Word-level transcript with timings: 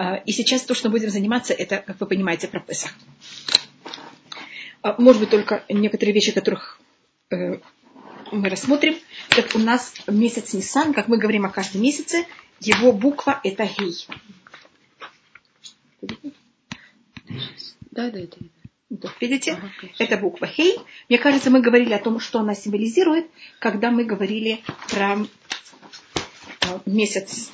А, 0.00 0.16
и 0.16 0.32
сейчас 0.32 0.62
то, 0.62 0.74
что 0.74 0.88
будем 0.88 1.10
заниматься, 1.10 1.52
это, 1.52 1.76
как 1.76 2.00
вы 2.00 2.06
понимаете, 2.06 2.48
про 2.48 2.58
Песах. 2.58 2.94
А, 4.80 4.94
может 4.98 5.20
быть, 5.20 5.28
только 5.28 5.62
некоторые 5.68 6.14
вещи, 6.14 6.32
которых 6.32 6.80
э, 7.28 7.58
мы 8.32 8.48
рассмотрим. 8.48 8.96
Так 9.28 9.54
у 9.54 9.58
нас 9.58 9.92
месяц 10.06 10.54
Нисан, 10.54 10.94
как 10.94 11.08
мы 11.08 11.18
говорим 11.18 11.44
о 11.44 11.50
каждом 11.50 11.82
месяце, 11.82 12.24
его 12.60 12.94
буква 12.94 13.42
это 13.44 13.68
Гей. 13.78 14.06
Да, 17.90 18.10
да. 18.10 18.20
Вот, 18.88 19.12
видите, 19.20 19.52
ага, 19.52 19.70
это 19.98 20.16
буква 20.16 20.46
Хей. 20.46 20.78
Мне 21.10 21.18
кажется, 21.18 21.50
мы 21.50 21.60
говорили 21.60 21.92
о 21.92 21.98
том, 21.98 22.20
что 22.20 22.38
она 22.38 22.54
символизирует, 22.54 23.26
когда 23.58 23.90
мы 23.90 24.04
говорили 24.04 24.62
про 24.88 25.18
э, 25.18 26.78
месяц 26.86 27.50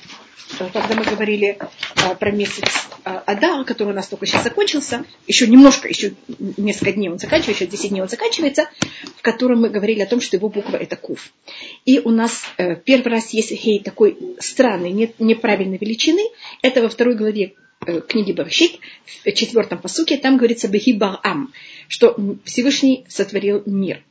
когда 0.57 0.95
мы 0.95 1.03
говорили 1.03 1.57
а, 1.95 2.15
про 2.15 2.31
месяц 2.31 2.87
а, 3.03 3.19
Адар, 3.25 3.63
который 3.65 3.89
у 3.89 3.95
нас 3.95 4.07
только 4.07 4.25
сейчас 4.25 4.43
закончился, 4.43 5.05
еще 5.27 5.47
немножко, 5.47 5.87
еще 5.87 6.13
несколько 6.57 6.93
дней 6.93 7.09
он 7.09 7.19
заканчивается, 7.19 7.63
еще 7.63 7.71
10 7.71 7.89
дней 7.89 8.01
он 8.01 8.09
заканчивается, 8.09 8.69
в 9.17 9.21
котором 9.21 9.61
мы 9.61 9.69
говорили 9.69 10.01
о 10.01 10.07
том, 10.07 10.21
что 10.21 10.37
его 10.37 10.49
буква 10.49 10.77
это 10.77 10.95
Кув. 10.95 11.31
И 11.85 11.99
у 11.99 12.09
нас 12.09 12.43
э, 12.57 12.75
первый 12.75 13.09
раз 13.09 13.31
есть 13.31 13.53
Хей 13.53 13.79
такой 13.79 14.17
странной, 14.39 14.91
не, 14.91 15.13
неправильной 15.19 15.77
величины. 15.77 16.21
Это 16.61 16.81
во 16.81 16.89
второй 16.89 17.15
главе 17.15 17.53
э, 17.85 18.01
книги 18.01 18.31
Баршит, 18.31 18.79
в 19.23 19.31
четвертом 19.31 19.79
посуке, 19.79 20.17
там 20.17 20.37
говорится 20.37 20.67
Бехи 20.67 20.93
Барам, 20.93 21.53
что 21.87 22.15
Всевышний 22.45 23.05
сотворил 23.07 23.63
мир 23.65 24.03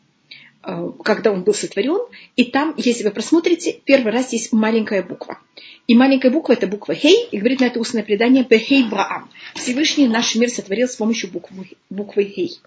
э, 0.62 0.91
когда 1.05 1.33
он 1.33 1.42
был 1.42 1.55
сотворен, 1.55 2.01
и 2.37 2.45
там, 2.45 2.75
если 2.77 3.05
вы 3.05 3.11
просмотрите, 3.11 3.81
первый 3.84 4.12
раз 4.12 4.33
есть 4.33 4.53
маленькая 4.53 5.03
буква. 5.03 5.39
И 5.87 5.95
маленькая 5.95 6.31
буква 6.31 6.55
это 6.55 6.67
буква 6.67 6.95
Хей, 6.95 7.29
и 7.31 7.39
говорит 7.39 7.61
на 7.61 7.67
это 7.67 7.79
устное 7.79 8.03
предание 8.03 8.45
Бехей 8.45 8.85
Браам. 8.85 9.31
Всевышний 9.55 10.09
наш 10.09 10.35
мир 10.35 10.51
сотворил 10.51 10.89
с 10.89 10.97
помощью 10.97 11.31
буквы, 11.31 11.69
буквы 11.91 12.25
Хей. 12.25 12.59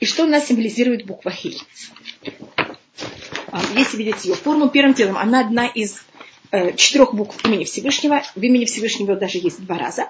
И 0.00 0.06
что 0.06 0.24
у 0.24 0.26
нас 0.26 0.46
символизирует 0.46 1.04
буква 1.04 1.30
Хей? 1.30 1.58
А, 3.48 3.60
если 3.76 3.96
видите 3.96 4.28
ее 4.28 4.34
форму, 4.34 4.70
первым 4.70 4.94
делом 4.94 5.18
она 5.18 5.40
одна 5.40 5.66
из 5.66 6.04
э, 6.52 6.74
четырех 6.76 7.14
букв 7.14 7.44
имени 7.44 7.64
Всевышнего. 7.64 8.22
В 8.34 8.42
имени 8.42 8.64
Всевышнего 8.64 9.16
даже 9.16 9.38
есть 9.38 9.64
два 9.64 9.78
раза. 9.78 10.08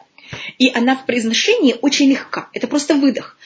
И 0.58 0.70
она 0.74 0.96
в 0.96 1.06
произношении 1.06 1.76
очень 1.80 2.10
легка. 2.10 2.48
Это 2.52 2.66
просто 2.66 2.94
выдох. 2.94 3.36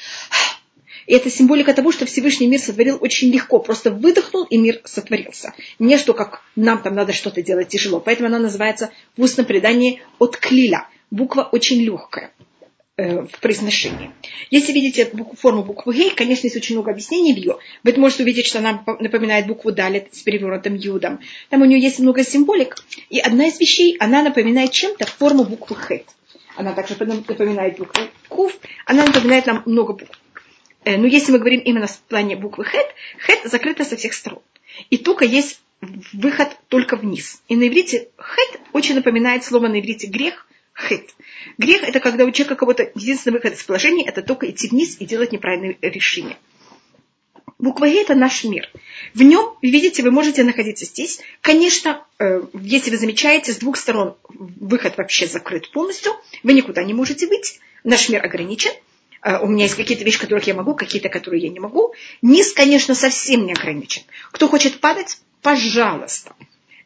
И 1.07 1.15
это 1.15 1.31
символика 1.31 1.73
того, 1.73 1.93
что 1.93 2.07
Всевышний 2.07 2.47
мир 2.47 2.61
сотворил 2.61 2.99
очень 3.01 3.33
легко. 3.33 3.59
Просто 3.59 3.91
выдохнул, 3.91 4.45
и 4.45 4.59
мир 4.59 4.81
сотворился. 4.85 5.55
Не 5.79 5.99
что 5.99 6.15
как 6.15 6.43
нам 6.57 6.83
там 6.83 6.95
надо 6.95 7.13
что-то 7.13 7.43
делать 7.43 7.69
тяжело. 7.69 8.01
Поэтому 8.01 8.29
она 8.29 8.39
называется 8.39 8.91
в 9.17 9.23
устном 9.23 9.47
предании 9.47 10.03
от 10.19 10.37
клиля. 10.37 10.89
Буква 11.11 11.49
очень 11.53 11.81
легкая 11.83 12.33
э, 12.97 13.27
в 13.27 13.41
произношении. 13.41 14.11
Если 14.51 14.73
видите 14.73 15.11
форму 15.39 15.63
буквы 15.63 15.95
Гей, 15.95 16.11
конечно, 16.11 16.47
есть 16.47 16.57
очень 16.57 16.75
много 16.75 16.91
объяснений 16.91 17.33
в 17.33 17.37
ее. 17.37 17.59
Вы 17.85 17.95
можете 17.97 18.25
увидеть, 18.25 18.47
что 18.47 18.59
она 18.59 18.83
напоминает 18.99 19.47
букву 19.47 19.71
Далит 19.71 20.13
с 20.13 20.23
перевернутым 20.23 20.75
Юдом. 20.75 21.21
Там 21.49 21.63
у 21.63 21.65
нее 21.65 21.81
есть 21.81 22.01
много 22.01 22.25
символик. 22.25 22.77
И 23.09 23.21
одна 23.21 23.47
из 23.47 23.61
вещей, 23.61 23.97
она 24.01 24.23
напоминает 24.23 24.73
чем-то 24.73 25.07
форму 25.07 25.45
буквы 25.45 25.77
Хет. 25.77 26.07
Она 26.57 26.73
также 26.73 26.97
напоминает 26.99 27.79
букву 27.79 28.03
Кув. 28.29 28.59
Она 28.85 29.07
напоминает 29.07 29.47
нам 29.47 29.63
много 29.67 29.93
букв. 29.93 30.19
Э, 30.87 30.97
но 30.97 31.07
если 31.07 31.33
мы 31.33 31.39
говорим 31.39 31.61
именно 31.61 31.89
в 31.89 31.99
плане 32.03 32.37
буквы 32.37 32.65
хет, 32.65 32.87
хет 33.19 33.51
закрыта 33.51 33.85
со 33.85 33.97
всех 33.97 34.15
сторон. 34.15 34.41
И 34.89 34.97
только 34.99 35.25
есть 35.25 35.61
выход 36.13 36.49
только 36.69 36.97
вниз. 36.97 37.43
И 37.49 37.57
на 37.57 37.67
иврите 37.67 38.09
хет 38.17 38.61
очень 38.73 38.95
напоминает 38.95 39.45
слово 39.45 39.67
на 39.67 39.81
иврите 39.81 40.07
грех, 40.07 40.47
хет. 40.75 41.11
Грех 41.59 41.83
это 41.83 41.99
когда 41.99 42.25
у 42.25 42.31
человека 42.31 42.55
кого-то 42.55 42.91
единственный 42.95 43.35
выход 43.35 43.55
из 43.55 43.65
положения 43.65 44.07
это 44.07 44.23
только 44.23 44.49
идти 44.49 44.69
вниз 44.69 44.97
и 45.01 45.07
делать 45.07 45.33
неправильное 45.33 45.77
решение. 45.83 46.37
Буква 47.59 47.87
Е– 47.87 48.03
это 48.03 48.15
наш 48.15 48.45
мир. 48.45 48.71
В 49.13 49.23
нем, 49.23 49.57
видите, 49.63 50.05
вы 50.05 50.13
можете 50.13 50.45
находиться 50.45 50.85
здесь. 50.85 51.21
Конечно, 51.41 52.05
э, 52.19 52.43
если 52.53 52.91
вы 52.91 52.99
замечаете, 52.99 53.53
с 53.53 53.57
двух 53.57 53.77
сторон 53.77 54.15
выход 54.29 54.99
вообще 54.99 55.27
закрыт 55.27 55.73
полностью. 55.73 56.13
Вы 56.43 56.53
никуда 56.53 56.85
не 56.85 56.95
можете 56.95 57.27
выйти. 57.27 57.59
Наш 57.83 58.09
мир 58.09 58.25
ограничен. 58.25 58.73
Э, 59.27 59.41
у 59.41 59.49
меня 59.49 59.65
есть 59.65 59.75
какие-то 59.75 60.05
вещи, 60.05 60.21
которых 60.21 60.47
я 60.47 60.55
могу, 60.55 60.75
какие-то, 60.75 61.09
которые 61.09 61.43
я 61.43 61.49
не 61.49 61.59
могу. 61.59 61.93
Низ, 62.23 62.53
конечно, 62.53 62.95
совсем 62.95 63.45
не 63.45 63.53
ограничен. 63.53 64.03
Кто 64.31 64.49
хочет 64.49 64.79
падать, 64.79 65.19
пожалуйста. 65.43 66.33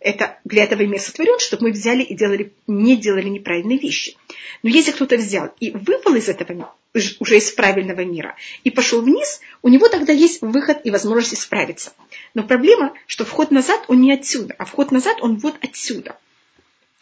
Это, 0.00 0.38
для 0.44 0.64
этого 0.64 0.80
мир 0.80 0.98
сотворен, 0.98 1.38
чтобы 1.38 1.64
мы 1.64 1.72
взяли 1.72 2.02
и 2.02 2.14
делали, 2.14 2.54
не 2.66 2.96
делали 2.96 3.28
неправильные 3.28 3.78
вещи. 3.78 4.16
Но 4.62 4.70
если 4.70 4.92
кто-то 4.92 5.18
взял 5.18 5.50
и 5.60 5.70
выпал 5.70 6.14
из 6.14 6.30
этого 6.30 6.74
уже 6.94 7.36
из 7.36 7.50
правильного 7.50 8.00
мира 8.06 8.34
и 8.64 8.70
пошел 8.70 9.02
вниз, 9.02 9.42
у 9.60 9.68
него 9.68 9.88
тогда 9.88 10.14
есть 10.14 10.40
выход 10.40 10.80
и 10.84 10.90
возможность 10.90 11.34
исправиться. 11.34 11.92
Но 12.32 12.42
проблема, 12.42 12.94
что 13.06 13.26
вход 13.26 13.50
назад, 13.50 13.84
он 13.88 14.00
не 14.00 14.14
отсюда, 14.14 14.54
а 14.56 14.64
вход 14.64 14.90
назад, 14.90 15.18
он 15.20 15.36
вот 15.36 15.56
отсюда. 15.60 16.16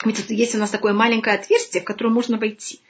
Видите, 0.05 0.35
есть 0.35 0.55
у 0.55 0.59
нас 0.59 0.71
такое 0.71 0.93
маленькое 0.93 1.37
отверстие, 1.37 1.81
в 1.81 1.85
которое 1.85 2.11
можно 2.11 2.39
войти. 2.39 2.81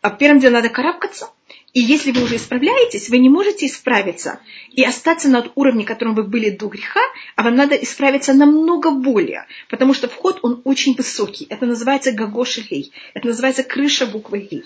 А 0.00 0.10
первым 0.10 0.40
делом 0.40 0.54
надо 0.54 0.68
карабкаться, 0.70 1.30
и 1.74 1.80
если 1.80 2.12
вы 2.12 2.22
уже 2.22 2.36
исправляетесь, 2.36 3.08
вы 3.10 3.18
не 3.18 3.28
можете 3.28 3.66
исправиться 3.66 4.40
и 4.70 4.84
остаться 4.84 5.28
на 5.28 5.50
уровне, 5.56 5.84
котором 5.84 6.14
вы 6.14 6.22
были 6.22 6.50
до 6.50 6.68
греха, 6.68 7.00
а 7.34 7.42
вам 7.42 7.56
надо 7.56 7.74
исправиться 7.74 8.32
намного 8.32 8.92
более, 8.92 9.46
потому 9.68 9.92
что 9.92 10.08
вход, 10.08 10.38
он 10.42 10.62
очень 10.64 10.94
высокий. 10.94 11.46
Это 11.50 11.66
называется 11.66 12.12
гагошелей, 12.12 12.92
это 13.12 13.26
называется 13.26 13.64
крыша 13.64 14.06
буквы 14.06 14.38
гей. 14.38 14.64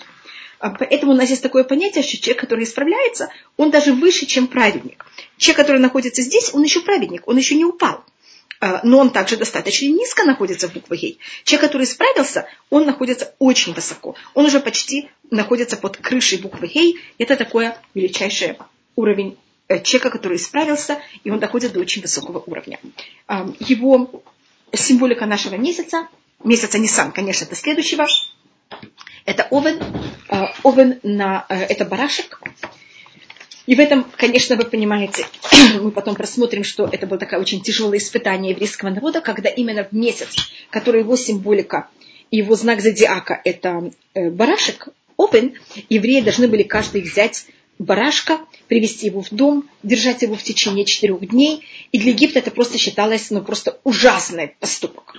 А 0.59 0.69
поэтому 0.69 1.13
у 1.13 1.15
нас 1.15 1.29
есть 1.29 1.41
такое 1.41 1.63
понятие, 1.63 2.03
что 2.03 2.17
человек, 2.17 2.41
который 2.41 2.65
исправляется, 2.65 3.29
он 3.57 3.71
даже 3.71 3.93
выше, 3.93 4.27
чем 4.27 4.45
праведник. 4.47 5.05
Человек, 5.37 5.57
который 5.57 5.81
находится 5.81 6.21
здесь, 6.21 6.53
он 6.53 6.63
еще 6.63 6.81
праведник, 6.81 7.27
он 7.27 7.37
еще 7.37 7.55
не 7.55 7.65
упал. 7.65 8.03
А, 8.61 8.81
но 8.83 8.99
он 8.99 9.11
также 9.11 9.37
достаточно 9.37 9.87
низко 9.87 10.25
находится 10.25 10.67
в 10.67 10.73
букве 10.73 10.97
Гей. 10.97 11.19
Человек, 11.43 11.69
который 11.69 11.87
справился, 11.87 12.47
он 12.69 12.85
находится 12.85 13.33
очень 13.39 13.73
высоко. 13.73 14.15
Он 14.33 14.45
уже 14.45 14.59
почти 14.59 15.09
находится 15.31 15.77
под 15.77 15.97
крышей 15.97 16.39
буквы 16.39 16.67
Гей. 16.67 16.99
Это 17.17 17.37
такой 17.37 17.71
величайший 17.93 18.57
уровень 18.95 19.37
э, 19.69 19.81
человека, 19.81 20.09
который 20.09 20.39
справился, 20.39 20.99
и 21.23 21.31
он 21.31 21.39
доходит 21.39 21.71
до 21.71 21.79
очень 21.79 22.01
высокого 22.01 22.43
уровня. 22.45 22.79
А, 23.27 23.47
его 23.59 24.23
символика 24.73 25.25
нашего 25.25 25.55
месяца, 25.55 26.07
месяца 26.43 26.79
Нисан, 26.79 27.13
конечно, 27.13 27.45
это 27.45 27.55
следующего, 27.55 28.07
это 29.25 29.47
овен. 29.51 29.81
А, 30.27 30.53
овен 30.63 30.99
на, 31.03 31.45
э, 31.47 31.63
это 31.63 31.85
барашек, 31.85 32.41
и 33.69 33.75
в 33.75 33.79
этом, 33.79 34.03
конечно, 34.17 34.55
вы 34.55 34.65
понимаете, 34.65 35.27
мы 35.79 35.91
потом 35.91 36.15
просмотрим, 36.15 36.63
что 36.63 36.89
это 36.91 37.05
было 37.05 37.19
такое 37.19 37.39
очень 37.39 37.61
тяжелое 37.61 37.99
испытание 37.99 38.53
еврейского 38.53 38.89
народа, 38.89 39.21
когда 39.21 39.47
именно 39.47 39.83
в 39.83 39.91
месяц, 39.91 40.51
который 40.71 41.01
его 41.01 41.15
символика 41.15 41.87
его 42.31 42.55
знак 42.55 42.81
зодиака– 42.81 43.39
это 43.45 43.91
э, 44.15 44.31
барашек, 44.31 44.87
опен, 45.17 45.53
евреи 45.87 46.21
должны 46.21 46.47
были 46.47 46.63
каждый 46.63 47.01
взять 47.01 47.45
барашка, 47.77 48.39
привести 48.67 49.05
его 49.05 49.21
в 49.21 49.29
дом, 49.29 49.69
держать 49.83 50.23
его 50.23 50.33
в 50.33 50.41
течение 50.41 50.85
четырех 50.85 51.29
дней. 51.29 51.63
И 51.91 51.99
для 51.99 52.13
Египта 52.13 52.39
это 52.39 52.49
просто 52.49 52.79
считалось 52.79 53.29
ну, 53.29 53.43
просто 53.43 53.79
ужасный 53.83 54.55
поступок. 54.59 55.13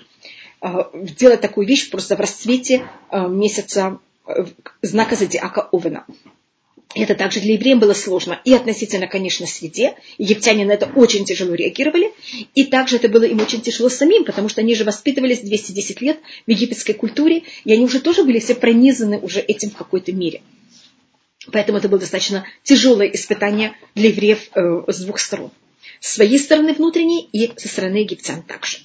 Э, 0.61 0.87
делать 0.95 1.41
такую 1.41 1.69
вещь 1.69 1.89
просто 1.89 2.17
в 2.17 2.21
расцвете 2.21 2.85
э, 3.13 3.29
месяца 3.29 4.01
знака 4.83 5.15
зодиака 5.15 5.69
Овена. 5.71 6.05
Это 6.95 7.15
также 7.15 7.41
для 7.41 7.55
евреев 7.55 7.79
было 7.79 7.95
сложно. 7.95 8.41
И 8.45 8.53
относительно, 8.53 9.07
конечно, 9.07 9.47
среде. 9.47 9.95
Египтяне 10.19 10.65
на 10.65 10.73
это 10.73 10.91
очень 10.97 11.25
тяжело 11.25 11.55
реагировали. 11.55 12.13
И 12.57 12.65
также 12.65 12.97
это 12.97 13.09
было 13.09 13.23
им 13.23 13.41
очень 13.41 13.61
тяжело 13.61 13.89
самим, 13.89 14.25
потому 14.25 14.49
что 14.49 14.61
они 14.61 14.75
же 14.75 14.83
воспитывались 14.83 15.41
210 15.41 16.01
лет 16.01 16.19
в 16.47 16.51
египетской 16.51 16.95
культуре, 16.95 17.45
и 17.65 17.73
они 17.73 17.85
уже 17.85 18.01
тоже 18.01 18.25
были 18.25 18.41
все 18.41 18.57
пронизаны 18.57 19.19
уже 19.19 19.41
этим 19.41 19.71
в 19.71 19.77
какой-то 19.77 20.13
мере. 20.13 20.43
Поэтому 21.53 21.79
это 21.79 21.89
было 21.89 22.01
достаточно 22.01 22.45
тяжелое 22.65 23.07
испытание 23.07 23.75
для 23.95 24.09
евреев 24.09 24.51
э, 24.55 24.83
с 24.89 25.01
двух 25.01 25.21
сторон. 25.21 25.53
С 26.01 26.15
своей 26.15 26.39
стороны 26.39 26.73
внутренней 26.73 27.29
и 27.33 27.53
со 27.57 27.69
стороны 27.69 27.99
египтян 27.99 28.43
также. 28.43 28.79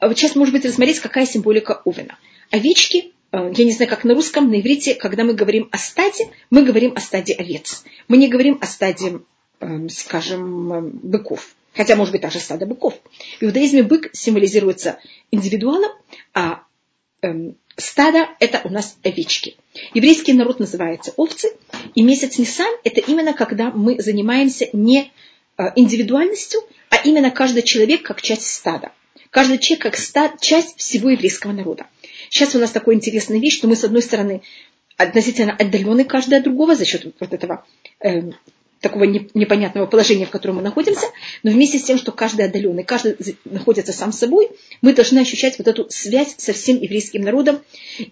Вот 0.00 0.16
сейчас, 0.16 0.36
может 0.36 0.54
быть, 0.54 0.64
рассмотреть, 0.64 1.00
какая 1.00 1.26
символика 1.26 1.82
Овена. 1.84 2.18
Овечки 2.50 3.12
Э, 3.19 3.19
я 3.32 3.64
не 3.64 3.72
знаю, 3.72 3.88
как 3.88 4.04
на 4.04 4.14
русском, 4.14 4.50
на 4.50 4.60
иврите, 4.60 4.94
когда 4.94 5.24
мы 5.24 5.34
говорим 5.34 5.68
о 5.70 5.78
стаде, 5.78 6.28
мы 6.50 6.62
говорим 6.62 6.94
о 6.96 7.00
стаде 7.00 7.34
овец. 7.34 7.84
Мы 8.08 8.16
не 8.16 8.28
говорим 8.28 8.58
о 8.60 8.66
стаде, 8.66 9.20
эм, 9.60 9.88
скажем, 9.88 10.72
эм, 10.72 10.90
быков. 11.02 11.54
Хотя, 11.74 11.94
может 11.94 12.12
быть, 12.12 12.22
также 12.22 12.40
стадо 12.40 12.66
быков. 12.66 13.00
В 13.40 13.44
иудаизме 13.44 13.84
бык 13.84 14.10
символизируется 14.12 14.98
индивидуалом, 15.30 15.92
а 16.34 16.64
эм, 17.22 17.56
стадо– 17.76 18.28
это 18.40 18.60
у 18.64 18.68
нас 18.68 18.96
овечки. 19.04 19.56
Еврейский 19.94 20.32
народ 20.32 20.58
называется 20.58 21.12
овцы, 21.16 21.52
и 21.94 22.02
месяц 22.02 22.38
Нисан– 22.38 22.74
это 22.84 23.00
именно 23.00 23.32
когда 23.32 23.70
мы 23.70 24.00
занимаемся 24.00 24.68
не 24.72 25.12
э, 25.56 25.62
индивидуальностью, 25.76 26.60
а 26.88 26.96
именно 26.96 27.30
каждый 27.30 27.62
человек 27.62 28.02
как 28.02 28.20
часть 28.22 28.46
стада. 28.46 28.90
Каждый 29.30 29.58
человек 29.58 29.84
как 29.84 29.96
стад, 29.96 30.40
часть 30.40 30.76
всего 30.78 31.10
еврейского 31.10 31.52
народа. 31.52 31.86
Сейчас 32.30 32.54
у 32.54 32.58
нас 32.58 32.70
такая 32.70 32.94
интересная 32.94 33.38
вещь, 33.38 33.56
что 33.58 33.68
мы, 33.68 33.76
с 33.76 33.84
одной 33.84 34.02
стороны, 34.02 34.42
относительно 34.96 35.52
отдалены 35.52 36.04
каждый 36.04 36.38
от 36.38 36.44
другого 36.44 36.76
за 36.76 36.84
счет 36.84 37.04
вот 37.18 37.32
этого 37.32 37.66
э, 38.00 38.30
такого 38.80 39.04
непонятного 39.04 39.86
положения, 39.86 40.26
в 40.26 40.30
котором 40.30 40.56
мы 40.56 40.62
находимся, 40.62 41.06
но 41.42 41.50
вместе 41.50 41.78
с 41.78 41.82
тем, 41.82 41.98
что 41.98 42.12
каждый 42.12 42.46
отдаленный, 42.46 42.84
каждый 42.84 43.16
находится 43.44 43.92
сам 43.92 44.12
собой, 44.12 44.48
мы 44.80 44.92
должны 44.92 45.18
ощущать 45.18 45.58
вот 45.58 45.66
эту 45.66 45.88
связь 45.90 46.36
со 46.38 46.52
всем 46.52 46.80
еврейским 46.80 47.22
народом. 47.22 47.60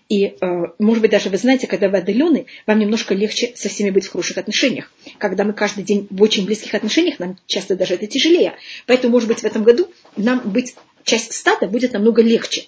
И, 0.08 0.34
э, 0.40 0.64
может 0.80 1.00
быть, 1.00 1.12
даже 1.12 1.30
вы 1.30 1.38
знаете, 1.38 1.68
когда 1.68 1.88
вы 1.88 1.98
отдалены, 1.98 2.46
вам 2.66 2.80
немножко 2.80 3.14
легче 3.14 3.52
со 3.54 3.68
всеми 3.68 3.90
быть 3.90 4.06
в 4.06 4.10
хороших 4.10 4.36
отношениях. 4.36 4.90
Когда 5.18 5.44
мы 5.44 5.52
каждый 5.52 5.84
день 5.84 6.08
в 6.10 6.20
очень 6.20 6.44
близких 6.44 6.74
отношениях, 6.74 7.20
нам 7.20 7.38
часто 7.46 7.76
даже 7.76 7.94
это 7.94 8.08
тяжелее. 8.08 8.54
Поэтому, 8.86 9.12
может 9.12 9.28
быть, 9.28 9.40
в 9.40 9.44
этом 9.44 9.62
году 9.62 9.88
нам 10.16 10.40
быть 10.50 10.74
часть 11.04 11.32
стада 11.32 11.68
будет 11.68 11.92
намного 11.92 12.20
легче. 12.20 12.66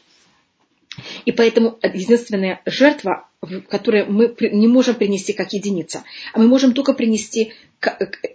И 1.25 1.32
поэтому 1.32 1.78
единственная 1.82 2.60
жертва, 2.66 3.28
которую 3.69 4.10
мы 4.12 4.34
не 4.40 4.66
можем 4.66 4.96
принести 4.96 5.32
как 5.32 5.52
единица, 5.52 6.02
а 6.32 6.38
мы 6.38 6.48
можем 6.48 6.75
только 6.75 6.94
принести 6.94 7.52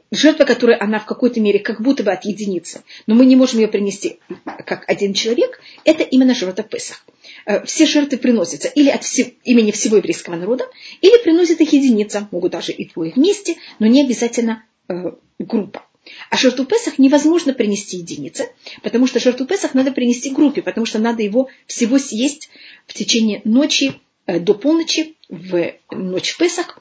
жертва, 0.09 0.45
которая 0.45 0.81
она 0.81 0.99
в 0.99 1.05
какой-то 1.05 1.39
мере 1.39 1.59
как 1.59 1.81
будто 1.81 2.03
бы 2.03 2.11
от 2.11 2.25
единицы, 2.25 2.81
но 3.05 3.13
мы 3.13 3.25
не 3.25 3.35
можем 3.35 3.59
ее 3.59 3.67
принести 3.67 4.19
как 4.65 4.87
один 4.87 5.13
человек, 5.13 5.59
это 5.83 6.03
именно 6.03 6.33
жертва 6.33 6.63
Песах. 6.63 7.05
Э, 7.45 7.63
все 7.65 7.85
жертвы 7.85 8.17
приносятся 8.17 8.69
или 8.69 8.89
от 8.89 9.03
всего, 9.03 9.29
имени 9.43 9.71
всего 9.71 9.97
еврейского 9.97 10.35
народа, 10.35 10.65
или 11.01 11.21
приносит 11.21 11.61
их 11.61 11.73
единица, 11.73 12.27
могут 12.31 12.53
даже 12.53 12.71
и 12.71 12.89
двое 12.89 13.11
вместе, 13.15 13.55
но 13.77 13.85
не 13.85 14.03
обязательно 14.03 14.63
э, 14.87 15.11
группа. 15.37 15.83
А 16.29 16.37
жертву 16.37 16.65
Песах 16.65 16.99
невозможно 16.99 17.53
принести 17.53 17.97
единице, 17.97 18.51
потому 18.83 19.07
что 19.07 19.19
жертву 19.19 19.45
Песах 19.45 19.73
надо 19.73 19.91
принести 19.91 20.29
группе, 20.29 20.61
потому 20.61 20.85
что 20.85 20.99
надо 20.99 21.23
его 21.23 21.49
всего 21.65 21.97
съесть 21.97 22.49
в 22.85 22.93
течение 22.93 23.41
ночи 23.43 23.93
э, 24.27 24.39
до 24.39 24.53
полночи, 24.53 25.15
в 25.29 25.73
ночь 25.91 26.29
в 26.31 26.37
Песах. 26.37 26.79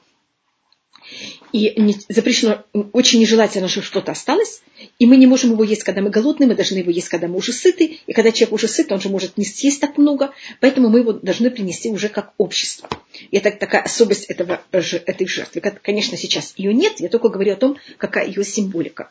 И 1.52 1.80
не, 1.80 1.96
запрещено, 2.08 2.64
очень 2.92 3.20
нежелательно, 3.20 3.68
чтобы 3.68 3.86
что-то 3.86 4.12
осталось. 4.12 4.62
И 4.98 5.06
мы 5.06 5.16
не 5.16 5.26
можем 5.26 5.52
его 5.52 5.64
есть, 5.64 5.84
когда 5.84 6.02
мы 6.02 6.10
голодные, 6.10 6.48
мы 6.48 6.54
должны 6.54 6.78
его 6.78 6.90
есть, 6.90 7.08
когда 7.08 7.28
мы 7.28 7.36
уже 7.36 7.52
сыты. 7.52 8.00
И 8.06 8.12
когда 8.12 8.32
человек 8.32 8.52
уже 8.52 8.68
сыт, 8.68 8.90
он 8.90 9.00
же 9.00 9.08
может 9.08 9.38
не 9.38 9.44
съесть 9.44 9.80
так 9.80 9.96
много. 9.98 10.32
Поэтому 10.60 10.88
мы 10.88 11.00
его 11.00 11.12
должны 11.12 11.50
принести 11.50 11.90
уже 11.90 12.08
как 12.08 12.32
общество. 12.38 12.88
И 13.30 13.36
это 13.36 13.50
такая 13.52 13.82
особость 13.82 14.24
этого, 14.24 14.62
этой 14.72 15.26
жертвы. 15.26 15.60
Конечно, 15.60 16.16
сейчас 16.16 16.54
ее 16.56 16.74
нет, 16.74 16.98
я 16.98 17.08
только 17.08 17.28
говорю 17.28 17.52
о 17.52 17.56
том, 17.56 17.76
какая 17.98 18.26
ее 18.26 18.44
символика. 18.44 19.10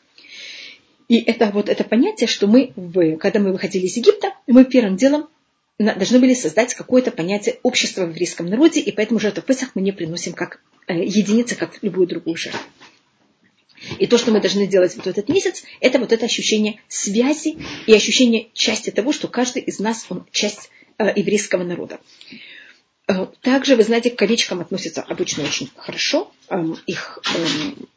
И 1.07 1.17
это 1.17 1.51
вот 1.53 1.69
это 1.69 1.83
понятие, 1.83 2.27
что 2.27 2.47
мы, 2.47 2.73
когда 3.19 3.39
мы 3.39 3.51
выходили 3.51 3.85
из 3.85 3.97
Египта, 3.97 4.33
мы 4.47 4.65
первым 4.65 4.95
делом 4.95 5.27
должны 5.79 6.19
были 6.19 6.33
создать 6.33 6.73
какое-то 6.73 7.11
понятие 7.11 7.59
общества 7.63 8.05
в 8.05 8.09
еврейском 8.09 8.45
народе, 8.45 8.79
и 8.79 8.91
поэтому 8.91 9.19
жертву 9.19 9.43
Песах 9.43 9.71
мы 9.75 9.81
не 9.81 9.91
приносим 9.91 10.33
как 10.33 10.61
э, 10.87 11.03
единица, 11.03 11.55
как 11.55 11.79
любую 11.81 12.07
другую 12.07 12.37
жертву. 12.37 12.61
И 13.99 14.07
то, 14.07 14.17
что 14.17 14.31
мы 14.31 14.39
должны 14.39 14.65
делать 14.65 14.95
вот 14.95 15.07
этот 15.07 15.27
месяц, 15.29 15.63
это 15.81 15.99
вот 15.99 16.13
это 16.13 16.25
ощущение 16.25 16.79
связи 16.87 17.57
и 17.85 17.93
ощущение 17.93 18.49
части 18.53 18.91
того, 18.91 19.11
что 19.11 19.27
каждый 19.27 19.61
из 19.61 19.79
нас, 19.79 20.05
он 20.09 20.25
часть 20.31 20.69
э, 20.97 21.11
еврейского 21.15 21.63
народа. 21.63 21.99
Э, 23.07 23.27
также, 23.41 23.75
вы 23.75 23.83
знаете, 23.83 24.09
к 24.09 24.21
овечкам 24.21 24.61
относятся 24.61 25.01
обычно 25.01 25.43
очень 25.43 25.69
хорошо. 25.75 26.31
Эм, 26.49 26.77
их 26.85 27.19
эм, 27.35 27.89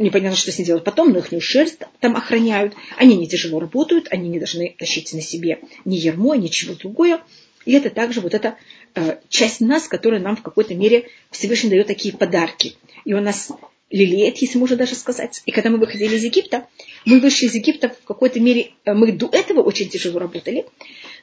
непонятно, 0.00 0.36
что 0.36 0.50
с 0.50 0.58
ней 0.58 0.64
делать 0.64 0.84
потом, 0.84 1.12
но 1.12 1.18
их 1.18 1.42
шерсть 1.42 1.78
там 2.00 2.16
охраняют. 2.16 2.74
Они 2.96 3.16
не 3.16 3.28
тяжело 3.28 3.60
работают, 3.60 4.08
они 4.10 4.28
не 4.28 4.38
должны 4.38 4.74
тащить 4.78 5.12
на 5.12 5.20
себе 5.20 5.60
ни 5.84 5.96
ермо, 5.96 6.34
ничего 6.34 6.74
другое. 6.74 7.20
И 7.66 7.72
это 7.72 7.90
также 7.90 8.20
вот 8.20 8.34
эта 8.34 8.56
э, 8.94 9.18
часть 9.28 9.60
нас, 9.60 9.86
которая 9.86 10.20
нам 10.20 10.36
в 10.36 10.42
какой-то 10.42 10.74
мере 10.74 11.08
Всевышний 11.30 11.70
дает 11.70 11.86
такие 11.86 12.16
подарки. 12.16 12.74
И 13.04 13.12
он 13.12 13.24
нас 13.24 13.50
лелеет, 13.90 14.38
если 14.38 14.58
можно 14.58 14.76
даже 14.76 14.94
сказать. 14.94 15.42
И 15.46 15.52
когда 15.52 15.68
мы 15.68 15.78
выходили 15.78 16.16
из 16.16 16.24
Египта, 16.24 16.66
мы 17.04 17.20
вышли 17.20 17.46
из 17.46 17.54
Египта 17.54 17.90
в 17.90 18.04
какой-то 18.04 18.40
мере, 18.40 18.70
э, 18.84 18.94
мы 18.94 19.12
до 19.12 19.28
этого 19.30 19.62
очень 19.62 19.88
тяжело 19.88 20.18
работали, 20.18 20.66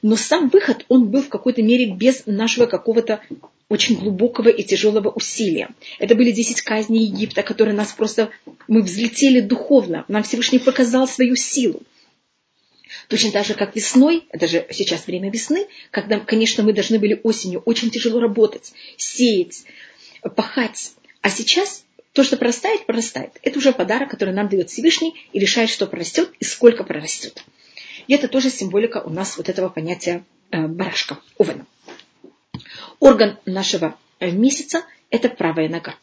но 0.02 0.16
сам 0.16 0.50
выход, 0.50 0.86
он 0.90 1.10
был 1.10 1.24
в 1.24 1.30
какой-то 1.30 1.64
мере 1.64 1.92
без 1.92 2.24
нашего 2.26 2.68
какого-то 2.68 3.22
очень 3.70 3.98
глубокого 3.98 4.48
и 4.50 4.64
тяжелого 4.64 5.10
усилия. 5.10 5.70
Это 6.00 6.16
были 6.16 6.32
10 6.32 6.62
казней 6.62 7.06
Египта, 7.06 7.44
которые 7.44 7.76
нас 7.76 7.92
просто... 7.92 8.30
Мы 8.68 8.82
взлетели 8.82 9.42
духовно. 9.42 10.06
Нам 10.08 10.24
Всевышний 10.24 10.60
показал 10.60 11.08
свою 11.08 11.36
силу. 11.36 11.82
Точно 13.10 13.32
так 13.32 13.46
же, 13.46 13.54
как 13.54 13.76
весной, 13.76 14.26
это 14.30 14.48
же 14.48 14.66
сейчас 14.72 15.08
время 15.08 15.32
весны, 15.32 15.68
когда, 15.92 16.20
конечно, 16.20 16.64
мы 16.64 16.74
должны 16.74 17.00
были 17.00 17.20
осенью 17.24 17.62
очень 17.66 17.90
тяжело 17.90 18.20
работать, 18.20 18.74
сеять, 18.98 19.64
пахать. 20.36 20.92
А 21.22 21.30
сейчас 21.30 21.86
то, 22.14 22.24
что 22.24 22.38
прорастает, 22.38 22.86
прорастает. 22.86 23.32
Это 23.44 23.60
уже 23.60 23.74
подарок, 23.74 24.10
который 24.10 24.34
нам 24.34 24.50
дает 24.50 24.70
Всевышний 24.70 25.16
и 25.34 25.40
решает, 25.40 25.70
что 25.70 25.88
прорастет 25.88 26.32
и 26.40 26.46
сколько 26.46 26.84
прорастет. 26.84 27.44
И 28.08 28.14
это 28.14 28.28
тоже 28.28 28.50
символика 28.50 29.02
у 29.06 29.10
нас 29.10 29.38
вот 29.38 29.50
этого 29.50 29.70
понятия 29.70 30.24
э, 30.52 30.68
барашка, 30.68 31.20
овена 31.38 31.66
орган 33.00 33.38
нашего 33.46 33.98
э, 34.20 34.32
месяца– 34.32 34.84
это 35.10 35.30
правая 35.30 35.70
нога. 35.70 35.96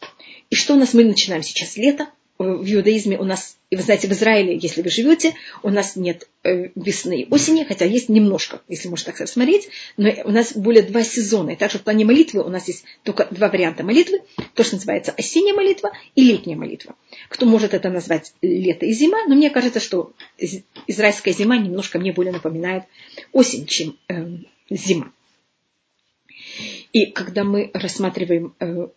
И 0.49 0.55
что 0.55 0.73
у 0.73 0.77
нас? 0.77 0.93
Мы 0.93 1.03
начинаем 1.03 1.43
сейчас 1.43 1.77
лето. 1.77 2.07
В 2.37 2.69
иудаизме 2.69 3.17
у 3.17 3.23
нас, 3.23 3.55
вы 3.71 3.81
знаете, 3.81 4.09
в 4.09 4.11
Израиле, 4.11 4.59
если 4.61 4.81
вы 4.81 4.89
живете, 4.89 5.35
у 5.63 5.69
нас 5.69 5.95
нет 5.95 6.27
э, 6.43 6.71
весны 6.75 7.21
и 7.21 7.27
осени, 7.29 7.63
хотя 7.63 7.85
есть 7.85 8.09
немножко, 8.09 8.61
если 8.67 8.89
можно 8.89 9.13
так 9.13 9.25
смотреть, 9.29 9.69
но 9.95 10.09
у 10.25 10.31
нас 10.31 10.51
более 10.53 10.83
два 10.83 11.05
сезона. 11.05 11.51
И 11.51 11.55
также 11.55 11.77
в 11.79 11.83
плане 11.83 12.03
молитвы 12.03 12.43
у 12.43 12.49
нас 12.49 12.67
есть 12.67 12.83
только 13.03 13.25
два 13.31 13.47
варианта 13.47 13.85
молитвы, 13.85 14.19
то, 14.53 14.65
что 14.65 14.75
называется 14.75 15.13
осенняя 15.17 15.55
молитва 15.55 15.93
и 16.15 16.25
летняя 16.25 16.57
молитва. 16.57 16.95
Кто 17.29 17.45
может 17.45 17.73
это 17.73 17.89
назвать 17.89 18.33
лето 18.41 18.85
и 18.85 18.91
зима, 18.91 19.19
но 19.29 19.35
мне 19.35 19.49
кажется, 19.49 19.79
что 19.79 20.11
израильская 20.87 21.31
зима 21.31 21.55
немножко 21.55 21.99
мне 21.99 22.11
более 22.11 22.33
напоминает 22.33 22.83
осень, 23.31 23.65
чем 23.65 23.97
э, 24.09 24.25
зима. 24.69 25.13
И 26.95 27.07
когда 27.07 27.43
мы 27.43 27.71
рассматриваем 27.73 28.55
э, 28.57 28.87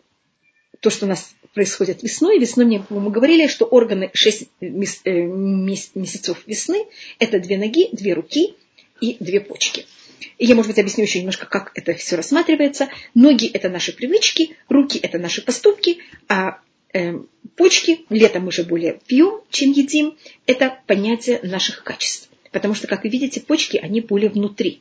то, 0.79 0.89
что 0.89 1.05
у 1.05 1.09
нас 1.09 1.35
происходит 1.53 2.01
весной, 2.01 2.39
весной 2.39 2.81
мы 2.87 3.11
говорили, 3.11 3.47
что 3.47 3.65
органы 3.65 4.09
6 4.13 4.47
э, 4.61 4.67
месяцев 4.69 6.41
весны– 6.45 6.85
это 7.19 7.41
две 7.41 7.57
ноги, 7.57 7.89
две 7.91 8.13
руки 8.13 8.55
и 9.01 9.17
две 9.19 9.41
почки. 9.41 9.85
И 10.37 10.45
я, 10.45 10.55
может 10.55 10.71
быть, 10.71 10.79
объясню 10.79 11.03
еще 11.03 11.19
немножко, 11.19 11.45
как 11.45 11.73
это 11.75 11.93
все 11.93 12.15
рассматривается. 12.15 12.87
Ноги– 13.15 13.47
это 13.53 13.67
наши 13.67 13.91
привычки, 13.91 14.55
руки– 14.69 14.97
это 15.03 15.19
наши 15.19 15.41
поступки, 15.41 15.97
а 16.29 16.61
э, 16.93 17.15
почки, 17.57 18.05
летом 18.09 18.45
мы 18.45 18.53
же 18.53 18.63
более 18.63 19.01
пьем, 19.07 19.41
чем 19.49 19.73
едим, 19.73 20.17
это 20.45 20.79
понятие 20.87 21.41
наших 21.43 21.83
качеств. 21.83 22.29
Потому 22.53 22.75
что, 22.75 22.87
как 22.87 23.03
вы 23.03 23.09
видите, 23.09 23.41
почки, 23.41 23.75
они 23.75 23.99
более 23.99 24.29
внутри. 24.29 24.79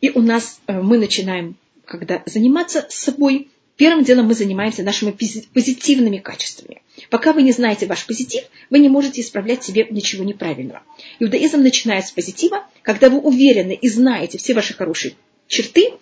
И 0.00 0.08
у 0.08 0.22
нас 0.22 0.62
э, 0.66 0.80
мы 0.80 0.96
начинаем 0.96 1.56
когда 1.92 2.22
заниматься 2.24 2.86
собой, 2.88 3.48
первым 3.76 4.02
делом 4.02 4.26
мы 4.26 4.34
занимаемся 4.34 4.82
нашими 4.82 5.10
позитивными 5.10 6.16
качествами. 6.16 6.80
Пока 7.10 7.34
вы 7.34 7.42
не 7.42 7.52
знаете 7.52 7.86
ваш 7.86 8.06
позитив, 8.06 8.44
вы 8.70 8.78
не 8.78 8.88
можете 8.88 9.20
исправлять 9.20 9.62
себе 9.62 9.86
ничего 9.90 10.24
неправильного. 10.24 10.82
Иудаизм 11.18 11.60
начинает 11.60 12.06
с 12.06 12.10
позитива, 12.10 12.66
когда 12.80 13.10
вы 13.10 13.18
уверены 13.18 13.74
и 13.74 13.90
знаете 13.90 14.38
все 14.38 14.54
ваши 14.54 14.72
хорошие 14.72 15.16
черты, 15.48 15.92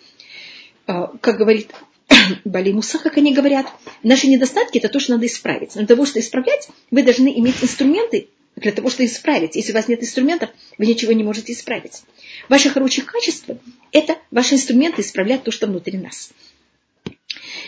а, 0.87 1.07
как 1.19 1.37
говорит 1.37 1.71
Бали 2.45 2.71
Муса, 2.71 2.97
как 2.97 3.17
они 3.17 3.33
говорят, 3.33 3.67
наши 4.01 4.27
недостатки– 4.27 4.77
это 4.79 4.87
то, 4.87 5.01
что 5.01 5.11
надо 5.11 5.25
исправить. 5.25 5.75
Но 5.75 5.81
для 5.81 5.87
того, 5.87 6.05
чтобы 6.05 6.21
исправлять, 6.21 6.69
вы 6.89 7.03
должны 7.03 7.37
иметь 7.37 7.61
инструменты 7.61 8.29
для 8.61 8.71
того, 8.71 8.89
чтобы 8.89 9.05
исправить. 9.05 9.55
Если 9.55 9.71
у 9.71 9.75
вас 9.75 9.87
нет 9.87 10.01
инструментов, 10.01 10.49
вы 10.77 10.85
ничего 10.85 11.11
не 11.11 11.23
можете 11.23 11.51
исправить. 11.53 12.03
Ваши 12.47 12.69
хорошие 12.69 13.03
качества– 13.03 13.57
это 13.91 14.17
ваши 14.29 14.55
инструменты 14.55 15.01
исправлять 15.01 15.43
то, 15.43 15.51
что 15.51 15.67
внутри 15.67 15.97
нас. 15.97 16.31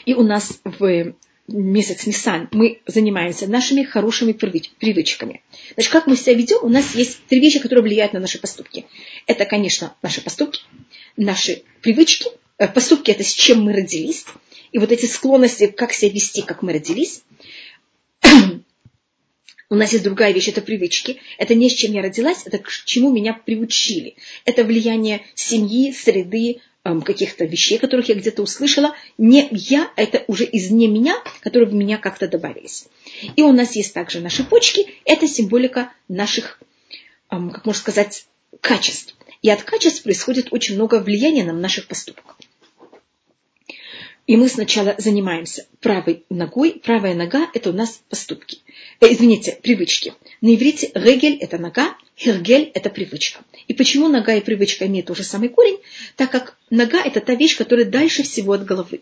И 0.05 0.13
у 0.13 0.23
нас 0.23 0.59
в 0.63 1.13
месяц 1.47 2.05
Нисан 2.05 2.47
мы 2.51 2.79
занимаемся 2.85 3.47
нашими 3.47 3.83
хорошими 3.83 4.31
привычками. 4.31 5.41
Значит, 5.73 5.91
как 5.91 6.07
мы 6.07 6.15
себя 6.15 6.35
ведем, 6.35 6.59
у 6.61 6.69
нас 6.69 6.95
есть 6.95 7.25
три 7.27 7.39
вещи, 7.39 7.59
которые 7.59 7.83
влияют 7.83 8.13
на 8.13 8.19
наши 8.19 8.39
поступки. 8.39 8.85
Это, 9.27 9.45
конечно, 9.45 9.95
наши 10.01 10.21
поступки, 10.21 10.61
наши 11.17 11.63
привычки. 11.81 12.29
Э, 12.57 12.67
поступки– 12.67 13.11
это 13.11 13.23
с 13.23 13.33
чем 13.33 13.63
мы 13.63 13.73
родились. 13.73 14.25
И 14.71 14.79
вот 14.79 14.91
эти 14.91 15.05
склонности, 15.05 15.67
как 15.67 15.91
себя 15.93 16.11
вести, 16.11 16.41
как 16.41 16.61
мы 16.61 16.73
родились. 16.73 17.23
У 19.73 19.75
нас 19.75 19.91
есть 19.91 20.03
другая 20.03 20.31
вещь, 20.33 20.49
это 20.49 20.61
привычки. 20.61 21.19
Это 21.39 21.55
не 21.55 21.67
с 21.67 21.73
чем 21.73 21.93
я 21.93 22.03
родилась, 22.03 22.43
это 22.45 22.59
к 22.59 22.69
чему 22.69 23.11
меня 23.11 23.33
приучили. 23.33 24.17
Это 24.45 24.63
влияние 24.63 25.25
семьи, 25.33 25.91
среды, 25.91 26.59
эм, 26.83 27.01
каких-то 27.01 27.45
вещей, 27.45 27.79
которых 27.79 28.07
я 28.07 28.13
где-то 28.13 28.43
услышала. 28.43 28.95
Не 29.17 29.47
я, 29.49 29.91
это 29.95 30.25
уже 30.27 30.43
из 30.45 30.69
не 30.69 30.85
меня, 30.85 31.15
которые 31.39 31.67
в 31.67 31.73
меня 31.73 31.97
как-то 31.97 32.27
добавились. 32.27 32.85
И 33.35 33.41
у 33.41 33.51
нас 33.51 33.75
есть 33.75 33.95
также 33.95 34.19
наши 34.19 34.43
почки. 34.43 34.85
Это 35.05 35.27
символика 35.27 35.91
наших, 36.07 36.59
эм, 37.31 37.49
как 37.49 37.65
можно 37.65 37.81
сказать, 37.81 38.27
качеств. 38.61 39.15
И 39.41 39.49
от 39.49 39.63
качеств 39.63 40.03
происходит 40.03 40.53
очень 40.53 40.75
много 40.75 40.99
влияния 40.99 41.43
на 41.43 41.53
наших 41.53 41.87
поступков. 41.87 42.35
И 44.25 44.37
мы 44.37 44.47
сначала 44.47 44.95
занимаемся 44.97 45.67
правой 45.81 46.23
ногой. 46.29 46.79
Правая 46.83 47.13
нога– 47.13 47.49
это 47.53 47.71
у 47.71 47.73
нас 47.73 48.01
поступки. 48.07 48.59
Э, 49.01 49.11
извините, 49.11 49.59
привычки. 49.61 50.13
На 50.39 50.55
иврите 50.55 50.91
регель– 50.93 51.37
это 51.41 51.57
нога, 51.57 51.97
хергель– 52.17 52.71
это 52.73 52.89
привычка. 52.89 53.41
И 53.67 53.73
почему 53.73 54.07
нога 54.07 54.33
и 54.35 54.41
привычка 54.41 54.87
имеют 54.87 55.07
тот 55.07 55.17
же 55.17 55.23
самый 55.23 55.49
корень? 55.49 55.77
Так 56.15 56.31
как 56.31 56.57
нога– 56.69 57.03
это 57.05 57.19
та 57.19 57.35
вещь, 57.35 57.57
которая 57.57 57.85
дальше 57.85 58.23
всего 58.23 58.53
от 58.53 58.63
головы. 58.63 59.01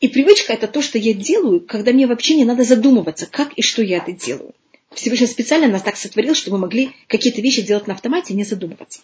И 0.00 0.06
привычка– 0.06 0.52
это 0.54 0.68
то, 0.68 0.80
что 0.80 0.96
я 0.96 1.12
делаю, 1.12 1.60
когда 1.60 1.92
мне 1.92 2.06
вообще 2.06 2.36
не 2.36 2.44
надо 2.44 2.62
задумываться, 2.62 3.26
как 3.26 3.52
и 3.54 3.62
что 3.62 3.82
я 3.82 3.98
это 3.98 4.12
делаю. 4.12 4.54
Всевышний 4.94 5.26
специально 5.26 5.66
нас 5.66 5.82
так 5.82 5.96
сотворил, 5.96 6.34
чтобы 6.34 6.56
мы 6.56 6.62
могли 6.62 6.92
какие-то 7.08 7.40
вещи 7.40 7.62
делать 7.62 7.88
на 7.88 7.94
автомате 7.94 8.34
не 8.34 8.44
задумываться. 8.44 9.00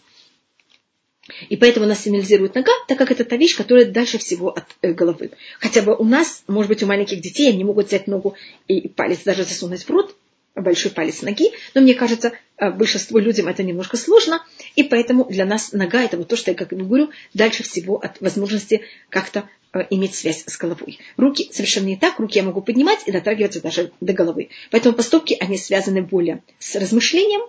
И 1.49 1.57
поэтому 1.57 1.87
нас 1.87 2.03
символизирует 2.03 2.55
нога, 2.55 2.73
так 2.89 2.99
как 2.99 3.11
это 3.11 3.25
та 3.25 3.37
вещь, 3.37 3.57
которая 3.57 3.85
дальше 3.85 4.19
всего 4.19 4.51
от 4.51 4.65
э, 4.83 4.93
головы. 4.93 5.31
Хотя 5.61 5.83
бы 5.83 5.97
у 5.97 6.05
нас, 6.05 6.43
может 6.47 6.69
быть, 6.69 6.83
у 6.83 6.87
маленьких 6.87 7.21
детей 7.21 7.49
они 7.49 7.65
могут 7.65 7.89
взять 7.89 8.07
ногу 8.07 8.37
и 8.69 8.89
палец 8.89 9.23
даже 9.25 9.45
засунуть 9.45 9.83
в 9.83 9.91
рот, 9.91 10.15
большой 10.55 10.91
палец 10.91 11.23
ноги, 11.23 11.51
но 11.75 11.81
мне 11.81 11.95
кажется, 11.95 12.33
э, 12.57 12.71
большинству 12.71 13.19
людям 13.19 13.49
это 13.49 13.63
немножко 13.63 13.97
сложно, 13.97 14.43
и 14.75 14.83
поэтому 14.83 15.27
для 15.27 15.45
нас 15.45 15.73
нога 15.73 16.03
это 16.03 16.17
вот 16.17 16.29
то, 16.29 16.37
что 16.37 16.51
я 16.51 16.57
как 16.57 16.69
говорю, 16.69 17.11
дальше 17.35 17.63
всего 17.63 17.97
от 17.97 18.21
возможности 18.21 18.83
как-то 19.11 19.49
э, 19.73 19.81
иметь 19.91 20.15
связь 20.15 20.45
с 20.47 20.57
головой. 20.57 20.99
Руки 21.17 21.51
совершенно 21.53 21.87
не 21.87 21.97
так, 21.97 22.19
руки 22.19 22.39
я 22.39 22.45
могу 22.45 22.63
поднимать 22.63 23.01
и 23.07 23.13
дотрагиваться 23.13 23.61
даже 23.61 23.93
до 24.01 24.13
головы. 24.13 24.49
Поэтому 24.71 24.95
поступки, 24.95 25.37
они 25.39 25.59
связаны 25.59 26.03
более 26.03 26.43
с 26.59 26.75
размышлением, 26.75 27.43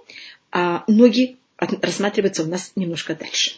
а 0.51 0.83
ноги 0.87 1.37
рассматриваются 1.57 2.43
у 2.43 2.47
нас 2.47 2.71
немножко 2.75 3.15
дальше. 3.15 3.53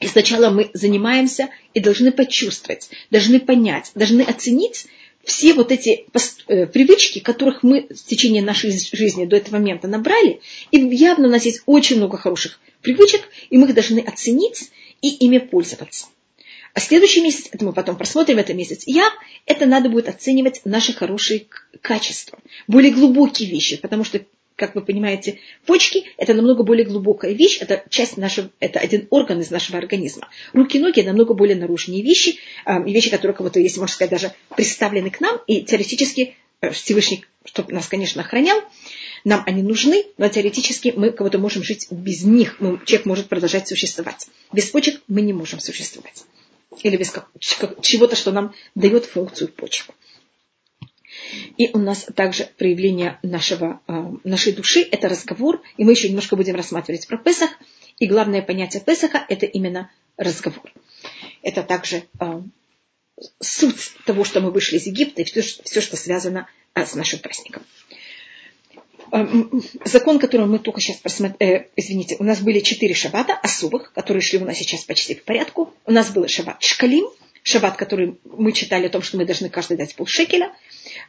И 0.00 0.06
сначала 0.06 0.50
мы 0.50 0.70
занимаемся 0.74 1.48
и 1.74 1.80
должны 1.80 2.12
почувствовать, 2.12 2.90
должны 3.10 3.40
понять, 3.40 3.92
должны 3.94 4.22
оценить 4.22 4.86
все 5.24 5.54
вот 5.54 5.72
эти 5.72 6.06
э, 6.46 6.66
привычки, 6.66 7.18
которых 7.18 7.62
мы 7.62 7.88
в 7.90 8.04
течение 8.04 8.42
нашей 8.42 8.70
жизни 8.70 9.24
до 9.24 9.36
этого 9.36 9.56
момента 9.56 9.88
набрали, 9.88 10.40
и 10.70 10.78
явно 10.78 11.26
у 11.26 11.30
нас 11.30 11.44
есть 11.44 11.62
очень 11.66 11.96
много 11.96 12.16
хороших 12.16 12.60
привычек, 12.80 13.22
и 13.50 13.58
мы 13.58 13.66
их 13.66 13.74
должны 13.74 13.98
оценить 13.98 14.70
и 15.02 15.08
ими 15.08 15.38
пользоваться. 15.38 16.06
А 16.74 16.80
следующий 16.80 17.22
месяц, 17.22 17.48
это 17.50 17.64
мы 17.64 17.72
потом 17.72 17.96
просмотрим, 17.96 18.38
это 18.38 18.52
месяц 18.52 18.82
я, 18.86 19.10
это 19.46 19.66
надо 19.66 19.88
будет 19.88 20.08
оценивать 20.08 20.60
наши 20.64 20.92
хорошие 20.92 21.46
качества, 21.80 22.38
более 22.68 22.92
глубокие 22.92 23.48
вещи, 23.48 23.78
потому 23.78 24.04
что 24.04 24.20
как 24.56 24.74
вы 24.74 24.80
понимаете, 24.80 25.38
почки– 25.66 26.04
это 26.16 26.34
намного 26.34 26.62
более 26.64 26.86
глубокая 26.86 27.32
вещь, 27.32 27.58
это 27.60 27.84
часть 27.90 28.16
нашего, 28.16 28.50
это 28.58 28.80
один 28.80 29.06
орган 29.10 29.40
из 29.40 29.50
нашего 29.50 29.78
организма. 29.78 30.28
Руки 30.54 30.78
и 30.78 30.80
ноги– 30.80 31.00
намного 31.02 31.34
более 31.34 31.56
наружные 31.56 32.02
вещи, 32.02 32.38
э, 32.64 32.82
вещи, 32.82 33.10
которые 33.10 33.36
кого-то, 33.36 33.60
если 33.60 33.78
можно 33.78 33.94
сказать, 33.94 34.10
даже 34.10 34.32
представлены 34.56 35.10
к 35.10 35.20
нам, 35.20 35.38
и 35.46 35.62
теоретически 35.62 36.36
э, 36.62 36.70
Всевышний, 36.70 37.24
чтобы 37.44 37.74
нас, 37.74 37.86
конечно, 37.86 38.22
охранял, 38.22 38.62
нам 39.24 39.42
они 39.46 39.62
нужны, 39.62 40.06
но 40.16 40.28
теоретически 40.28 40.94
мы 40.96 41.10
кого-то 41.10 41.38
можем 41.38 41.62
жить 41.62 41.88
без 41.90 42.24
них, 42.24 42.56
человек 42.86 43.04
может 43.04 43.28
продолжать 43.28 43.68
существовать. 43.68 44.26
Без 44.52 44.70
почек 44.70 45.02
мы 45.06 45.20
не 45.20 45.34
можем 45.34 45.60
существовать. 45.60 46.24
Или 46.82 46.96
без 46.96 47.12
чего-то, 47.82 48.16
что 48.16 48.32
нам 48.32 48.54
дает 48.74 49.04
функцию 49.04 49.48
почек. 49.48 49.86
И 51.56 51.70
у 51.72 51.78
нас 51.78 52.06
также 52.14 52.48
проявление 52.58 53.18
нашего, 53.22 53.80
э, 53.86 53.92
нашей 54.24 54.52
души– 54.52 54.86
это 54.90 55.08
разговор. 55.08 55.62
И 55.76 55.84
мы 55.84 55.92
еще 55.92 56.08
немножко 56.08 56.36
будем 56.36 56.54
рассматривать 56.54 57.06
про 57.06 57.18
Песах. 57.18 57.50
И 57.98 58.06
главное 58.06 58.42
понятие 58.42 58.82
Песаха– 58.82 59.24
это 59.28 59.46
именно 59.46 59.90
разговор. 60.16 60.72
Это 61.42 61.62
также 61.62 62.04
э, 62.20 62.42
суть 63.40 63.92
того, 64.04 64.24
что 64.24 64.40
мы 64.40 64.50
вышли 64.50 64.76
из 64.76 64.86
Египта 64.86 65.22
и 65.22 65.24
все, 65.24 65.42
все 65.42 65.80
что 65.80 65.96
связано 65.96 66.48
э, 66.74 66.84
с 66.84 66.94
нашим 66.94 67.20
праздником. 67.20 67.62
Закон, 69.84 70.18
который 70.18 70.46
мы 70.46 70.58
только 70.58 70.80
сейчас 70.80 70.96
просмотрели, 70.96 71.70
извините, 71.76 72.16
у 72.18 72.24
нас 72.24 72.40
были 72.40 72.58
четыре 72.60 72.92
шаббата 72.92 73.34
особых, 73.34 73.92
которые 73.92 74.20
шли 74.20 74.40
у 74.40 74.44
нас 74.44 74.58
сейчас 74.58 74.82
почти 74.84 75.14
в 75.14 75.22
порядку. 75.22 75.72
У 75.84 75.92
нас 75.92 76.10
был 76.10 76.26
шаббат 76.26 76.62
Шкалим, 76.62 77.06
шаббат, 77.46 77.76
который 77.76 78.18
мы 78.24 78.50
читали 78.52 78.86
о 78.86 78.90
том, 78.90 79.02
что 79.02 79.16
мы 79.16 79.24
должны 79.24 79.48
каждый 79.48 79.76
дать 79.76 79.94
полшекеля. 79.94 80.52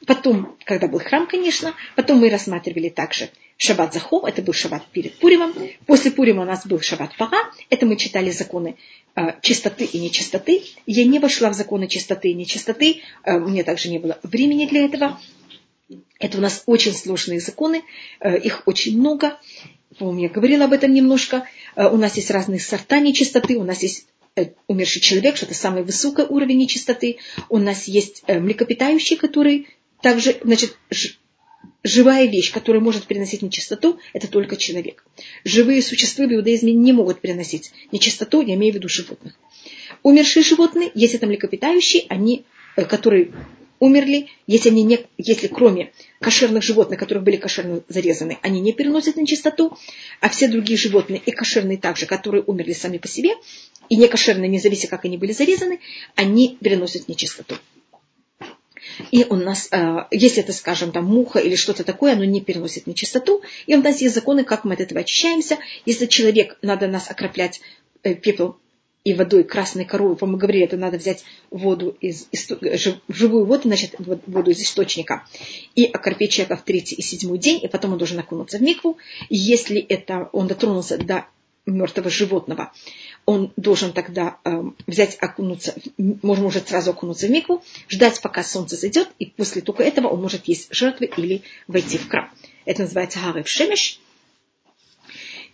Потом, 0.05 0.55
когда 0.65 0.87
был 0.87 0.99
храм, 0.99 1.25
конечно, 1.25 1.73
потом 1.95 2.19
мы 2.19 2.29
рассматривали 2.29 2.89
также 2.89 3.29
шаббат 3.57 3.95
Захов, 3.95 4.23
это 4.23 4.43
был 4.43 4.53
шаббат 4.53 4.85
перед 4.91 5.17
Пуримом. 5.17 5.51
После 5.87 6.11
Пурима 6.11 6.43
у 6.43 6.45
нас 6.45 6.67
был 6.67 6.79
шаббат 6.79 7.17
Пара, 7.17 7.39
это 7.71 7.87
мы 7.87 7.95
читали 7.95 8.29
законы 8.29 8.77
э, 9.15 9.21
чистоты 9.41 9.85
и 9.85 9.99
нечистоты. 9.99 10.61
Я 10.85 11.05
не 11.05 11.17
вошла 11.17 11.49
в 11.49 11.55
законы 11.55 11.87
чистоты 11.87 12.29
и 12.29 12.35
нечистоты, 12.35 13.01
э, 13.23 13.39
мне 13.39 13.63
также 13.63 13.89
не 13.89 13.97
было 13.97 14.19
времени 14.21 14.67
для 14.67 14.85
этого. 14.85 15.19
Это 16.19 16.37
у 16.37 16.41
нас 16.41 16.61
очень 16.67 16.93
сложные 16.93 17.39
законы, 17.39 17.81
э, 18.19 18.37
их 18.37 18.61
очень 18.67 18.99
много. 18.99 19.39
По-моему, 19.97 20.21
я 20.21 20.29
говорила 20.29 20.65
об 20.65 20.73
этом 20.73 20.93
немножко. 20.93 21.47
У 21.75 21.97
нас 21.97 22.15
есть 22.17 22.29
разные 22.29 22.59
сорта 22.59 22.99
нечистоты, 22.99 23.57
у 23.57 23.63
нас 23.63 23.81
есть 23.81 24.05
умерший 24.67 25.01
человек, 25.01 25.37
что 25.37 25.45
это 25.45 25.55
самый 25.55 25.83
высокий 25.83 26.23
уровень 26.23 26.57
нечистоты. 26.57 27.17
У 27.49 27.57
нас 27.57 27.87
есть 27.87 28.23
э, 28.27 28.39
млекопитающие, 28.39 29.17
которые 29.17 29.65
также, 30.01 30.37
значит, 30.43 30.77
живая 31.83 32.25
вещь, 32.27 32.51
которая 32.51 32.81
может 32.81 33.05
переносить 33.05 33.41
нечистоту, 33.41 33.99
это 34.13 34.27
только 34.27 34.57
человек. 34.57 35.03
Живые 35.43 35.81
существа 35.81 36.25
в 36.25 36.33
иудаизме 36.33 36.73
не 36.73 36.93
могут 36.93 37.19
переносить 37.19 37.71
нечистоту, 37.91 38.41
я 38.41 38.55
имею 38.55 38.73
в 38.73 38.75
виду 38.75 38.89
животных. 38.89 39.33
Умершие 40.03 40.43
животные, 40.43 40.91
если 40.93 41.17
это 41.17 41.27
млекопитающие, 41.27 42.05
они, 42.09 42.45
э, 42.75 42.85
которые 42.85 43.31
умерли, 43.79 44.27
если, 44.47 44.69
они 44.69 44.83
не, 44.83 44.99
если 45.17 45.47
кроме 45.47 45.91
кошерных 46.19 46.63
животных, 46.63 46.99
которые 46.99 47.23
были 47.23 47.37
кошерно 47.37 47.83
зарезаны, 47.87 48.39
они 48.41 48.59
не 48.59 48.73
переносят 48.73 49.17
нечистоту, 49.17 49.77
а 50.19 50.29
все 50.29 50.47
другие 50.47 50.77
животные 50.77 51.21
и 51.23 51.31
кошерные 51.31 51.77
также, 51.77 52.05
которые 52.05 52.43
умерли 52.43 52.73
сами 52.73 52.97
по 52.97 53.07
себе, 53.07 53.31
и 53.89 53.95
некошерные, 53.95 54.49
независимо 54.49 54.89
как 54.89 55.05
они 55.05 55.17
были 55.17 55.31
зарезаны, 55.31 55.79
они 56.15 56.57
переносят 56.61 57.07
нечистоту. 57.07 57.55
И 59.11 59.25
у 59.29 59.35
нас, 59.35 59.67
э, 59.71 60.05
если 60.11 60.43
это, 60.43 60.53
скажем, 60.53 60.91
там 60.91 61.05
муха 61.05 61.39
или 61.39 61.55
что-то 61.55 61.83
такое, 61.83 62.13
оно 62.13 62.23
не 62.23 62.41
переносит 62.41 62.87
нечистоту. 62.87 63.41
И 63.65 63.75
у 63.75 63.81
нас 63.81 64.01
есть 64.01 64.15
законы, 64.15 64.43
как 64.43 64.63
мы 64.63 64.73
от 64.73 64.81
этого 64.81 65.01
очищаемся. 65.01 65.57
Если 65.85 66.05
человек, 66.05 66.57
надо 66.61 66.87
нас 66.87 67.09
окроплять 67.09 67.61
э, 68.03 68.15
пепел 68.15 68.57
и 69.03 69.13
водой 69.13 69.45
красной 69.45 69.85
коровы, 69.85 70.17
мы 70.27 70.37
говорили, 70.37 70.65
это 70.65 70.75
надо 70.75 70.97
взять 70.97 71.23
воду 71.49 71.95
из, 72.01 72.27
живую 73.07 73.45
воду, 73.45 73.61
значит, 73.63 73.95
воду 73.97 74.51
из 74.51 74.59
источника, 74.59 75.25
и 75.75 75.85
окропить 75.85 76.31
человека 76.33 76.57
в 76.57 76.63
третий 76.63 76.95
и 76.95 77.01
седьмой 77.01 77.37
день, 77.37 77.63
и 77.63 77.69
потом 77.69 77.93
он 77.93 77.99
должен 77.99 78.19
окунуться 78.19 78.57
в 78.57 78.61
микву. 78.61 78.97
Если 79.29 79.79
это 79.79 80.29
он 80.33 80.47
дотронулся 80.47 80.97
до 80.97 81.25
мертвого 81.65 82.09
животного, 82.09 82.73
он 83.27 83.51
должен 83.57 83.91
тогда 83.91 84.37
э, 84.45 84.63
взять, 84.87 85.17
окунуться, 85.19 85.75
можно 85.97 86.45
может 86.45 86.69
сразу 86.69 86.91
окунуться 86.91 87.27
в 87.27 87.29
микву, 87.29 87.61
ждать, 87.89 88.21
пока 88.21 88.41
солнце 88.41 88.77
зайдет, 88.77 89.09
и 89.19 89.25
после 89.25 89.61
только 89.61 89.83
этого 89.83 90.07
он 90.07 90.21
может 90.21 90.45
есть 90.45 90.73
жертвы 90.73 91.11
или 91.17 91.43
войти 91.67 91.97
в 91.97 92.07
храм. 92.07 92.31
Это 92.63 92.83
называется 92.83 93.19
харев 93.19 93.47
шемеш. 93.49 93.99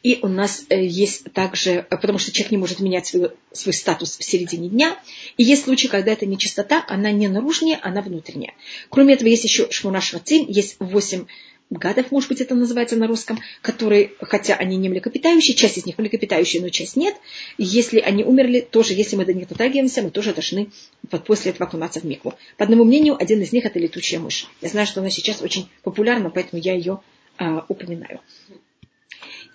И 0.04 0.20
у 0.22 0.28
нас 0.28 0.68
э, 0.70 0.86
есть 0.86 1.34
также, 1.34 1.72
э, 1.72 1.84
потому 1.98 2.20
что 2.20 2.32
человек 2.32 2.52
не 2.52 2.58
может 2.58 2.80
менять 2.80 3.08
свой, 3.08 3.32
свой 3.52 3.74
статус 3.74 4.20
в 4.20 4.24
середине 4.24 4.70
дня. 4.70 4.96
И 5.38 5.44
есть 5.44 5.64
случаи, 5.64 5.88
когда 5.88 6.12
эта 6.12 6.28
нечистота, 6.28 6.86
она 6.88 7.12
не 7.12 7.28
наружная, 7.28 7.80
она 7.82 8.04
внутренняя. 8.04 8.54
Кроме 8.90 9.16
этого, 9.16 9.30
есть 9.30 9.46
еще 9.46 9.72
шмуна 9.72 10.00
швацим, 10.00 10.46
есть 10.48 10.76
восемь 10.78 11.26
гадов, 11.74 12.12
может 12.12 12.30
быть, 12.30 12.42
это 12.42 12.56
называется 12.56 12.96
на 12.96 13.08
русском, 13.08 13.40
которые, 13.62 14.12
хотя 14.22 14.56
они 14.56 14.78
не 14.78 14.90
млекопитающие, 14.90 15.56
часть 15.56 15.78
из 15.78 15.86
них 15.86 15.98
млекопитающие, 15.98 16.62
но 16.62 16.70
часть 16.70 16.96
нет. 16.96 17.16
если 17.58 18.00
они 18.00 18.24
умерли, 18.24 18.62
тоже, 18.62 18.94
если 18.94 19.16
мы 19.16 19.26
до 19.26 19.34
них 19.34 19.48
дотрагиваемся, 19.48 20.02
мы 20.02 20.12
тоже 20.12 20.34
должны 20.34 20.70
вот 21.12 21.26
после 21.26 21.52
этого 21.52 21.68
окунаться 21.68 22.00
в 22.00 22.04
микву. 22.04 22.36
По 22.58 22.64
одному 22.64 22.84
мнению, 22.84 23.18
один 23.20 23.42
из 23.42 23.52
них 23.52 23.66
это 23.66 23.80
летучая 23.80 24.20
мышь. 24.20 24.48
Я 24.62 24.70
знаю, 24.70 24.88
что 24.88 25.02
она 25.02 25.10
сейчас 25.10 25.42
очень 25.42 25.70
популярна, 25.84 26.30
поэтому 26.30 26.62
я 26.62 26.74
ее 26.74 27.00
а, 27.38 27.66
упоминаю. 27.68 28.22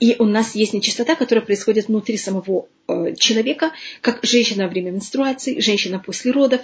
И 0.01 0.15
у 0.19 0.25
нас 0.25 0.55
есть 0.55 0.75
нечистота, 0.75 1.17
которая 1.17 1.45
происходит 1.45 1.89
внутри 1.89 2.17
самого 2.17 2.69
э, 2.87 3.15
человека, 3.17 3.73
как 4.01 4.21
женщина 4.23 4.65
во 4.65 4.71
время 4.71 4.93
менструации, 4.93 5.61
женщина 5.61 5.99
после 5.99 6.31
родов, 6.31 6.61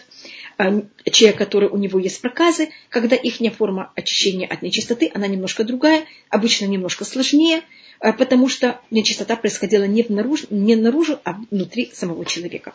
э, 0.59 0.83
человек, 1.11 1.39
который 1.39 1.69
у 1.69 1.77
него 1.77 1.99
есть 1.99 2.21
проказы, 2.21 2.69
когда 2.91 3.17
их 3.17 3.35
форма 3.57 3.93
очищения 3.97 4.47
от 4.47 4.63
нечистоты, 4.63 5.11
она 5.13 5.27
немножко 5.27 5.65
другая, 5.65 6.05
обычно 6.31 6.67
немножко 6.67 7.05
сложнее, 7.05 7.63
э, 8.01 8.13
потому 8.13 8.49
что 8.49 8.81
нечистота 8.93 9.35
происходила 9.35 9.85
не, 9.85 10.03
внаружи, 10.03 10.47
не 10.51 10.77
наружу, 10.77 11.19
а 11.25 11.37
внутри 11.51 11.91
самого 11.93 12.25
человека. 12.25 12.73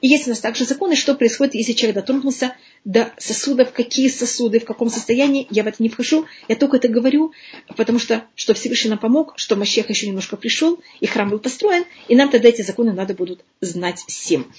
И 0.00 0.08
есть 0.08 0.26
у 0.26 0.30
нас 0.30 0.40
также 0.40 0.64
законы, 0.64 0.96
что 0.96 1.14
происходит, 1.14 1.54
если 1.54 1.72
человек 1.72 1.96
дотронулся 1.96 2.54
до 2.84 3.12
сосудов, 3.18 3.72
какие 3.72 4.08
сосуды, 4.08 4.60
в 4.60 4.64
каком 4.64 4.88
состоянии, 4.88 5.46
я 5.50 5.62
в 5.62 5.66
это 5.66 5.82
не 5.82 5.88
вхожу, 5.88 6.26
я 6.48 6.56
только 6.56 6.76
это 6.76 6.88
говорю, 6.88 7.32
потому 7.76 7.98
что, 7.98 8.24
что 8.34 8.54
Всевышний 8.54 8.90
нам 8.90 8.98
помог, 8.98 9.34
что 9.36 9.56
Мащех 9.56 9.90
еще 9.90 10.06
немножко 10.06 10.36
пришел, 10.36 10.80
и 11.00 11.06
храм 11.06 11.28
был 11.28 11.38
построен, 11.38 11.84
и 12.08 12.16
нам 12.16 12.30
тогда 12.30 12.48
эти 12.48 12.62
законы 12.62 12.92
надо 12.92 13.14
будут 13.14 13.44
знать 13.60 14.04
всем. 14.06 14.52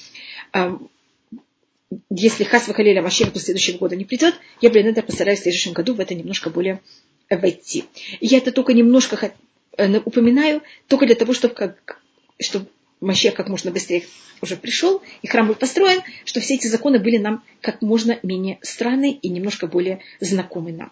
если 2.09 2.43
Хас 2.43 2.67
Вахалеля 2.67 3.01
Машех 3.01 3.33
до 3.33 3.39
следующего 3.39 3.77
года 3.77 3.95
не 3.95 4.05
придет, 4.05 4.35
я, 4.61 4.69
блин, 4.69 4.88
это 4.88 5.01
постараюсь 5.01 5.39
в 5.39 5.43
следующем 5.43 5.73
году 5.73 5.93
в 5.93 5.99
это 5.99 6.13
немножко 6.13 6.49
более 6.49 6.81
войти. 7.29 7.85
И 8.19 8.27
я 8.27 8.38
это 8.38 8.51
только 8.51 8.73
немножко 8.73 9.33
э, 9.77 9.99
упоминаю, 9.99 10.61
только 10.88 11.05
для 11.05 11.15
того, 11.15 11.33
чтобы, 11.33 11.53
как, 11.53 11.99
чтобы 12.39 12.67
Машех 13.01 13.33
как 13.33 13.47
можно 13.47 13.71
быстрее 13.71 14.05
уже 14.41 14.57
пришел, 14.57 15.01
и 15.21 15.27
храм 15.27 15.47
был 15.47 15.55
построен, 15.55 16.01
что 16.25 16.39
все 16.41 16.55
эти 16.55 16.67
законы 16.67 16.99
были 16.99 17.17
нам 17.17 17.43
как 17.61 17.81
можно 17.81 18.19
менее 18.23 18.59
странны 18.61 19.11
и 19.11 19.29
немножко 19.29 19.67
более 19.67 20.01
знакомы 20.19 20.71
нам. 20.71 20.91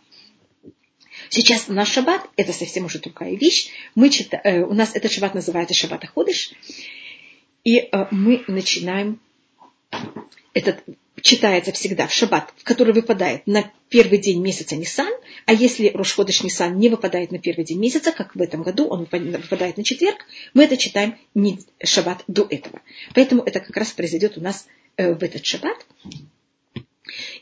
Сейчас 1.30 1.68
наш 1.68 1.90
шаббат, 1.90 2.22
это 2.38 2.54
совсем 2.54 2.86
уже 2.86 3.00
другая 3.00 3.36
вещь. 3.36 3.70
Мы 3.96 4.10
читаем, 4.10 4.42
э, 4.44 4.64
у 4.64 4.74
нас 4.74 4.96
этот 4.96 5.12
шаббат 5.12 5.34
называется 5.34 5.74
шаббат 5.74 6.04
Аходыш. 6.04 6.52
И 7.64 7.80
э, 7.80 8.06
мы 8.12 8.44
начинаем, 8.48 9.20
этот 10.54 10.84
читается 11.28 11.74
всегда 11.74 12.08
в 12.08 12.14
шаббат, 12.14 12.54
который 12.64 12.94
выпадает 12.94 13.46
на 13.48 13.70
первый 13.90 14.18
день 14.18 14.42
месяца 14.42 14.78
Нисан, 14.78 15.12
а 15.46 15.52
если 15.52 15.90
Рошходыш 15.90 16.42
Нисан 16.42 16.80
не 16.80 16.88
выпадает 16.88 17.34
на 17.34 17.40
первый 17.40 17.66
день 17.66 17.80
месяца, 17.80 18.14
как 18.14 18.34
в 18.34 18.42
этом 18.42 18.64
году, 18.64 18.88
он 18.88 19.08
выпадает 19.12 19.76
на 19.76 19.84
четверг, 19.84 20.20
мы 20.54 20.64
это 20.64 20.78
читаем 20.78 21.18
не 21.36 21.60
шаббат 21.84 22.24
до 22.28 22.48
этого. 22.50 22.82
Поэтому 23.14 23.44
это 23.44 23.60
как 23.60 23.76
раз 23.76 23.92
произойдет 23.92 24.38
у 24.38 24.42
нас 24.42 24.68
э, 24.96 25.14
в 25.14 25.22
этот 25.22 25.46
шаббат. 25.46 25.86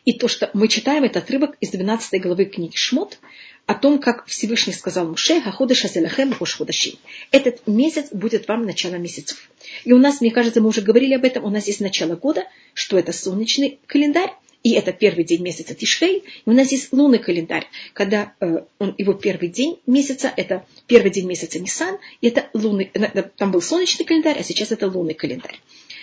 И 0.04 0.14
то, 0.14 0.28
что 0.28 0.50
мы 0.54 0.68
читаем, 0.68 1.04
это 1.04 1.20
отрывок 1.20 1.56
из 1.60 1.70
12 1.70 2.22
главы 2.24 2.46
книги 2.46 2.76
Шмот, 2.76 3.20
о 3.66 3.74
том, 3.74 4.00
как 4.00 4.26
Всевышний 4.28 4.74
сказал 4.74 5.08
Муше, 5.08 5.42
Хаходыш 5.42 5.86
Азелахем 5.86 6.34
Хошходаши. 6.34 6.96
Этот 7.32 7.66
месяц 7.68 8.08
будет 8.12 8.48
вам 8.48 8.66
начало 8.66 8.96
месяцев. 8.96 9.50
И 9.84 9.94
у 9.94 9.98
нас, 9.98 10.22
мне 10.22 10.32
кажется, 10.32 10.62
мы 10.62 10.70
уже 10.70 10.82
говорили 10.82 11.16
об 11.16 11.26
этом, 11.26 11.46
у 11.46 11.50
нас 11.50 11.68
есть 11.68 11.80
начало 11.80 12.16
года, 12.16 12.44
что 12.74 13.00
это 13.00 13.12
солнечный 13.12 13.80
календарь, 13.88 14.32
и 14.62 14.72
это 14.72 14.92
первый 14.94 15.24
день 15.24 15.44
месяца 15.44 15.76
Тишвей. 15.76 16.24
И 16.46 16.50
у 16.50 16.52
нас 16.52 16.72
есть 16.72 16.92
лунный 16.92 17.20
календарь, 17.20 17.68
когда 17.94 18.34
э, 18.40 18.64
он, 18.80 18.96
его 18.98 19.14
первый 19.14 19.48
день 19.48 19.80
месяца, 19.86 20.32
это 20.36 20.66
первый 20.88 21.12
день 21.12 21.28
месяца 21.28 21.60
Нисан, 21.60 21.98
и 22.22 22.28
это 22.28 22.50
лунный, 22.54 22.90
э, 22.94 23.24
там 23.38 23.52
был 23.52 23.62
солнечный 23.62 24.06
календарь, 24.06 24.40
а 24.40 24.44
сейчас 24.44 24.72
это 24.72 24.88
лунный 24.88 25.14
календарь. 25.14 25.60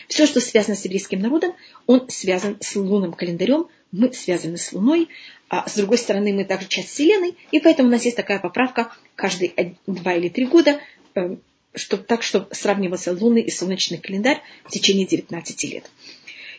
Все, 0.09 0.27
что 0.27 0.41
связано 0.41 0.77
с 0.77 0.85
еврейским 0.85 1.21
народом, 1.21 1.55
он 1.87 2.09
связан 2.09 2.57
с 2.61 2.77
лунным 2.77 3.13
календарем, 3.13 3.67
мы 3.93 4.13
связаны 4.13 4.57
с 4.57 4.73
Луной, 4.73 5.09
а 5.49 5.69
с 5.69 5.77
другой 5.77 5.99
стороны 5.99 6.33
мы 6.33 6.45
также 6.45 6.67
часть 6.67 6.89
Вселенной, 6.89 7.37
и 7.51 7.61
поэтому 7.61 7.89
у 7.89 7.93
нас 7.93 8.05
есть 8.05 8.17
такая 8.17 8.39
поправка 8.39 8.91
каждые 9.15 9.77
два 9.87 10.15
или 10.15 10.31
три 10.31 10.47
года, 10.47 10.81
э, 11.15 11.37
чтобы, 11.75 12.03
так, 12.05 12.23
чтобы 12.23 12.49
сравнивался 12.53 13.13
лунный 13.13 13.43
и 13.43 13.51
солнечный 13.51 13.99
календарь 13.99 14.41
в 14.65 14.71
течение 14.71 15.07
19 15.07 15.65
лет. 15.65 15.91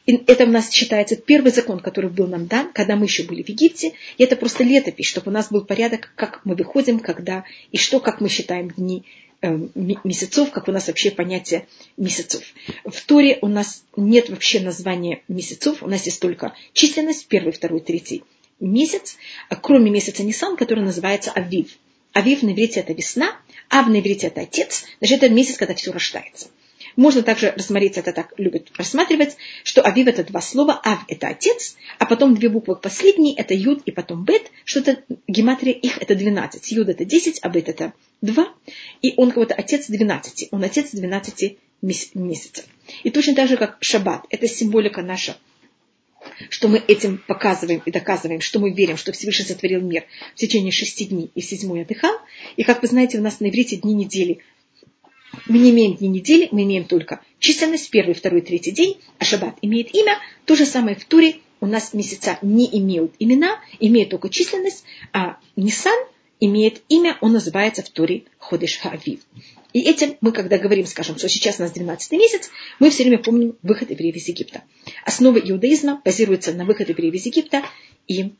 И 0.06 0.22
это 0.28 0.44
у 0.44 0.50
нас 0.50 0.70
считается 0.70 1.16
первый 1.16 1.52
закон, 1.52 1.80
который 1.80 2.10
был 2.10 2.28
нам 2.28 2.46
дан, 2.46 2.72
когда 2.74 2.96
мы 2.96 3.06
еще 3.06 3.24
были 3.24 3.42
в 3.42 3.50
Египте. 3.50 3.94
И 4.18 4.24
это 4.24 4.36
просто 4.36 4.64
летопись, 4.64 5.08
чтобы 5.08 5.32
у 5.32 5.34
нас 5.34 5.50
был 5.50 5.64
порядок, 5.64 6.12
как 6.16 6.42
мы 6.44 6.56
выходим, 6.56 7.00
когда 7.00 7.46
и 7.72 7.78
что, 7.78 8.00
как 8.00 8.20
мы 8.20 8.28
считаем 8.28 8.70
дни 8.70 9.06
месяцев, 9.44 10.52
как 10.52 10.68
у 10.68 10.72
нас 10.72 10.88
вообще 10.88 11.12
понятие 11.12 11.68
месяцев. 11.98 12.44
В 12.86 13.06
Торе 13.06 13.40
у 13.42 13.48
нас 13.48 13.84
нет 13.96 14.30
вообще 14.30 14.60
названия 14.60 15.22
месяцев, 15.28 15.84
у 15.84 15.88
нас 15.88 16.06
есть 16.06 16.22
только 16.22 16.54
численность, 16.74 17.28
первый, 17.28 17.52
второй, 17.52 17.82
третий 17.82 18.24
месяц, 18.60 19.18
а 19.50 19.56
кроме 19.56 19.92
месяца 19.92 20.24
Нисан, 20.24 20.56
который 20.56 20.84
называется 20.84 21.32
Авив. 21.32 21.78
Авив 22.14 22.44
на 22.44 22.52
иврите 22.52 22.80
это 22.80 22.94
весна, 22.94 23.36
Ав 23.70 23.88
на 23.88 24.00
иврите 24.00 24.28
это 24.28 24.42
отец, 24.42 24.86
значит 25.00 25.24
это 25.24 25.34
месяц, 25.34 25.58
когда 25.58 25.74
все 25.74 25.92
рождается. 25.92 26.48
Можно 26.96 27.24
также 27.24 27.52
рассмотреть, 27.52 27.98
это 27.98 28.14
так 28.14 28.34
любят 28.38 28.70
рассматривать, 28.78 29.38
что 29.64 29.82
Авив 29.82 30.08
это 30.08 30.24
два 30.24 30.42
слова, 30.42 30.80
Ав 30.84 31.04
это 31.08 31.28
отец, 31.28 31.76
а 32.00 32.06
потом 32.06 32.36
две 32.36 32.50
буквы 32.50 32.76
последние, 32.76 33.36
это 33.36 33.54
Юд 33.54 33.82
и 33.86 33.92
потом 33.92 34.26
Бет, 34.26 34.52
что 34.66 34.80
это 34.80 35.04
гематрия 35.28 35.74
их 35.74 36.02
это 36.02 36.16
12. 36.16 36.72
Юд 36.72 36.90
это 36.90 37.06
10, 37.06 37.40
а 37.42 37.50
Бет 37.50 37.70
это 37.70 37.94
2. 38.22 38.48
И 39.01 39.14
он 39.18 39.32
кого-то 39.32 39.56
отец 39.56 39.88
12. 39.88 40.50
Он 40.51 40.64
отец 40.64 40.92
12 40.92 41.58
месяцев. 41.82 42.66
И 43.03 43.10
точно 43.10 43.36
так 43.36 43.50
же, 43.50 43.58
как 43.58 43.77
Шаббат, 43.82 44.25
это 44.29 44.48
символика 44.48 45.01
наша 45.01 45.38
что 46.50 46.68
мы 46.68 46.77
этим 46.88 47.22
показываем 47.27 47.82
и 47.86 47.92
доказываем, 47.92 48.42
что 48.42 48.60
мы 48.60 48.72
верим, 48.72 48.98
что 48.98 49.12
Всевышний 49.12 49.46
сотворил 49.46 49.82
мир 49.82 50.06
в 50.34 50.38
течение 50.38 50.72
шести 50.72 51.06
дней 51.06 51.32
и 51.36 51.42
седьмой 51.42 51.82
отдыхал. 51.82 52.16
И 52.56 52.64
как 52.64 52.82
вы 52.82 52.88
знаете, 52.88 53.20
у 53.20 53.22
нас 53.22 53.40
на 53.40 53.50
иврите 53.50 53.75
дни 53.75 53.94
недели. 53.94 54.40
Мы 55.48 55.60
не 55.60 55.72
имеем 55.72 55.96
дни 55.96 56.08
недели, 56.08 56.48
мы 56.51 56.64
имеем 56.64 56.86
только 56.86 57.22
численность, 57.40 57.90
первый, 57.90 58.14
второй, 58.14 58.42
третий 58.42 58.72
день, 58.72 59.00
а 59.20 59.25
шаббат 59.25 59.58
имеет 59.62 59.94
имя. 59.94 60.18
То 60.46 60.56
же 60.56 60.66
самое 60.66 60.96
в 60.96 61.03
Туре 61.06 61.40
у 61.60 61.66
нас 61.66 61.94
месяца 61.94 62.38
не 62.42 62.66
имеют 62.79 63.14
имена, 63.20 63.60
имеют 63.79 64.10
только 64.10 64.29
численность, 64.29 64.84
а 65.12 65.38
Нисан 65.56 65.98
имеет 66.40 66.82
имя, 66.90 67.18
он 67.22 67.34
называется 67.34 67.84
в 67.84 67.90
Туре 67.90 68.24
Ходыш 68.38 68.77
Хаавив. 68.77 69.22
И 69.74 69.82
этим 69.82 70.18
мы, 70.22 70.32
когда 70.32 70.58
говорим, 70.58 70.86
скажем, 70.86 71.18
что 71.18 71.27
сейчас 71.29 71.60
у 71.60 71.64
нас 71.64 71.72
12 71.72 72.12
месяц, 72.12 72.50
мы 72.79 72.90
все 72.90 73.03
время 73.03 73.18
помним 73.18 73.56
выход 73.64 73.90
евреев 73.92 74.16
из 74.16 74.27
Египта. 74.27 74.64
Основа 75.06 75.38
иудаизма 75.38 76.01
базируется 76.03 76.53
на 76.53 76.66
выходе 76.66 76.92
евреев 76.92 77.14
из 77.16 77.25
Египта 77.25 77.64
и 78.08 78.34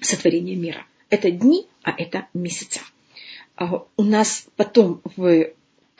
сотворение 0.00 0.56
мира. 0.56 0.86
Это 1.08 1.30
дни, 1.30 1.66
а 1.82 1.92
это 1.96 2.26
месяца. 2.34 2.80
А 3.54 3.84
у 3.96 4.02
нас 4.02 4.46
потом 4.56 5.02
в 5.16 5.50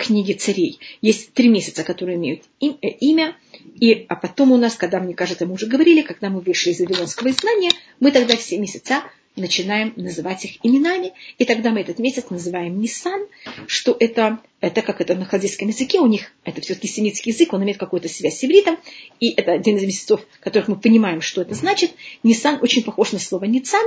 книге 0.00 0.34
царей. 0.34 0.78
Есть 1.02 1.32
три 1.32 1.48
месяца, 1.48 1.84
которые 1.84 2.16
имеют 2.16 2.42
э, 2.60 2.66
имя, 2.66 3.36
и, 3.78 4.06
а 4.08 4.16
потом 4.16 4.52
у 4.52 4.56
нас, 4.56 4.74
когда, 4.76 4.98
мне 4.98 5.14
кажется, 5.14 5.46
мы 5.46 5.54
уже 5.54 5.66
говорили, 5.66 6.02
когда 6.02 6.30
мы 6.30 6.40
вышли 6.40 6.70
из 6.70 6.80
Вавилонского 6.80 7.28
изгнания, 7.28 7.70
мы 8.00 8.10
тогда 8.10 8.36
все 8.36 8.58
месяца 8.58 9.02
начинаем 9.36 9.92
называть 9.96 10.44
их 10.44 10.64
именами, 10.64 11.12
и 11.38 11.44
тогда 11.44 11.70
мы 11.70 11.80
этот 11.80 11.98
месяц 11.98 12.30
называем 12.30 12.80
Нисан, 12.80 13.26
что 13.66 13.96
это, 13.98 14.40
это 14.60 14.82
как 14.82 15.00
это 15.00 15.14
на 15.14 15.24
халдейском 15.24 15.68
языке, 15.68 16.00
у 16.00 16.06
них 16.06 16.32
это 16.44 16.60
все-таки 16.60 16.88
семитский 16.88 17.32
язык, 17.32 17.52
он 17.52 17.62
имеет 17.62 17.78
какую-то 17.78 18.08
связь 18.08 18.38
с 18.38 18.44
ивритом, 18.44 18.78
и 19.20 19.30
это 19.30 19.52
один 19.52 19.76
из 19.76 19.84
месяцев, 19.84 20.26
которых 20.40 20.68
мы 20.68 20.76
понимаем, 20.76 21.20
что 21.20 21.42
это 21.42 21.54
значит. 21.54 21.92
Нисан 22.22 22.58
очень 22.60 22.82
похож 22.82 23.12
на 23.12 23.18
слово 23.18 23.44
Ницан, 23.44 23.84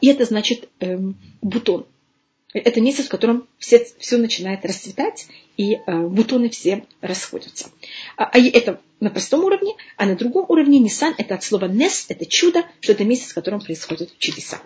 и 0.00 0.08
это 0.08 0.24
значит 0.24 0.68
эм, 0.80 1.16
бутон. 1.42 1.86
Это 2.54 2.80
месяц, 2.80 3.06
в 3.06 3.08
котором 3.08 3.48
все, 3.58 3.84
все 3.98 4.16
начинает 4.16 4.64
расцветать, 4.64 5.26
и 5.56 5.74
э, 5.74 6.06
бутоны 6.06 6.48
все 6.48 6.84
расходятся. 7.00 7.66
А, 8.16 8.26
а 8.26 8.38
это 8.38 8.80
на 9.00 9.10
простом 9.10 9.44
уровне, 9.44 9.74
а 9.96 10.06
на 10.06 10.14
другом 10.14 10.46
уровне 10.48 10.78
Нисан 10.78 11.14
это 11.18 11.34
от 11.34 11.42
слова 11.42 11.66
Нес, 11.66 12.06
это 12.08 12.24
чудо, 12.26 12.64
что 12.80 12.92
это 12.92 13.04
месяц, 13.04 13.32
в 13.32 13.34
котором 13.34 13.60
происходят 13.60 14.16
чудеса. 14.18 14.62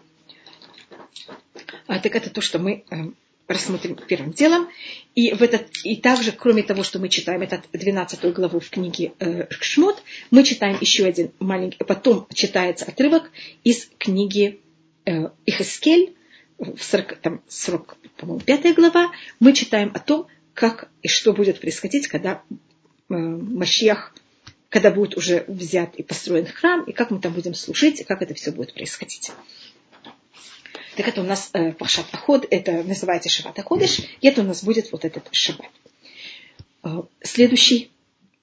А, 1.86 1.98
так 1.98 2.14
это 2.14 2.28
то, 2.28 2.42
что 2.42 2.58
мы 2.58 2.84
э, 2.90 2.96
рассмотрим 3.46 3.96
первым 4.06 4.32
делом. 4.32 4.68
И, 5.14 5.32
в 5.32 5.40
этот, 5.40 5.68
и 5.82 5.96
также, 5.96 6.32
кроме 6.32 6.62
того, 6.62 6.82
что 6.82 6.98
мы 6.98 7.08
читаем 7.08 7.40
этот 7.40 7.62
12 7.72 8.32
главу 8.34 8.60
в 8.60 8.68
книге 8.68 9.12
э, 9.18 9.46
Шмот, 9.48 10.02
мы 10.30 10.44
читаем 10.44 10.76
еще 10.80 11.06
один 11.06 11.32
маленький, 11.38 11.78
потом 11.84 12.26
читается 12.34 12.84
отрывок 12.84 13.30
из 13.64 13.88
книги 13.98 14.60
э, 15.06 15.30
Ихескель, 15.46 16.14
в 16.58 16.82
40, 16.82 17.16
там, 17.20 17.42
40, 17.48 17.96
по-моему, 18.16 18.40
5 18.40 18.74
глава, 18.74 19.10
мы 19.40 19.52
читаем 19.52 19.92
о 19.94 20.00
том, 20.00 20.26
как 20.54 20.88
и 21.02 21.08
что 21.08 21.32
будет 21.32 21.60
происходить, 21.60 22.08
когда 22.08 22.42
э, 23.08 23.14
Машьях, 23.14 24.12
когда 24.68 24.90
будет 24.90 25.16
уже 25.16 25.44
взят 25.46 25.94
и 25.94 26.02
построен 26.02 26.46
храм, 26.46 26.82
и 26.84 26.92
как 26.92 27.10
мы 27.10 27.20
там 27.20 27.32
будем 27.32 27.54
служить, 27.54 28.00
и 28.00 28.04
как 28.04 28.22
это 28.22 28.34
все 28.34 28.50
будет 28.50 28.74
происходить. 28.74 29.30
Так 30.96 31.06
это 31.06 31.20
у 31.20 31.24
нас 31.24 31.50
э, 31.52 31.72
Пашат 31.72 32.06
Аход, 32.12 32.46
это 32.50 32.82
называется 32.82 33.28
Шабат 33.28 33.58
Аходыш, 33.58 34.00
и 34.20 34.26
это 34.26 34.40
у 34.40 34.44
нас 34.44 34.64
будет 34.64 34.90
вот 34.90 35.04
этот 35.04 35.28
Шаббат. 35.30 35.70
Э, 36.82 37.02
следующий, 37.22 37.92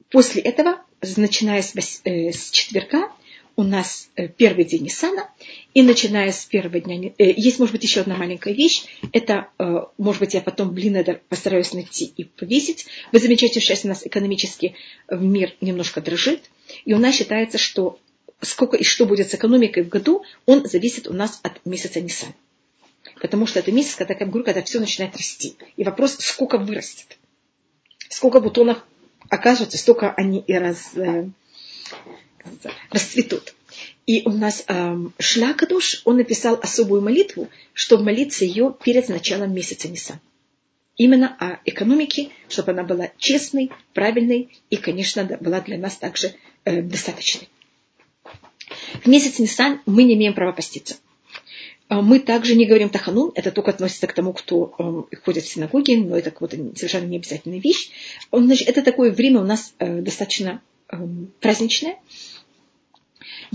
после 0.09 0.41
этого, 0.41 0.81
начиная 1.17 1.61
с, 1.61 1.73
э, 2.05 2.31
с 2.31 2.51
четверга, 2.51 3.11
у 3.55 3.63
нас 3.63 4.09
э, 4.15 4.27
первый 4.27 4.65
день 4.65 4.83
Нисана, 4.83 5.29
и 5.73 5.81
начиная 5.81 6.31
с 6.31 6.45
первого 6.45 6.79
дня... 6.79 7.11
Э, 7.17 7.31
есть, 7.31 7.59
может 7.59 7.73
быть, 7.73 7.83
еще 7.83 8.01
одна 8.01 8.15
маленькая 8.15 8.53
вещь. 8.53 8.85
Это, 9.11 9.47
э, 9.57 9.81
может 9.97 10.19
быть, 10.19 10.33
я 10.33 10.41
потом 10.41 10.71
блин 10.73 10.97
постараюсь 11.29 11.73
найти 11.73 12.11
и 12.17 12.23
повесить. 12.25 12.87
Вы 13.11 13.19
замечаете, 13.19 13.59
что 13.59 13.69
сейчас 13.69 13.85
у 13.85 13.87
нас 13.87 14.05
экономически 14.05 14.75
мир 15.09 15.53
немножко 15.61 16.01
дрожит, 16.01 16.41
и 16.83 16.93
у 16.93 16.97
нас 16.97 17.15
считается, 17.15 17.57
что 17.57 17.99
сколько 18.41 18.77
и 18.77 18.83
что 18.83 19.05
будет 19.05 19.29
с 19.29 19.35
экономикой 19.35 19.83
в 19.83 19.89
году, 19.89 20.23
он 20.45 20.67
зависит 20.67 21.07
у 21.07 21.13
нас 21.13 21.39
от 21.43 21.65
месяца 21.65 22.01
Нисан 22.01 22.33
потому 23.21 23.47
что 23.47 23.59
это 23.59 23.71
месяц, 23.71 23.95
когда, 23.95 24.13
как 24.13 24.29
говорю, 24.29 24.45
когда 24.45 24.61
все 24.61 24.79
начинает 24.79 25.15
расти. 25.15 25.57
И 25.77 25.83
вопрос, 25.83 26.17
сколько 26.19 26.57
вырастет. 26.57 27.17
Сколько 28.09 28.39
бутонов 28.39 28.83
окажется, 29.29 29.77
столько 29.77 30.11
они 30.11 30.39
и 30.39 30.53
раз, 30.53 30.91
расцветут. 32.91 33.53
И 34.05 34.21
у 34.25 34.31
нас 34.31 34.63
э, 34.67 34.97
Шлякадуш, 35.19 36.01
он 36.05 36.17
написал 36.17 36.59
особую 36.61 37.01
молитву, 37.01 37.49
чтобы 37.73 38.03
молиться 38.03 38.45
ее 38.45 38.75
перед 38.83 39.09
началом 39.09 39.53
месяца 39.53 39.87
Нисан. 39.87 40.19
Именно 40.97 41.35
о 41.39 41.59
экономике, 41.65 42.29
чтобы 42.47 42.71
она 42.71 42.83
была 42.83 43.09
честной, 43.17 43.71
правильной 43.93 44.49
и, 44.69 44.77
конечно, 44.77 45.25
была 45.41 45.59
для 45.59 45.77
нас 45.77 45.97
также 45.97 46.33
э, 46.63 46.81
достаточной. 46.81 47.49
В 49.03 49.07
месяц 49.07 49.39
Нисан 49.39 49.81
мы 49.85 50.03
не 50.03 50.13
имеем 50.13 50.33
права 50.33 50.53
поститься. 50.53 50.95
А 51.87 52.01
мы 52.01 52.19
также 52.19 52.55
не 52.55 52.65
говорим 52.65 52.89
таханун, 52.89 53.31
это 53.35 53.51
только 53.51 53.69
относится 53.71 54.07
к 54.07 54.13
тому, 54.13 54.33
кто 54.33 54.73
э, 55.11 55.15
ходит 55.23 55.43
в 55.43 55.49
синагоги, 55.49 55.93
но 55.95 56.17
это 56.17 56.33
вот, 56.39 56.51
совершенно 56.51 57.05
не 57.05 57.17
обязательная 57.17 57.59
вещь. 57.59 57.91
Значит, 58.31 58.69
это 58.69 58.81
такое 58.81 59.11
время 59.11 59.41
у 59.41 59.43
нас 59.43 59.73
э, 59.77 60.01
достаточно 60.01 60.61
э, 60.89 60.97
праздничное. 61.41 61.97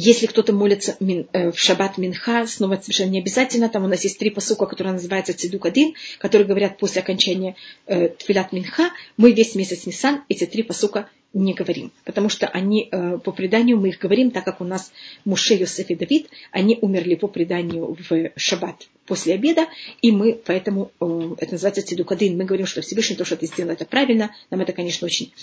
Если 0.02 0.24
кто-то 0.24 0.54
молится 0.54 0.96
э, 0.98 1.52
в 1.52 1.58
шаббат 1.58 1.98
минха, 1.98 2.46
снова 2.46 2.76
совершенно 2.80 3.10
не 3.10 3.20
обязательно. 3.20 3.68
Там 3.68 3.84
у 3.84 3.86
нас 3.86 4.02
есть 4.02 4.18
три 4.18 4.30
посука, 4.30 4.64
которые 4.64 4.94
называются 4.94 5.36
цидук 5.36 5.66
один, 5.66 5.92
которые 6.18 6.48
говорят 6.48 6.78
после 6.78 7.02
окончания 7.02 7.54
э, 7.86 8.08
тфилат 8.08 8.50
минха. 8.52 8.92
Мы 9.18 9.32
весь 9.32 9.54
месяц 9.54 9.84
Нисан 9.84 10.22
эти 10.30 10.46
три 10.46 10.62
посука 10.62 11.10
не 11.34 11.52
говорим, 11.52 11.92
потому 12.06 12.30
что 12.30 12.46
они, 12.46 12.88
э, 12.90 13.18
по 13.18 13.30
преданию, 13.30 13.76
мы 13.78 13.90
их 13.90 13.98
говорим, 13.98 14.30
так 14.30 14.42
как 14.42 14.62
у 14.62 14.64
нас 14.64 14.90
Муше, 15.26 15.52
Йосеф 15.52 15.90
и 15.90 15.94
Давид, 15.94 16.30
они 16.50 16.78
умерли 16.80 17.14
по 17.14 17.28
преданию 17.28 17.94
в 18.08 18.30
шаббат 18.36 18.88
после 19.04 19.34
обеда, 19.34 19.66
и 20.00 20.12
мы 20.12 20.32
поэтому, 20.32 20.92
э, 20.98 21.34
это 21.36 21.52
называется 21.52 21.86
цидукадин, 21.86 22.38
мы 22.38 22.46
говорим, 22.46 22.64
что 22.64 22.80
Всевышний 22.80 23.16
то, 23.16 23.26
что 23.26 23.36
ты 23.36 23.46
сделал, 23.46 23.72
это 23.72 23.84
правильно, 23.84 24.34
нам 24.50 24.62
это, 24.62 24.72
конечно, 24.72 25.04
очень 25.04 25.34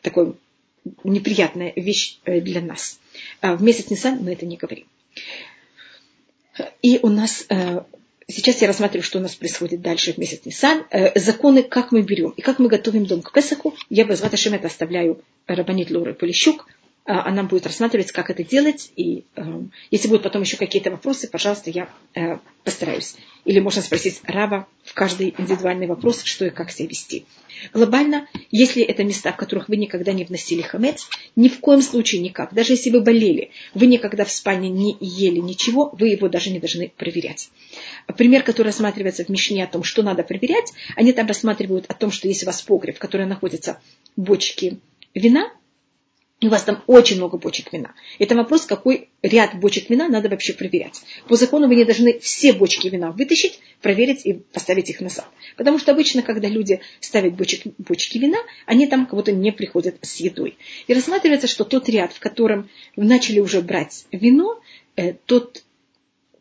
такой 0.00 0.36
неприятная 1.04 1.72
вещь 1.76 2.18
э, 2.24 2.40
для 2.40 2.60
нас. 2.60 2.98
А 3.40 3.56
в 3.56 3.62
месяц 3.62 3.90
Нисан 3.90 4.18
мы 4.22 4.32
это 4.32 4.46
не 4.46 4.56
говорим. 4.56 4.86
И 6.82 6.98
у 7.02 7.08
нас 7.08 7.46
Сейчас 8.28 8.60
я 8.60 8.66
рассматриваю, 8.66 9.04
что 9.04 9.18
у 9.18 9.22
нас 9.22 9.36
происходит 9.36 9.82
дальше 9.82 10.12
в 10.12 10.18
месяц 10.18 10.44
Нисан. 10.44 10.84
Э, 10.90 11.16
законы, 11.18 11.62
как 11.62 11.92
мы 11.92 12.02
берем 12.02 12.30
и 12.30 12.42
как 12.42 12.58
мы 12.58 12.68
готовим 12.68 13.06
дом 13.06 13.22
к 13.22 13.32
Песаху. 13.32 13.76
Я 13.88 14.04
без 14.04 14.20
Ваташем 14.20 14.54
это 14.54 14.66
оставляю 14.66 15.22
Рабанит 15.46 15.92
Лоры 15.92 16.12
Полищук. 16.12 16.66
А, 17.06 17.24
она 17.28 17.44
будет 17.44 17.66
рассматривать, 17.66 18.10
как 18.10 18.30
это 18.30 18.42
делать. 18.42 18.90
И 18.96 19.24
э, 19.36 19.42
если 19.92 20.08
будут 20.08 20.24
потом 20.24 20.42
еще 20.42 20.56
какие-то 20.56 20.90
вопросы, 20.90 21.28
пожалуйста, 21.30 21.70
я 21.70 21.88
э, 22.16 22.38
постараюсь. 22.64 23.14
Или 23.44 23.60
можно 23.60 23.80
спросить 23.80 24.20
Раба 24.24 24.66
в 24.82 24.92
каждый 24.92 25.32
индивидуальный 25.38 25.86
вопрос, 25.86 26.24
что 26.24 26.46
и 26.46 26.50
как 26.50 26.72
себя 26.72 26.88
вести. 26.88 27.24
Глобально, 27.72 28.26
если 28.50 28.82
это 28.82 29.04
места, 29.04 29.32
в 29.32 29.36
которых 29.36 29.68
вы 29.68 29.76
никогда 29.76 30.12
не 30.12 30.24
вносили 30.24 30.62
хамец, 30.62 31.08
ни 31.36 31.48
в 31.48 31.60
коем 31.60 31.80
случае 31.80 32.22
никак. 32.22 32.52
Даже 32.52 32.72
если 32.72 32.90
вы 32.90 33.00
болели, 33.02 33.52
вы 33.72 33.86
никогда 33.86 34.24
в 34.24 34.32
спальне 34.32 34.68
не 34.68 34.96
ели 34.98 35.38
ничего, 35.38 35.94
вы 35.96 36.08
его 36.08 36.28
даже 36.28 36.50
не 36.50 36.58
должны 36.58 36.88
проверять. 36.88 37.50
Пример, 38.16 38.42
который 38.42 38.68
рассматривается 38.68 39.24
в 39.24 39.28
Мишне 39.28 39.62
о 39.62 39.68
том, 39.68 39.84
что 39.84 40.02
надо 40.02 40.24
проверять, 40.24 40.72
они 40.96 41.12
там 41.12 41.28
рассматривают 41.28 41.84
о 41.86 41.94
том, 41.94 42.10
что 42.10 42.26
если 42.26 42.46
у 42.46 42.48
вас 42.48 42.62
погреб, 42.62 42.96
в 42.96 43.00
котором 43.00 43.28
находятся 43.28 43.80
бочки 44.16 44.80
вина, 45.14 45.52
у 46.42 46.48
вас 46.48 46.64
там 46.64 46.82
очень 46.86 47.16
много 47.16 47.38
бочек 47.38 47.72
вина. 47.72 47.94
Это 48.18 48.34
вопрос, 48.34 48.66
какой 48.66 49.08
ряд 49.22 49.58
бочек 49.58 49.88
вина 49.88 50.06
надо 50.08 50.28
вообще 50.28 50.52
проверять. 50.52 51.02
По 51.28 51.36
закону 51.36 51.66
вы 51.66 51.76
не 51.76 51.84
должны 51.84 52.18
все 52.18 52.52
бочки 52.52 52.88
вина 52.88 53.10
вытащить, 53.10 53.60
проверить 53.80 54.26
и 54.26 54.34
поставить 54.34 54.90
их 54.90 55.00
назад. 55.00 55.26
Потому 55.56 55.78
что 55.78 55.92
обычно, 55.92 56.20
когда 56.20 56.48
люди 56.48 56.80
ставят 57.00 57.34
бочек, 57.36 57.62
бочки 57.78 58.18
вина, 58.18 58.38
они 58.66 58.86
там 58.86 59.06
кого-то 59.06 59.32
не 59.32 59.50
приходят 59.50 59.96
с 60.02 60.16
едой. 60.16 60.58
И 60.86 60.92
рассматривается, 60.92 61.46
что 61.46 61.64
тот 61.64 61.88
ряд, 61.88 62.12
в 62.12 62.20
котором 62.20 62.68
начали 62.96 63.40
уже 63.40 63.62
брать 63.62 64.04
вино, 64.12 64.60
э, 64.96 65.14
тот 65.24 65.62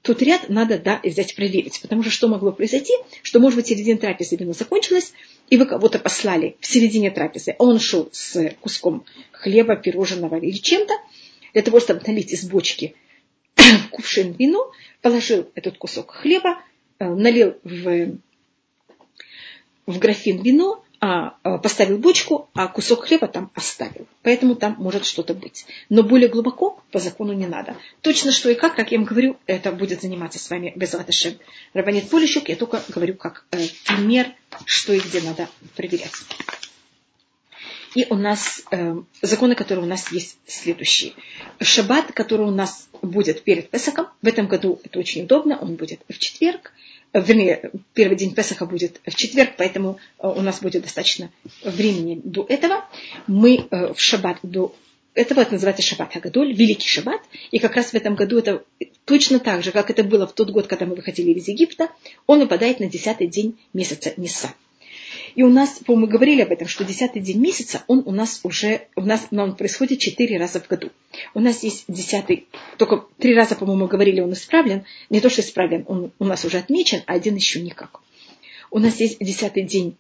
тот 0.05 0.21
ряд 0.21 0.49
надо 0.49 0.77
да, 0.77 1.01
взять 1.03 1.35
проверить. 1.35 1.81
Потому 1.81 2.03
что 2.03 2.11
что 2.11 2.27
могло 2.27 2.51
произойти? 2.51 2.93
Что, 3.23 3.39
может 3.39 3.57
быть, 3.57 3.67
середина 3.67 3.97
трапезы 3.97 4.35
вино 4.35 4.53
закончилось, 4.53 5.13
и 5.49 5.57
вы 5.57 5.65
кого-то 5.65 5.99
послали 5.99 6.57
в 6.59 6.67
середине 6.67 7.11
трапезы, 7.11 7.55
а 7.57 7.63
он 7.63 7.79
шел 7.79 8.09
с 8.11 8.55
куском 8.61 9.05
хлеба, 9.31 9.75
пирожного 9.75 10.37
или 10.37 10.57
чем-то, 10.57 10.93
для 11.53 11.61
того, 11.61 11.79
чтобы 11.79 12.01
налить 12.05 12.31
из 12.31 12.45
бочки 12.45 12.95
кувшин 13.91 14.33
вино, 14.33 14.71
положил 15.01 15.49
этот 15.55 15.77
кусок 15.77 16.11
хлеба, 16.11 16.59
э, 16.99 17.07
налил 17.07 17.55
в, 17.63 18.17
в 19.85 19.99
графин 19.99 20.41
вино, 20.41 20.84
а, 21.07 21.37
а, 21.43 21.59
поставил 21.59 21.99
бочку, 21.99 22.49
а 22.55 22.67
кусок 22.67 23.05
хлеба 23.05 23.27
там 23.27 23.51
оставил. 23.53 24.07
Поэтому 24.23 24.55
там 24.55 24.75
может 24.79 25.05
что-то 25.05 25.35
быть. 25.35 25.67
Но 25.87 26.01
более 26.01 26.29
глубоко 26.29 26.81
по 26.91 26.97
закону 26.97 27.33
не 27.33 27.45
надо. 27.45 27.75
Точно 28.01 28.31
что 28.31 28.49
и 28.49 28.55
как, 28.55 28.75
как 28.75 28.91
я 28.91 28.97
вам 28.97 29.05
говорю, 29.05 29.37
это 29.45 29.71
будет 29.71 30.01
заниматься 30.01 30.39
с 30.39 30.49
вами 30.49 30.73
без 30.75 30.95
Латышем 30.95 31.33
Рабанит 31.75 32.09
Полищук. 32.09 32.49
Я 32.49 32.55
только 32.55 32.81
говорю 32.87 33.13
как 33.13 33.45
э, 33.51 33.67
пример, 33.85 34.31
что 34.65 34.93
и 34.93 34.99
где 34.99 35.21
надо 35.21 35.47
проверять. 35.75 36.11
И 37.93 38.07
у 38.09 38.15
нас 38.15 38.63
э, 38.71 38.95
законы, 39.21 39.53
которые 39.53 39.85
у 39.85 39.87
нас 39.87 40.11
есть 40.11 40.39
следующие. 40.47 41.13
Шаббат, 41.61 42.13
который 42.13 42.47
у 42.47 42.51
нас 42.51 42.89
будет 43.03 43.43
перед 43.43 43.69
Песаком, 43.69 44.07
в 44.23 44.27
этом 44.27 44.47
году 44.47 44.81
это 44.83 44.97
очень 44.97 45.25
удобно, 45.25 45.59
он 45.59 45.75
будет 45.75 45.99
в 46.09 46.17
четверг 46.17 46.73
вернее, 47.19 47.71
первый 47.93 48.17
день 48.17 48.33
Песаха 48.33 48.65
будет 48.65 48.99
в 49.05 49.15
четверг, 49.15 49.53
поэтому 49.57 49.99
э, 50.19 50.27
у 50.27 50.41
нас 50.41 50.61
будет 50.61 50.83
достаточно 50.83 51.31
времени 51.63 52.19
до 52.23 52.45
этого. 52.47 52.85
Мы 53.27 53.67
э, 53.69 53.93
в 53.93 53.99
шаббат 53.99 54.39
до 54.43 54.75
этого 55.13 55.39
это 55.39 55.53
называется 55.53 55.81
шаббат 55.81 56.15
Агадоль, 56.15 56.53
великий 56.53 56.87
шаббат. 56.87 57.21
И 57.51 57.59
как 57.59 57.75
раз 57.75 57.87
в 57.87 57.93
этом 57.93 58.15
году 58.15 58.37
это 58.37 58.63
точно 59.05 59.39
так 59.39 59.63
же, 59.63 59.71
как 59.71 59.89
это 59.89 60.03
было 60.03 60.27
в 60.27 60.33
тот 60.33 60.51
год, 60.51 60.67
когда 60.67 60.85
мы 60.85 60.95
выходили 60.95 61.31
из 61.31 61.47
Египта, 61.47 61.89
он 62.27 62.39
выпадает 62.39 62.79
на 62.79 62.87
десятый 62.87 63.27
день 63.27 63.57
месяца 63.73 64.13
Ниса. 64.17 64.53
И 65.35 65.43
у 65.43 65.49
нас, 65.49 65.79
по-моему, 65.85 66.07
говорили 66.07 66.41
об 66.41 66.51
этом, 66.51 66.67
что 66.67 66.85
десятый 66.85 67.21
день 67.21 67.39
месяца, 67.39 67.83
он 67.87 68.03
у 68.05 68.11
нас 68.11 68.39
уже, 68.43 68.87
у 68.95 69.01
нас 69.01 69.27
он 69.31 69.55
происходит 69.55 69.99
четыре 69.99 70.37
раза 70.37 70.61
в 70.61 70.67
году. 70.67 70.89
У 71.33 71.41
нас 71.41 71.61
есть 71.63 71.85
десятый, 71.89 72.47
только 72.77 73.05
три 73.19 73.35
раза, 73.35 73.55
по-моему, 73.55 73.87
говорили, 73.87 74.21
он 74.21 74.31
исправлен. 74.33 74.85
Не 75.09 75.19
то, 75.19 75.29
что 75.29 75.41
исправлен, 75.41 75.83
он 75.87 76.11
у 76.19 76.25
нас 76.25 76.45
уже 76.45 76.57
отмечен, 76.57 77.03
а 77.05 77.13
один 77.13 77.35
еще 77.35 77.61
никак. 77.61 77.99
У 78.71 78.79
нас 78.79 78.99
есть 78.99 79.19
десятый 79.19 79.63
день 79.63 79.97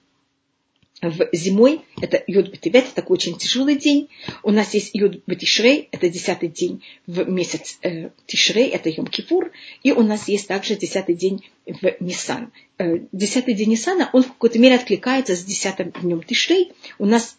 в 1.01 1.29
зимой, 1.33 1.81
это 2.01 2.23
Юд 2.25 2.49
Бетевет, 2.49 2.93
такой 2.93 3.15
очень 3.15 3.37
тяжелый 3.37 3.75
день. 3.75 4.09
У 4.43 4.51
нас 4.51 4.73
есть 4.73 4.91
Юд 4.93 5.21
Бетишрей, 5.27 5.89
это 5.91 6.09
десятый 6.09 6.49
день 6.49 6.83
в 7.05 7.29
месяц 7.29 7.77
э, 7.81 8.09
Тишрей, 8.25 8.69
это 8.69 8.89
Йом 8.89 9.07
Кипур. 9.07 9.51
И 9.83 9.91
у 9.91 10.01
нас 10.03 10.27
есть 10.27 10.47
также 10.47 10.75
десятый 10.75 11.15
день 11.15 11.43
в 11.65 11.95
Нисан. 11.99 12.51
Э, 12.77 12.99
десятый 13.11 13.53
день 13.53 13.71
Нисана, 13.71 14.09
он 14.13 14.23
в 14.23 14.27
какой-то 14.27 14.57
мере 14.59 14.75
откликается 14.75 15.35
с 15.35 15.43
десятым 15.43 15.91
днем 15.91 16.23
Тишрей. 16.23 16.71
У 16.97 17.05
нас 17.05 17.37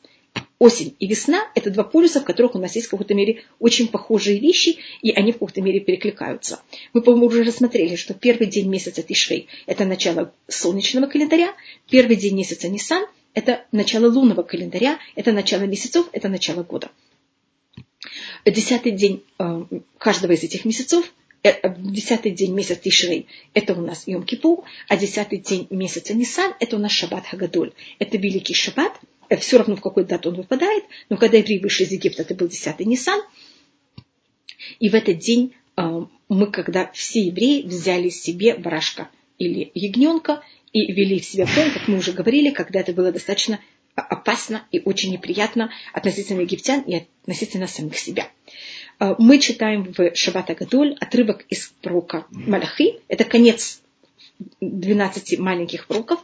осень 0.58 0.94
и 0.98 1.06
весна– 1.06 1.50
это 1.54 1.70
два 1.70 1.84
полюса, 1.84 2.20
в 2.20 2.24
которых 2.24 2.54
у 2.56 2.58
нас 2.58 2.74
есть 2.74 2.88
в 2.88 2.90
какой-то 2.90 3.14
мере 3.14 3.42
очень 3.58 3.88
похожие 3.88 4.38
вещи, 4.38 4.76
и 5.00 5.12
они 5.12 5.32
в 5.32 5.36
какой-то 5.36 5.62
мере 5.62 5.80
перекликаются. 5.80 6.60
Мы, 6.92 7.00
по-моему, 7.00 7.26
уже 7.26 7.42
рассмотрели, 7.42 7.96
что 7.96 8.12
первый 8.12 8.48
день 8.48 8.68
месяца 8.68 9.02
Тишрей– 9.02 9.48
это 9.66 9.86
начало 9.86 10.34
солнечного 10.46 11.06
календаря, 11.06 11.54
первый 11.88 12.16
день 12.16 12.36
месяца 12.36 12.68
Нисан– 12.68 13.06
это 13.36 13.66
начало 13.70 14.10
лунного 14.10 14.42
календаря, 14.42 14.98
это 15.14 15.30
начало 15.30 15.64
месяцев, 15.64 16.08
это 16.12 16.28
начало 16.28 16.62
года. 16.62 16.90
Десятый 18.46 18.92
день 18.92 19.22
э, 19.38 19.62
каждого 19.98 20.32
из 20.32 20.42
этих 20.42 20.64
месяцев 20.64 21.12
э, 21.42 21.52
десятый 21.76 22.32
день 22.32 22.54
месяца 22.54 22.80
Тишрей– 22.80 23.26
это 23.54 23.74
у 23.74 23.82
нас 23.82 24.06
Йом 24.06 24.22
Кипур, 24.22 24.64
а 24.88 24.96
десятый 24.96 25.38
день 25.38 25.66
месяца 25.68 26.14
Нисан– 26.14 26.54
это 26.60 26.76
у 26.76 26.78
нас 26.78 26.92
Шаббат 26.92 27.26
Хагадоль. 27.26 27.74
Это 27.98 28.16
великий 28.16 28.54
Шаббат, 28.54 28.98
э, 29.28 29.36
все 29.36 29.58
равно 29.58 29.76
в 29.76 29.82
какой 29.82 30.04
дату 30.04 30.30
он 30.30 30.36
выпадает, 30.36 30.84
но 31.10 31.18
когда 31.18 31.36
евреи 31.36 31.58
вышли 31.58 31.84
из 31.84 31.92
Египта, 31.92 32.22
это 32.22 32.34
был 32.34 32.48
десятый 32.48 32.86
Нисан, 32.86 33.20
и 34.80 34.88
в 34.88 34.94
этот 34.94 35.18
день 35.18 35.52
мы, 35.76 36.50
когда 36.50 36.90
все 36.92 37.26
евреи 37.26 37.60
взяли 37.60 38.08
себе 38.08 38.54
барашка 38.54 39.10
или 39.38 39.70
ягненка 39.74 40.42
и 40.72 40.92
вели 40.92 41.20
себя 41.20 41.46
в 41.46 41.54
как 41.54 41.88
мы 41.88 41.98
уже 41.98 42.12
говорили, 42.12 42.50
когда 42.50 42.80
это 42.80 42.92
было 42.92 43.12
достаточно 43.12 43.60
опасно 43.94 44.62
и 44.70 44.80
очень 44.84 45.10
неприятно 45.10 45.70
относительно 45.92 46.42
египтян 46.42 46.82
и 46.82 46.96
относительно 47.22 47.66
самих 47.66 47.98
себя. 47.98 48.28
А, 48.98 49.16
мы 49.18 49.38
читаем 49.38 49.94
в 49.96 50.14
Шаббат 50.14 50.50
Агадоль 50.50 50.96
отрывок 51.00 51.44
из 51.48 51.72
пророка 51.80 52.26
Малахи. 52.30 52.96
Это 53.08 53.24
конец 53.24 53.80
12 54.60 55.38
маленьких 55.38 55.86
пророков. 55.86 56.20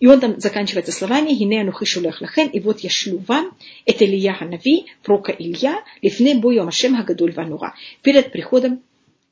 И 0.00 0.06
он 0.06 0.20
там 0.20 0.40
заканчивается 0.40 0.90
словами 0.90 1.34
«Гине 1.34 1.60
анухи 1.60 1.86
лахен» 1.98 2.48
и 2.48 2.60
вот 2.60 2.80
я 2.80 2.90
шлю 2.90 3.22
вам, 3.28 3.56
это 3.84 4.04
Илья 4.04 4.34
Ханави, 4.34 4.86
пророка 5.02 5.32
Илья, 5.32 5.84
лифне 6.00 6.34
бою 6.34 6.64
Машем 6.64 6.96
Хагадоль 6.96 7.32
Ванура, 7.32 7.74
перед 8.02 8.32
приходом 8.32 8.82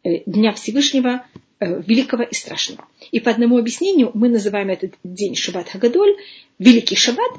э, 0.04 0.22
Дня 0.26 0.52
Всевышнего, 0.52 1.24
Э, 1.24 1.49
великого 1.60 2.22
и 2.22 2.34
страшного. 2.34 2.86
И 3.10 3.20
по 3.20 3.30
одному 3.30 3.58
объяснению 3.58 4.10
мы 4.14 4.28
называем 4.28 4.70
этот 4.70 4.94
день 5.04 5.34
Шаббат 5.34 5.68
Хагадоль, 5.68 6.16
Великий 6.58 6.96
Шаббат. 6.96 7.32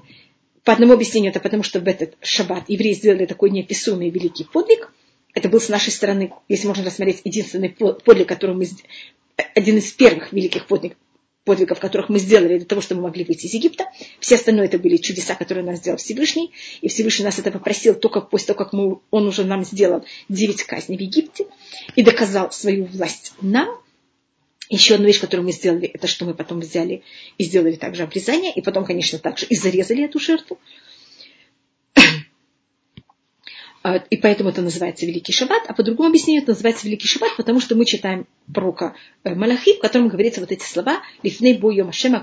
По 0.63 0.73
одному 0.73 0.93
объяснению 0.93 1.31
это 1.31 1.39
потому, 1.39 1.63
что 1.63 1.79
в 1.79 1.87
этот 1.87 2.15
Шаббат 2.21 2.65
евреи 2.67 2.93
сделали 2.93 3.25
такой 3.25 3.49
неописуемый 3.49 4.09
великий 4.09 4.43
подвиг. 4.43 4.93
Это 5.33 5.49
был 5.49 5.59
с 5.59 5.69
нашей 5.69 5.91
стороны, 5.91 6.31
если 6.49 6.67
можно 6.67 6.83
рассмотреть, 6.83 7.21
единственный 7.23 7.69
подвиг, 7.69 8.27
который 8.27 8.55
мы 8.55 8.67
один 9.55 9.77
из 9.77 9.91
первых 9.91 10.33
великих 10.33 10.67
подвигов, 10.67 10.97
подвигов, 11.43 11.79
которых 11.79 12.09
мы 12.09 12.19
сделали 12.19 12.57
для 12.57 12.65
того, 12.65 12.81
чтобы 12.81 13.01
мы 13.01 13.07
могли 13.07 13.23
выйти 13.23 13.47
из 13.47 13.53
Египта. 13.53 13.85
Все 14.19 14.35
остальное 14.35 14.65
это 14.65 14.77
были 14.77 14.97
чудеса, 14.97 15.33
которые 15.35 15.65
нас 15.65 15.79
сделал 15.79 15.97
Всевышний. 15.97 16.51
И 16.81 16.87
Всевышний 16.87 17.25
нас 17.25 17.39
это 17.39 17.49
попросил 17.49 17.95
только 17.95 18.21
после 18.21 18.47
того, 18.47 18.57
как 18.59 18.73
мы, 18.73 18.99
он 19.09 19.27
уже 19.27 19.43
нам 19.45 19.63
сделал 19.63 20.05
девять 20.29 20.63
казней 20.63 20.97
в 20.97 21.01
Египте 21.01 21.47
и 21.95 22.03
доказал 22.03 22.51
свою 22.51 22.85
власть 22.85 23.33
нам. 23.41 23.81
Еще 24.71 24.95
одна 24.95 25.07
вещь, 25.07 25.19
которую 25.19 25.45
мы 25.45 25.51
сделали, 25.51 25.85
это 25.87 26.07
что 26.07 26.23
мы 26.23 26.33
потом 26.33 26.61
взяли 26.61 27.03
и 27.37 27.43
сделали 27.43 27.75
также 27.75 28.03
обрезание, 28.03 28.53
и 28.53 28.61
потом, 28.61 28.85
конечно, 28.85 29.19
также 29.19 29.45
и 29.47 29.55
зарезали 29.55 30.05
эту 30.05 30.19
жертву. 30.19 30.59
А, 33.83 33.95
и 33.95 34.15
поэтому 34.15 34.51
это 34.51 34.61
называется 34.61 35.07
Великий 35.07 35.33
Шаббат, 35.33 35.63
а 35.67 35.73
по 35.73 35.81
другому 35.81 36.09
объяснению 36.09 36.43
это 36.43 36.51
называется 36.51 36.85
Великий 36.85 37.07
Шаббат, 37.07 37.35
потому 37.35 37.59
что 37.59 37.73
мы 37.73 37.85
читаем 37.85 38.27
пророка 38.53 38.93
э, 39.23 39.33
Малахи, 39.33 39.73
в 39.73 39.79
котором 39.79 40.07
говорится 40.07 40.39
вот 40.39 40.51
эти 40.51 40.63
слова 40.63 41.01
«Лифней 41.23 41.57
бо 41.57 41.71
йом 41.71 41.89
Ашем 41.89 42.13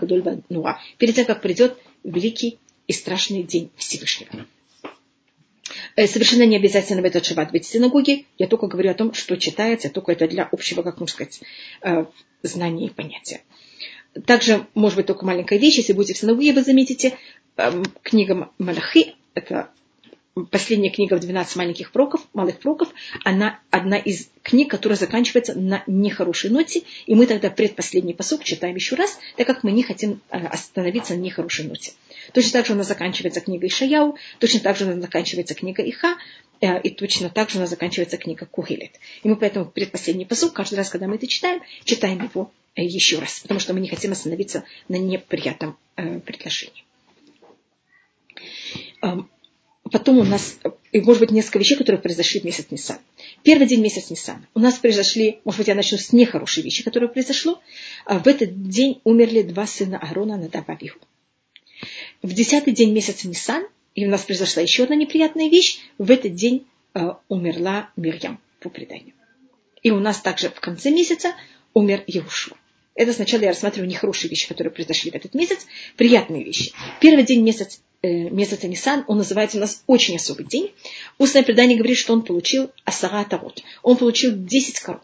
нуа» 0.50 0.80
перед 0.98 1.16
тем, 1.16 1.24
как 1.24 1.42
придет 1.42 1.76
великий 2.04 2.61
и 2.87 2.92
страшный 2.92 3.42
день 3.42 3.72
Всевышнего. 3.76 4.46
Э, 5.96 6.06
совершенно 6.06 6.44
не 6.46 6.54
обязательно 6.56 7.02
в 7.02 7.06
этот 7.06 7.26
шаббат 7.26 7.50
быть 7.50 7.64
в 7.64 7.68
синагоге. 7.68 8.26
Я 8.38 8.46
только 8.46 8.68
говорю 8.68 8.92
о 8.92 8.94
том, 8.94 9.12
что 9.12 9.37
читается, 9.37 9.90
только 9.90 10.12
это 10.12 10.28
для 10.28 10.44
общего, 10.44 10.82
как 10.82 11.00
можно 11.00 11.12
сказать, 11.12 11.40
знания 12.42 12.87
и 12.87 12.90
понятия. 12.90 13.42
Также, 14.27 14.66
может 14.74 14.96
быть, 14.96 15.07
только 15.07 15.24
маленькая 15.24 15.59
вещь, 15.59 15.77
если 15.79 15.92
будете 15.92 16.14
в 16.14 16.18
синагоге, 16.18 16.53
вы 16.53 16.62
заметите, 16.62 17.16
книга 18.03 18.51
Малахи, 18.59 19.14
это 19.35 19.70
последняя 20.46 20.90
книга 20.90 21.14
в 21.14 21.20
12 21.20 21.57
маленьких 21.57 21.92
пророков, 21.92 22.27
малых 22.33 22.59
пророков, 22.59 22.88
она 23.24 23.61
одна 23.70 23.96
из 23.96 24.29
книг, 24.42 24.70
которая 24.70 24.98
заканчивается 24.98 25.59
на 25.59 25.83
нехорошей 25.87 26.51
ноте, 26.51 26.83
и 27.07 27.14
мы 27.14 27.27
тогда 27.27 27.51
предпоследний 27.51 28.14
посок 28.14 28.44
читаем 28.44 28.74
еще 28.74 28.96
раз, 28.96 29.18
так 29.37 29.46
как 29.46 29.62
мы 29.62 29.72
не 29.72 29.83
хотим 29.83 30.20
э, 30.31 30.38
остановиться 30.46 31.14
на 31.14 31.18
нехорошей 31.18 31.66
ноте. 31.66 31.92
Точно 32.33 32.53
так 32.53 32.66
же 32.66 32.72
у 32.72 32.77
нас 32.77 32.88
заканчивается 32.88 33.40
книга 33.40 33.66
Ишаяу, 33.66 34.16
точно 34.38 34.61
так 34.61 34.77
же 34.77 34.85
у 34.85 34.88
нас 34.88 35.01
заканчивается 35.01 35.55
книга 35.55 35.83
Иха, 35.83 36.16
э, 36.61 36.81
и 36.81 36.90
точно 36.90 37.31
так 37.31 37.51
же 37.51 37.59
у 37.59 37.61
нас 37.61 37.70
заканчивается 37.70 38.16
книга 38.16 38.46
Кухилет. 38.46 38.92
И 39.22 39.29
мы 39.29 39.37
поэтому 39.37 39.66
предпоследний 39.66 40.27
посок, 40.27 40.53
каждый 40.53 40.77
раз, 40.77 40.88
когда 40.88 41.07
мы 41.07 41.16
это 41.16 41.27
читаем, 41.27 41.62
читаем 41.85 42.22
его 42.22 42.51
э, 42.74 42.83
еще 42.83 43.18
раз, 43.18 43.40
потому 43.40 43.61
что 43.61 43.74
мы 43.74 43.81
не 43.81 43.88
хотим 43.88 44.12
остановиться 44.12 44.64
на 44.88 44.96
неприятном 44.96 45.77
предложении. 45.96 46.85
Потом 49.90 50.18
у 50.18 50.24
нас, 50.24 50.59
может 50.92 51.20
быть, 51.20 51.31
несколько 51.31 51.59
вещей, 51.59 51.77
которые 51.77 52.01
произошли 52.01 52.40
в 52.40 52.44
месяц 52.44 52.66
Нисан. 52.70 52.98
Первый 53.42 53.66
день 53.66 53.81
месяца 53.81 54.12
Нисан. 54.12 54.46
У 54.55 54.61
нас 54.61 54.74
произошли, 54.79 55.40
может 55.44 55.59
быть, 55.59 55.68
я 55.68 55.74
начну 55.74 55.98
с 55.98 56.12
нехорошей 56.12 56.62
вещи, 56.62 56.83
которая 56.83 57.09
произошло. 57.09 57.61
А 58.05 58.18
в 58.18 58.27
этот 58.27 58.68
день 58.68 59.01
умерли 59.05 59.42
два 59.42 59.66
сына 59.66 59.98
Аарона 59.98 60.37
Надава 60.37 60.74
Авиху. 60.74 60.98
В 62.22 62.33
десятый 62.33 62.72
день 62.72 62.92
месяца 62.92 63.29
Нисан, 63.29 63.66
и 63.94 64.07
у 64.07 64.11
нас 64.11 64.22
произошла 64.22 64.62
еще 64.62 64.85
одна 64.85 64.96
неприятная 64.96 65.48
вещь, 65.48 65.81
в 65.98 66.11
этот 66.11 66.35
день 66.35 66.66
э, 66.94 67.12
умерла 67.29 67.90
Мирьям, 67.96 68.40
по 68.61 68.70
преданию. 68.70 69.14
И 69.83 69.90
у 69.90 70.01
нас 70.01 70.20
также 70.20 70.51
в 70.51 70.61
конце 70.61 70.90
месяца 70.90 71.35
умер 71.72 72.03
Яушу. 72.07 72.57
Это 72.94 73.12
сначала 73.12 73.42
я 73.42 73.48
рассматриваю 73.48 73.88
нехорошие 73.88 74.29
вещи, 74.29 74.48
которые 74.48 74.72
произошли 74.72 75.12
в 75.12 75.14
этот 75.14 75.35
месяц, 75.35 75.66
приятные 75.96 76.42
вещи. 76.42 76.72
Первый 77.01 77.22
день 77.22 77.42
месяц 77.42 77.81
Э, 77.81 77.88
месяца 78.02 78.68
Нисан, 78.68 79.04
он 79.08 79.18
называется 79.18 79.56
у 79.56 79.61
нас 79.61 79.82
очень 79.87 80.16
особый 80.16 80.46
день. 80.46 80.72
Устное 81.18 81.42
предание 81.42 81.76
говорит, 81.76 81.98
что 81.98 82.12
он 82.12 82.22
получил 82.22 82.70
Асара 82.84 83.24
Тарот. 83.24 83.62
Он 83.82 83.96
получил 83.96 84.32
10 84.34 84.78
корон. 84.80 85.00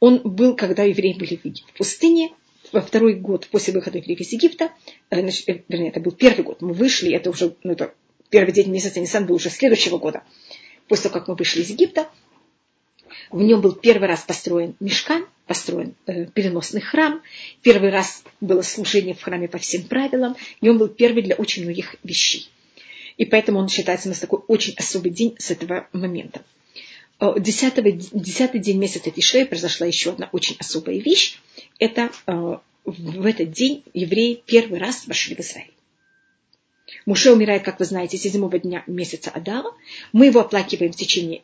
Он 0.00 0.20
был, 0.22 0.54
когда 0.54 0.84
евреи 0.84 1.14
были 1.18 1.36
в 1.36 1.76
пустыне, 1.76 2.30
во 2.72 2.80
второй 2.80 3.14
год 3.14 3.48
после 3.48 3.72
выхода 3.72 3.98
евреев 3.98 4.20
из 4.20 4.32
Египта, 4.32 4.70
э, 5.10 5.20
значит, 5.20 5.48
э, 5.48 5.62
вернее, 5.68 5.88
это 5.88 6.00
был 6.00 6.12
первый 6.12 6.42
год, 6.42 6.60
мы 6.60 6.72
вышли, 6.72 7.12
это 7.12 7.30
уже, 7.30 7.54
ну, 7.62 7.72
это 7.72 7.94
первый 8.30 8.52
день 8.52 8.70
месяца 8.70 9.00
Нисан 9.00 9.26
был 9.26 9.36
уже 9.36 9.50
следующего 9.50 9.98
года, 9.98 10.22
после 10.86 11.04
того, 11.04 11.20
как 11.20 11.28
мы 11.28 11.34
вышли 11.34 11.62
из 11.62 11.70
Египта, 11.70 12.08
в 13.30 13.40
нем 13.40 13.60
был 13.60 13.72
первый 13.72 14.08
раз 14.08 14.20
построен 14.20 14.74
мешкан, 14.80 15.26
построен 15.48 15.94
э, 16.06 16.26
переносный 16.26 16.80
храм. 16.80 17.20
Первый 17.62 17.90
раз 17.90 18.22
было 18.40 18.62
служение 18.62 19.14
в 19.14 19.22
храме 19.22 19.48
по 19.48 19.58
всем 19.58 19.82
правилам. 19.84 20.36
И 20.60 20.68
он 20.68 20.78
был 20.78 20.88
первый 20.88 21.22
для 21.22 21.34
очень 21.34 21.64
многих 21.64 21.96
вещей. 22.04 22.48
И 23.16 23.24
поэтому 23.24 23.58
он 23.58 23.68
считается 23.68 24.08
у 24.08 24.10
нас 24.10 24.20
такой 24.20 24.40
очень 24.46 24.74
особый 24.76 25.10
день 25.10 25.34
с 25.38 25.50
этого 25.50 25.88
момента. 25.92 26.42
Десятый, 27.38 28.00
десятый 28.12 28.60
день 28.60 28.78
месяца 28.78 29.10
Тишрея 29.10 29.44
произошла 29.44 29.86
еще 29.88 30.10
одна 30.10 30.28
очень 30.30 30.54
особая 30.60 30.98
вещь. 30.98 31.40
Это 31.80 32.12
э, 32.26 32.58
в 32.84 33.26
этот 33.26 33.50
день 33.50 33.82
евреи 33.92 34.40
первый 34.46 34.78
раз 34.78 35.08
вошли 35.08 35.34
в 35.34 35.40
Израиль. 35.40 35.72
Муше 37.06 37.32
умирает, 37.32 37.62
как 37.62 37.78
вы 37.78 37.84
знаете, 37.84 38.16
седьмого 38.16 38.58
дня 38.58 38.82
месяца 38.86 39.30
Адара. 39.30 39.72
Мы 40.12 40.26
его 40.26 40.40
оплакиваем 40.40 40.92
в 40.92 40.96
течение 40.96 41.42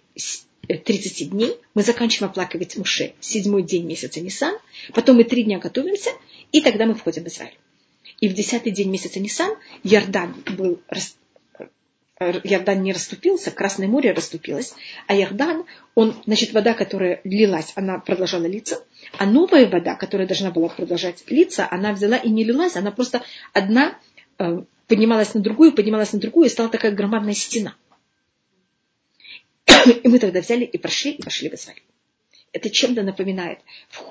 30 0.67 1.31
дней, 1.31 1.57
мы 1.75 1.83
заканчиваем 1.83 2.31
оплакивать 2.31 2.77
Муше 2.77 3.15
седьмой 3.21 3.63
день 3.63 3.87
месяца 3.87 4.21
Нисан, 4.21 4.57
потом 4.95 5.17
мы 5.17 5.25
три 5.25 5.45
дня 5.45 5.59
готовимся, 5.59 6.11
и 6.53 6.61
тогда 6.61 6.87
мы 6.87 6.95
входим 6.95 7.25
в 7.25 7.29
Израиль. 7.29 7.57
И 8.21 8.29
в 8.29 8.35
десятый 8.35 8.73
день 8.73 8.91
месяца 8.91 9.21
Нисан 9.21 9.55
Ярдан 9.83 10.35
был 10.57 10.81
Ярдан 12.21 12.83
не 12.83 12.93
расступился, 12.93 13.51
Красное 13.51 13.89
море 13.89 14.13
расступилось, 14.13 14.75
а 15.09 15.15
Ярдан, 15.15 15.65
он, 15.95 16.15
значит, 16.27 16.53
вода, 16.53 16.73
которая 16.73 17.21
лилась, 17.25 17.73
она 17.75 17.99
продолжала 17.99 18.47
литься, 18.47 18.85
а 19.19 19.27
новая 19.27 19.69
вода, 19.69 19.97
которая 19.97 20.27
должна 20.27 20.51
была 20.51 20.69
продолжать 20.69 21.25
литься, 21.29 21.67
она 21.69 21.93
взяла 21.93 22.17
и 22.17 22.31
не 22.31 22.45
лилась, 22.45 22.77
она 22.77 22.93
просто 22.93 23.23
одна 23.53 23.99
э, 24.39 24.63
поднималась 24.87 25.35
на 25.35 25.41
другую, 25.41 25.73
поднималась 25.73 26.13
на 26.13 26.21
другую, 26.21 26.47
и 26.47 26.51
стала 26.51 26.69
такая 26.69 26.93
громадная 26.93 27.35
стена. 27.35 27.77
И 30.03 30.09
мы 30.09 30.19
тогда 30.19 30.41
взяли 30.41 30.65
и 30.65 30.79
прошли, 30.79 31.13
и 31.13 31.23
вошли 31.23 31.49
в 31.49 31.55
Израиль. 31.55 31.83
Это 32.55 32.71
чем-то 32.71 33.03
напоминает 33.03 33.59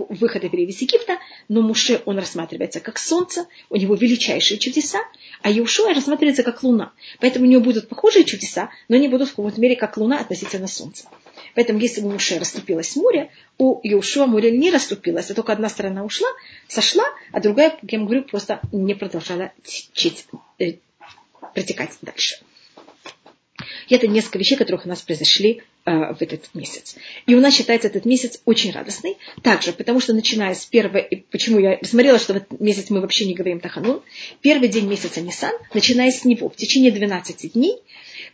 выход 0.09 0.43
евреев 0.43 0.69
из 0.69 0.81
Египта, 0.81 1.17
но 1.47 1.61
Муше, 1.61 2.01
он 2.05 2.19
рассматривается 2.19 2.81
как 2.81 2.99
солнце, 2.99 3.47
у 3.69 3.77
него 3.77 3.95
величайшие 3.95 4.57
чудеса, 4.57 4.99
а 5.41 5.49
Иешуа 5.49 5.93
рассматривается 5.93 6.43
как 6.43 6.61
луна. 6.61 6.91
Поэтому 7.21 7.45
у 7.45 7.47
него 7.47 7.61
будут 7.61 7.87
похожие 7.87 8.25
чудеса, 8.25 8.69
но 8.89 8.97
они 8.97 9.07
будут 9.07 9.29
в 9.29 9.35
какой-то 9.35 9.61
мере 9.61 9.77
как 9.77 9.95
луна 9.95 10.19
относительно 10.19 10.67
солнца. 10.67 11.07
Поэтому 11.55 11.79
если 11.79 12.01
у 12.01 12.09
Муше 12.09 12.39
расступилось 12.39 12.95
море, 12.95 13.29
у 13.57 13.79
Иешуа 13.83 14.25
море 14.25 14.51
не 14.51 14.71
расступилось, 14.71 15.29
а 15.29 15.33
только 15.33 15.53
одна 15.53 15.69
сторона 15.69 16.03
ушла, 16.03 16.27
сошла, 16.67 17.05
а 17.31 17.39
другая, 17.39 17.69
как 17.69 17.91
я 17.91 17.99
говорю, 17.99 18.23
просто 18.23 18.59
не 18.71 18.95
продолжала 18.95 19.51
течить, 19.63 20.25
э, 20.59 20.73
протекать 21.53 21.91
дальше. 22.01 22.37
И 23.87 23.95
это 23.95 24.07
несколько 24.07 24.39
вещей, 24.39 24.55
которых 24.55 24.85
у 24.85 24.89
нас 24.89 25.01
произошли 25.01 25.61
в 25.85 26.21
этот 26.21 26.49
месяц. 26.53 26.95
И 27.25 27.35
у 27.35 27.41
нас 27.41 27.53
считается 27.53 27.87
этот 27.89 28.05
месяц 28.05 28.41
очень 28.45 28.71
радостный. 28.71 29.17
Также, 29.41 29.73
потому 29.73 29.99
что 29.99 30.13
начиная 30.13 30.55
с 30.55 30.65
первого, 30.65 31.05
почему 31.29 31.59
я 31.59 31.77
смотрела, 31.83 32.19
что 32.19 32.33
в 32.33 32.37
этот 32.37 32.59
месяц 32.61 32.89
мы 32.89 33.01
вообще 33.01 33.25
не 33.25 33.33
говорим 33.33 33.59
Таханун, 33.59 34.01
первый 34.41 34.69
день 34.69 34.87
месяца 34.87 35.19
Нисан, 35.21 35.51
начиная 35.73 36.11
с 36.11 36.23
него, 36.23 36.49
в 36.49 36.55
течение 36.55 36.91
12 36.91 37.53
дней, 37.53 37.79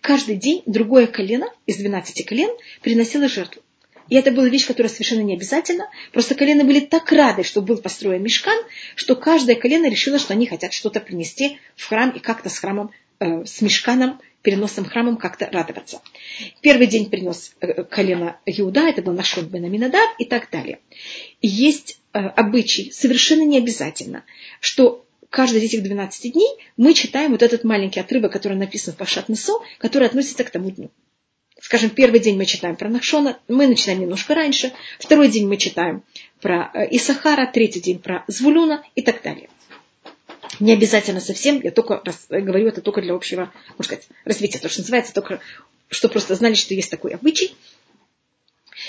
каждый 0.02 0.36
день 0.36 0.62
другое 0.66 1.08
колено 1.08 1.48
из 1.66 1.78
12 1.78 2.26
колен 2.26 2.50
приносило 2.82 3.28
жертву. 3.28 3.62
И 4.10 4.16
это 4.16 4.32
была 4.32 4.48
вещь, 4.48 4.66
которая 4.66 4.92
совершенно 4.92 5.22
не 5.22 5.36
обязательно. 5.36 5.90
Просто 6.12 6.36
колено 6.36 6.64
были 6.64 6.80
так 6.80 7.12
рады, 7.12 7.44
что 7.44 7.62
был 7.62 7.78
построен 7.78 8.24
мешкан, 8.24 8.60
что 8.96 9.16
каждое 9.16 9.56
колено 9.56 9.90
решило, 9.90 10.18
что 10.18 10.34
они 10.34 10.48
хотят 10.48 10.74
что-то 10.74 11.00
принести 11.00 11.60
в 11.76 11.88
храм 11.88 12.10
и 12.10 12.20
как-то 12.20 12.50
с 12.50 12.58
храмом, 12.58 12.92
э, 13.20 13.46
с 13.46 13.62
мешканом 13.62 14.20
переносным 14.42 14.86
храмом 14.86 15.18
как-то 15.18 15.50
радоваться. 15.52 16.02
Первый 16.62 16.88
день 16.88 17.10
принес 17.10 17.56
э, 17.60 17.84
колено 17.84 18.40
Иуда, 18.46 18.88
это 18.88 19.02
был 19.02 19.14
Нашон 19.14 19.46
бен 19.46 19.66
Аминадав 19.66 20.10
и 20.18 20.26
так 20.26 20.50
далее. 20.50 20.80
Есть 21.42 22.00
э, 22.14 22.20
обычай, 22.20 22.92
совершенно 22.92 23.44
не 23.44 23.58
обязательно, 23.58 24.24
что 24.62 25.06
каждый 25.30 25.62
из 25.62 25.66
этих 25.66 25.84
12 25.84 26.34
дней 26.34 26.50
мы 26.78 26.94
читаем 26.94 27.32
вот 27.32 27.44
этот 27.44 27.64
маленький 27.64 28.00
отрывок, 28.00 28.32
который 28.32 28.58
написан 28.58 28.94
в 28.94 28.98
Пашат 28.98 29.30
Несо, 29.30 29.64
который 29.78 30.08
относится 30.08 30.44
к 30.44 30.50
тому 30.50 30.72
дню. 30.72 30.90
Скажем, 31.62 31.90
первый 31.90 32.22
день 32.22 32.38
мы 32.38 32.46
читаем 32.46 32.78
про 32.78 32.88
Нахшона, 32.88 33.38
мы 33.50 33.68
начинаем 33.68 34.02
немножко 34.02 34.34
раньше, 34.34 34.72
второй 34.98 35.28
день 35.28 35.48
мы 35.48 35.58
читаем 35.58 36.04
про 36.42 36.72
э, 36.74 36.88
Исахара, 36.92 37.50
третий 37.52 37.82
день 37.82 38.00
про 38.00 38.24
Звулюна 38.28 38.84
и 38.96 39.02
так 39.02 39.22
далее. 39.22 39.50
Не 40.60 40.74
обязательно 40.74 41.20
совсем, 41.20 41.62
я 41.62 41.72
только 41.72 42.02
раз, 42.04 42.26
говорю 42.30 42.68
это 42.68 42.82
только 42.82 43.02
для 43.02 43.14
общего, 43.14 43.52
можно 43.70 43.84
сказать, 43.84 44.08
развития, 44.26 44.60
то, 44.60 44.70
что 44.70 44.82
называется, 44.82 45.14
только 45.14 45.40
что 45.90 46.10
просто 46.10 46.36
знали, 46.36 46.56
что 46.56 46.74
есть 46.74 46.90
такой 46.90 47.12
обычай. 47.12 47.56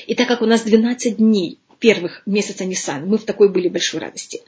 И 0.07 0.15
так 0.15 0.29
как 0.29 0.43
у 0.43 0.47
нас 0.47 0.63
12 0.63 1.17
дней 1.17 1.59
первых 1.79 2.23
месяца 2.27 2.65
Нисан, 2.65 3.07
мы 3.07 3.19
в 3.19 3.25
такой 3.25 3.49
были 3.49 3.69
большой 3.69 4.01
радости. 4.01 4.43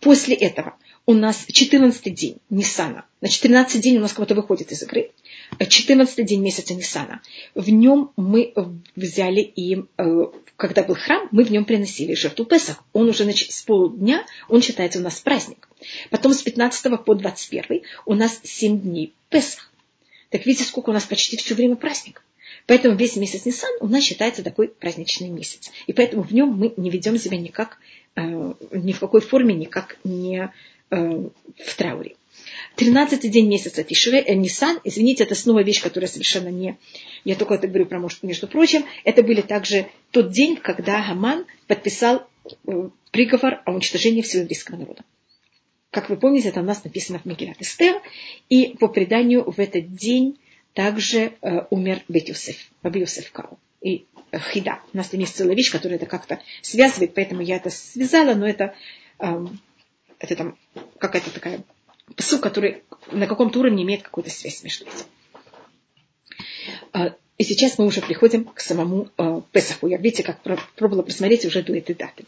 После 0.00 0.34
этого 0.34 0.76
у 1.06 1.14
нас 1.14 1.46
14 1.46 2.12
день 2.12 2.38
Нисана. 2.50 3.06
Значит, 3.20 3.42
13 3.42 3.80
день 3.80 3.96
у 3.98 4.00
нас 4.00 4.12
кого-то 4.12 4.34
выходит 4.34 4.72
из 4.72 4.82
игры. 4.82 5.12
14 5.58 6.26
день 6.26 6.42
месяца 6.42 6.74
Нисана. 6.74 7.22
В 7.54 7.70
нем 7.70 8.10
мы 8.16 8.52
взяли 8.96 9.40
и, 9.40 9.84
э, 9.96 10.24
когда 10.56 10.82
был 10.82 10.96
храм, 10.96 11.28
мы 11.30 11.44
в 11.44 11.50
нем 11.52 11.64
приносили 11.64 12.14
жертву 12.14 12.44
Песах. 12.44 12.82
Он 12.92 13.08
уже 13.08 13.30
с 13.32 13.62
полудня, 13.62 14.26
он 14.48 14.62
считается 14.62 14.98
у 14.98 15.02
нас 15.02 15.20
праздник. 15.20 15.68
Потом 16.10 16.34
с 16.34 16.42
15 16.42 17.04
по 17.04 17.14
21 17.14 17.82
у 18.04 18.14
нас 18.14 18.40
7 18.42 18.80
дней 18.80 19.14
Песах. 19.30 19.70
Так 20.30 20.44
видите, 20.44 20.64
сколько 20.64 20.90
у 20.90 20.92
нас 20.92 21.04
почти 21.04 21.36
все 21.36 21.54
время 21.54 21.76
праздник. 21.76 22.22
Поэтому 22.66 22.96
весь 22.96 23.14
месяц 23.14 23.44
Нисан 23.46 23.70
у 23.80 23.86
нас 23.86 24.02
считается 24.02 24.42
такой 24.42 24.68
праздничный 24.68 25.28
месяц. 25.28 25.70
И 25.86 25.92
поэтому 25.92 26.22
в 26.22 26.32
нем 26.32 26.50
мы 26.50 26.74
не 26.76 26.90
ведем 26.90 27.16
себя 27.16 27.38
никак, 27.38 27.78
э, 28.16 28.54
ни 28.72 28.90
в 28.90 28.98
какой 28.98 29.20
форме, 29.20 29.54
никак 29.54 29.98
не 30.02 30.50
в 30.90 31.76
трауре. 31.76 32.16
Тринадцатый 32.76 33.30
день 33.30 33.48
месяца 33.48 33.82
Тишре, 33.82 34.20
э, 34.20 34.34
Нисан, 34.34 34.78
извините, 34.84 35.24
это 35.24 35.34
снова 35.34 35.62
вещь, 35.62 35.82
которая 35.82 36.08
совершенно 36.08 36.48
не... 36.48 36.76
Я 37.24 37.34
только 37.34 37.54
это 37.54 37.68
говорю 37.68 37.86
про, 37.86 38.06
между 38.22 38.46
прочим, 38.46 38.84
это 39.04 39.22
были 39.22 39.40
также 39.40 39.88
тот 40.10 40.30
день, 40.30 40.56
когда 40.56 41.02
Хаман 41.02 41.46
подписал 41.66 42.26
э, 42.66 42.90
приговор 43.10 43.62
о 43.64 43.72
уничтожении 43.72 44.20
всего 44.20 44.42
еврейского 44.42 44.76
народа. 44.76 45.02
Как 45.90 46.10
вы 46.10 46.18
помните, 46.18 46.50
это 46.50 46.60
у 46.60 46.64
нас 46.64 46.84
написано 46.84 47.18
в 47.18 47.24
Мегилат 47.24 47.56
Эстер, 47.60 48.02
и 48.50 48.76
по 48.78 48.88
преданию 48.88 49.50
в 49.50 49.58
этот 49.58 49.94
день 49.94 50.38
также 50.74 51.32
э, 51.40 51.62
умер 51.70 52.02
Бет 52.08 52.28
Юсеф, 52.28 52.56
Баби 52.82 53.00
Юсеф 53.00 53.32
Кау. 53.32 53.58
И 53.80 54.04
э, 54.30 54.38
Хида. 54.38 54.80
У 54.92 54.96
нас 54.98 55.08
там 55.08 55.18
есть 55.18 55.34
целая 55.34 55.56
вещь, 55.56 55.72
которая 55.72 55.96
это 55.96 56.04
как-то 56.04 56.40
связывает, 56.60 57.14
поэтому 57.14 57.40
я 57.40 57.56
это 57.56 57.70
связала, 57.70 58.34
но 58.34 58.46
это, 58.46 58.74
э, 59.18 59.46
это 60.18 60.36
там 60.36 60.58
какая-то 60.98 61.30
такая 61.30 61.64
псу, 62.16 62.38
который 62.38 62.82
на 63.10 63.26
каком-то 63.26 63.58
уровне 63.58 63.82
имеет 63.82 64.02
какую-то 64.02 64.30
связь 64.30 64.62
между 64.62 64.84
этим. 64.84 65.06
Э, 66.92 67.10
и 67.38 67.44
сейчас 67.44 67.78
мы 67.78 67.86
уже 67.86 68.00
приходим 68.00 68.44
к 68.44 68.60
самому 68.60 69.10
э, 69.18 69.40
Песаху. 69.52 69.88
Я, 69.88 69.98
видите, 69.98 70.22
как 70.22 70.40
пробовала 70.76 71.02
просмотреть 71.02 71.44
уже 71.44 71.62
до 71.62 71.76
этой 71.76 71.94
даты. 71.94 72.24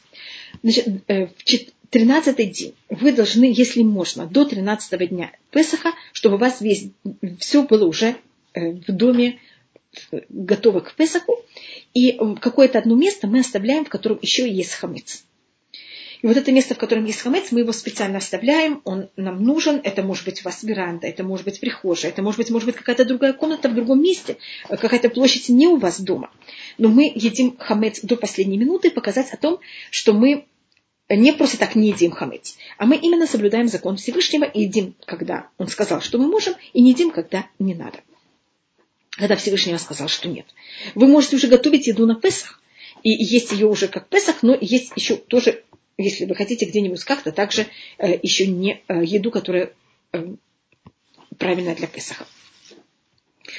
Значит, 0.63 0.89
э, 1.09 1.27
в 1.27 1.91
13 1.91 2.53
день 2.53 2.75
вы 2.91 3.13
должны, 3.13 3.45
если 3.45 3.83
можно, 3.83 4.27
до 4.27 4.45
13 4.45 5.09
дня 5.09 5.33
Песаха, 5.51 5.93
чтобы 6.13 6.37
у 6.37 6.39
вас 6.39 6.61
весь, 6.61 6.89
все 7.39 7.63
было 7.63 7.87
уже 7.87 8.17
Э, 8.59 8.73
в 8.73 8.93
доме 8.93 9.39
готовы 10.29 10.81
к 10.81 10.95
Песаху, 10.95 11.37
и 11.95 12.19
какое-то 12.41 12.79
одно 12.79 12.95
место 12.95 13.27
мы 13.27 13.41
оставляем, 13.41 13.85
в 13.85 13.89
котором 13.89 14.19
еще 14.21 14.51
есть 14.51 14.75
хамец. 14.75 15.25
И 16.21 16.27
вот 16.27 16.37
это 16.37 16.51
место, 16.51 16.75
в 16.75 16.79
котором 16.79 17.05
есть 17.05 17.21
хамец, 17.21 17.53
мы 17.53 17.61
его 17.61 17.73
специально 17.73 18.19
оставляем, 18.19 18.81
он 18.85 19.09
нам 19.17 19.43
нужен, 19.43 19.81
это 19.85 20.03
может 20.03 20.25
быть 20.25 20.41
у 20.41 20.45
вас 20.45 20.63
веранда, 20.63 21.07
это 21.07 21.23
может 21.23 21.45
быть 21.45 21.61
прихожая, 21.61 22.11
это 22.11 22.23
может 22.23 22.39
быть, 22.39 22.51
может 22.51 22.67
быть 22.67 22.77
какая-то 22.77 23.05
другая 23.05 23.33
комната 23.33 23.69
в 23.69 23.75
другом 23.75 24.03
месте, 24.03 24.37
какая-то 24.69 25.11
площадь 25.11 25.49
не 25.49 25.69
у 25.69 25.77
вас 25.77 26.01
дома. 26.01 26.31
Но 26.77 26.89
мы 26.89 27.13
едим 27.15 27.57
хамец 27.57 28.01
до 28.03 28.17
последней 28.17 28.59
минуты, 28.59 28.91
показать 28.91 29.33
о 29.33 29.37
том, 29.37 29.61
что 29.91 30.13
мы 30.13 30.47
не 31.09 31.33
просто 31.33 31.59
так 31.59 31.75
не 31.75 31.89
едим 31.89 32.11
хамец, 32.11 32.57
а 32.77 32.87
мы 32.87 32.97
именно 32.97 33.27
соблюдаем 33.27 33.69
закон 33.69 33.97
Всевышнего 33.97 34.45
и 34.45 34.63
едим, 34.63 34.95
когда 35.07 35.49
он 35.57 35.69
сказал, 35.69 36.01
что 36.01 36.19
мы 36.19 36.27
можем, 36.27 36.55
и 36.73 36.83
не 36.83 36.91
едим, 36.91 37.11
когда 37.11 37.47
не 37.59 37.75
надо 37.75 38.01
когда 39.19 39.35
Всевышний 39.35 39.77
сказал, 39.79 40.09
что 40.09 40.29
нет. 40.29 40.47
Вы 40.95 41.09
можете 41.09 41.37
уже 41.37 41.49
готовить 41.49 41.89
еду 41.89 42.07
на 42.07 42.15
Песах, 42.15 42.63
и 43.03 43.11
есть 43.11 43.53
ее 43.53 43.67
уже 43.67 43.89
как 43.89 44.09
Песах, 44.09 44.43
но 44.43 44.57
есть 44.61 44.93
еще 44.97 45.17
тоже, 45.17 45.65
если 45.99 46.25
вы 46.25 46.35
хотите 46.35 46.65
где-нибудь 46.65 47.03
как-то, 47.05 47.33
также 47.33 47.67
э, 47.99 48.19
еще 48.23 48.47
не 48.47 48.83
э, 48.89 49.03
еду, 49.05 49.31
которая 49.31 49.73
э, 50.13 50.35
правильная 51.37 51.75
для 51.75 51.89
Песаха. 51.89 52.27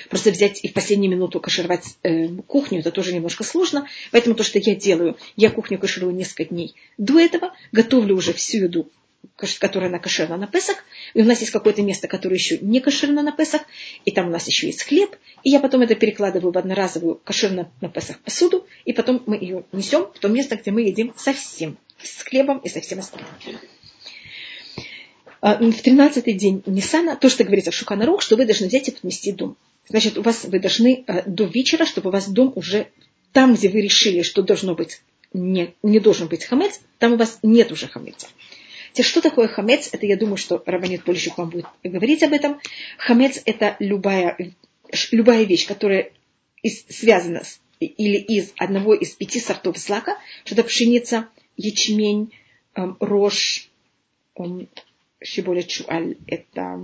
Просто 0.09 0.31
взять 0.31 0.63
и 0.63 0.67
в 0.67 0.73
последнюю 0.73 1.11
минуту 1.11 1.39
кашировать 1.39 1.97
э, 2.03 2.27
кухню, 2.47 2.79
это 2.79 2.91
тоже 2.91 3.13
немножко 3.13 3.43
сложно. 3.43 3.87
Поэтому 4.11 4.35
то, 4.35 4.43
что 4.43 4.59
я 4.59 4.75
делаю, 4.75 5.17
я 5.35 5.49
кухню 5.49 5.77
каширую 5.77 6.15
несколько 6.15 6.45
дней 6.45 6.75
до 6.97 7.19
этого, 7.19 7.53
готовлю 7.71 8.15
уже 8.15 8.33
всю 8.33 8.63
еду 8.63 8.89
которая 9.59 9.89
на 9.89 9.99
кошерна 9.99 10.37
на 10.37 10.47
Песах, 10.47 10.83
и 11.13 11.21
у 11.21 11.25
нас 11.25 11.39
есть 11.39 11.51
какое-то 11.51 11.81
место, 11.81 12.07
которое 12.07 12.35
еще 12.35 12.57
не 12.59 12.79
кошерно 12.79 13.21
на 13.21 13.31
Песах, 13.31 13.61
и 14.05 14.11
там 14.11 14.27
у 14.27 14.29
нас 14.29 14.47
еще 14.47 14.67
есть 14.67 14.83
хлеб, 14.83 15.15
и 15.43 15.49
я 15.49 15.59
потом 15.59 15.81
это 15.81 15.95
перекладываю 15.95 16.51
в 16.51 16.57
одноразовую 16.57 17.15
кошерно 17.23 17.71
на 17.81 17.89
Песах 17.89 18.19
посуду, 18.19 18.67
и 18.85 18.93
потом 18.93 19.23
мы 19.25 19.35
ее 19.35 19.63
несем 19.71 20.07
в 20.13 20.19
то 20.19 20.27
место, 20.27 20.55
где 20.55 20.71
мы 20.71 20.81
едим 20.81 21.13
совсем, 21.17 21.77
с 22.01 22.23
хлебом 22.23 22.59
и 22.59 22.69
со 22.69 22.81
всем 22.81 22.99
остальным. 22.99 23.29
А, 25.41 25.55
в 25.55 25.61
13-й 25.61 26.33
день 26.33 26.63
Нисана, 26.65 27.15
то, 27.15 27.29
что 27.29 27.43
говорится 27.43 27.71
в 27.71 27.75
Шуканарух, 27.75 28.21
что 28.21 28.35
вы 28.35 28.45
должны 28.45 28.67
взять 28.67 28.89
и 28.89 28.91
подмести 28.91 29.31
дом. 29.31 29.55
Значит, 29.87 30.17
у 30.17 30.21
вас 30.21 30.43
вы 30.43 30.59
должны 30.59 31.03
а, 31.07 31.23
до 31.25 31.45
вечера, 31.45 31.85
чтобы 31.85 32.09
у 32.09 32.13
вас 32.13 32.27
дом 32.27 32.51
уже 32.55 32.87
там, 33.31 33.55
где 33.55 33.69
вы 33.69 33.81
решили, 33.81 34.21
что 34.21 34.41
должно 34.41 34.75
быть, 34.75 35.01
не, 35.33 35.75
не 35.83 35.99
должен 35.99 36.27
быть 36.27 36.43
хамец, 36.43 36.81
там 36.97 37.13
у 37.13 37.17
вас 37.17 37.39
нет 37.41 37.71
уже 37.71 37.87
хамеца. 37.87 38.27
Теперь, 38.91 39.05
что 39.05 39.21
такое 39.21 39.47
хамец? 39.47 39.89
Это, 39.91 40.05
я 40.05 40.17
думаю, 40.17 40.37
что 40.37 40.61
Рабанит 40.65 41.03
Полищук 41.03 41.37
вам 41.37 41.49
будет 41.49 41.65
говорить 41.83 42.23
об 42.23 42.33
этом. 42.33 42.59
Хамец– 42.97 43.41
это 43.45 43.75
любая, 43.79 44.37
любая 45.11 45.43
вещь, 45.43 45.67
которая 45.67 46.11
из, 46.61 46.85
связана 46.87 47.43
с, 47.43 47.59
или 47.79 48.17
из 48.17 48.53
одного 48.57 48.93
из 48.93 49.11
пяти 49.11 49.39
сортов 49.39 49.77
злака, 49.77 50.17
что 50.43 50.55
это 50.55 50.63
пшеница, 50.63 51.29
ячмень, 51.57 52.31
эм, 52.75 52.97
рожь, 52.99 53.69
эм, 54.35 54.67
чуаль– 55.21 56.17
это 56.27 56.81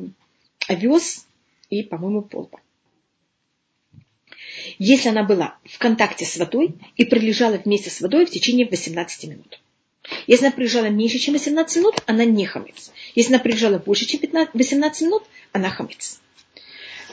овес 0.68 1.26
и, 1.70 1.84
по-моему, 1.84 2.22
полба. 2.22 2.60
Если 4.78 5.10
она 5.10 5.24
была 5.24 5.58
в 5.66 5.78
контакте 5.78 6.26
с 6.26 6.38
водой 6.38 6.76
и 6.96 7.06
пролежала 7.06 7.58
вместе 7.58 7.90
с 7.90 8.02
водой 8.02 8.26
в 8.26 8.32
течение 8.32 8.68
18 8.68 9.30
минут. 9.30 9.60
Если 10.28 10.46
она 10.46 10.56
приезжала 10.56 10.86
меньше, 10.86 11.18
чем 11.20 11.34
18 11.34 11.78
минут, 11.78 11.96
она 12.06 12.26
не 12.26 12.46
хамец. 12.46 12.92
Если 13.16 13.34
она 13.34 13.42
приезжала 13.42 13.80
больше, 13.80 14.06
чем 14.06 14.20
15, 14.20 14.54
18 14.54 15.02
минут, 15.04 15.24
она 15.52 15.70
хамец. 15.70 16.20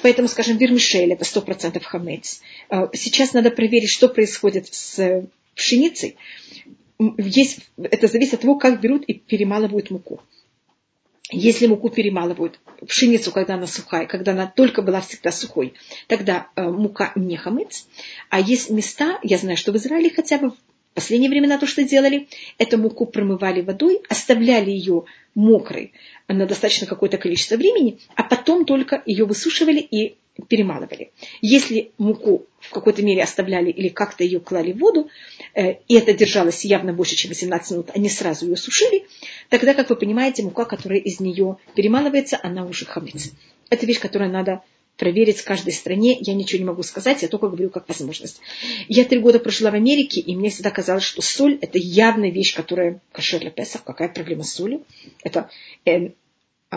Поэтому, 0.03 0.29
скажем, 0.29 0.59
вермишель– 0.59 1.13
это 1.15 1.25
100% 1.25 1.81
хамец. 1.83 2.43
Сейчас 2.93 3.33
надо 3.33 3.51
проверить, 3.51 3.91
что 3.91 4.09
происходит 4.09 4.73
с 4.73 5.27
пшеницей. 5.55 6.17
Есть, 7.19 7.61
это 7.77 8.07
зависит 8.09 8.35
от 8.35 8.41
того, 8.41 8.57
как 8.57 8.81
берут 8.81 9.05
и 9.05 9.15
перемалывают 9.15 9.91
муку. 9.91 10.21
Если 11.31 11.67
муку 11.67 11.89
перемалывают, 11.89 12.61
пшеницу, 12.87 13.33
когда 13.33 13.55
она 13.55 13.67
сухая, 13.67 14.07
когда 14.07 14.33
она 14.33 14.47
только 14.47 14.83
была 14.83 15.01
всегда 15.01 15.33
сухой, 15.33 15.73
тогда 16.07 16.49
э, 16.57 16.63
мука 16.63 17.13
не 17.17 17.37
хамец. 17.37 17.87
А 18.29 18.39
есть 18.39 18.71
места, 18.71 19.19
я 19.23 19.39
знаю, 19.39 19.57
что 19.57 19.73
в 19.73 19.77
Израиле 19.77 20.11
хотя 20.11 20.39
бы 20.39 20.53
в 20.93 20.95
последние 20.95 21.31
времена 21.31 21.59
то, 21.59 21.67
что 21.67 21.83
делали, 21.85 22.29
эту 22.59 22.77
муку 22.77 23.07
промывали 23.07 23.63
водой, 23.63 24.03
оставляли 24.11 24.71
ее 24.71 25.05
мокрой 25.35 25.93
на 26.29 26.45
достаточно 26.45 26.87
какое-то 26.87 27.17
количество 27.17 27.57
времени, 27.57 27.99
а 28.15 28.23
потом 28.23 28.67
только 28.67 29.03
ее 29.07 29.25
высушивали 29.25 29.79
и 29.79 30.17
перемалывали. 30.49 31.11
Если 31.41 31.93
муку 31.97 32.47
в 32.61 32.71
какой-то 32.71 33.03
мере 33.03 33.23
оставляли 33.23 33.71
или 33.71 33.89
как-то 33.89 34.23
ее 34.23 34.41
клали 34.41 34.73
в 34.73 34.79
воду, 34.79 35.09
э, 35.55 35.77
и 35.89 35.95
это 35.95 36.13
держалось 36.13 36.65
явно 36.65 36.93
больше, 36.93 37.17
чем 37.17 37.31
18 37.31 37.71
минут, 37.71 37.91
они 37.95 38.11
сразу 38.11 38.47
ее 38.47 38.57
сушили, 38.57 39.07
тогда, 39.49 39.73
как 39.73 39.89
вы 39.89 39.97
понимаете, 39.97 40.43
мука, 40.43 40.67
которая 40.67 41.01
из 41.01 41.21
нее 41.21 41.57
перемалывается, 41.75 42.39
она 42.43 42.67
уже 42.67 42.85
хамец. 42.85 43.33
Это 43.71 43.87
вещь, 43.87 44.01
которую 44.01 44.31
надо 44.31 44.63
проверить 44.97 45.39
в 45.39 45.45
каждой 45.45 45.73
стране. 45.73 46.19
Я 46.21 46.35
ничего 46.35 46.61
не 46.61 46.65
могу 46.65 46.83
сказать, 46.83 47.23
я 47.23 47.29
только 47.29 47.49
говорю 47.49 47.71
как 47.71 47.89
возможность. 47.89 48.41
Я 48.89 49.05
три 49.05 49.19
года 49.19 49.39
прожила 49.39 49.71
в 49.71 49.75
Америке, 49.75 50.21
и 50.21 50.37
мне 50.37 50.51
всегда 50.51 50.71
казалось, 50.71 51.05
что 51.05 51.23
соль– 51.23 51.59
это 51.61 51.79
явная 51.79 52.31
вещь, 52.31 52.55
которая 52.55 53.01
кошер 53.13 53.41
для 53.41 53.51
Песах. 53.51 53.85
Какая 53.85 54.09
проблема 54.09 54.45
с 54.45 54.53
солью? 54.53 54.85
Это 55.23 55.51
э, 55.85 56.11
э, 56.71 56.77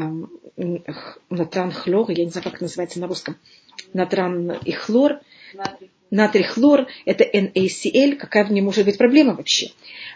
натран 1.30 1.72
хлор, 1.72 2.12
я 2.12 2.26
не 2.26 2.32
знаю, 2.32 2.44
как 2.44 2.56
это 2.56 2.64
называется 2.64 3.00
на 3.00 3.08
русском. 3.08 3.38
Натран 3.94 4.52
и 4.52 4.72
хлор. 4.72 5.20
Натрий 6.12 6.44
хлор– 6.44 6.88
это 7.06 7.24
NaCl. 7.24 8.16
Какая 8.16 8.46
в 8.46 8.52
ней 8.52 8.62
может 8.62 8.86
быть 8.86 8.98
проблема 8.98 9.34
вообще? 9.34 9.72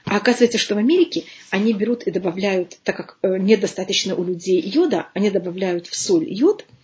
А 0.06 0.18
оказывается, 0.18 0.58
что 0.58 0.76
в 0.76 0.78
Америке 0.78 1.24
они 1.50 1.74
берут 1.74 2.04
и 2.04 2.12
добавляют, 2.12 2.78
так 2.84 2.96
как 2.96 3.18
э, 3.22 3.38
недостаточно 3.38 4.16
у 4.16 4.24
людей 4.24 4.62
йода, 4.62 5.10
они 5.14 5.30
добавляют 5.30 5.88
в 5.88 5.96
соль 5.96 6.26
йод– 6.28 6.66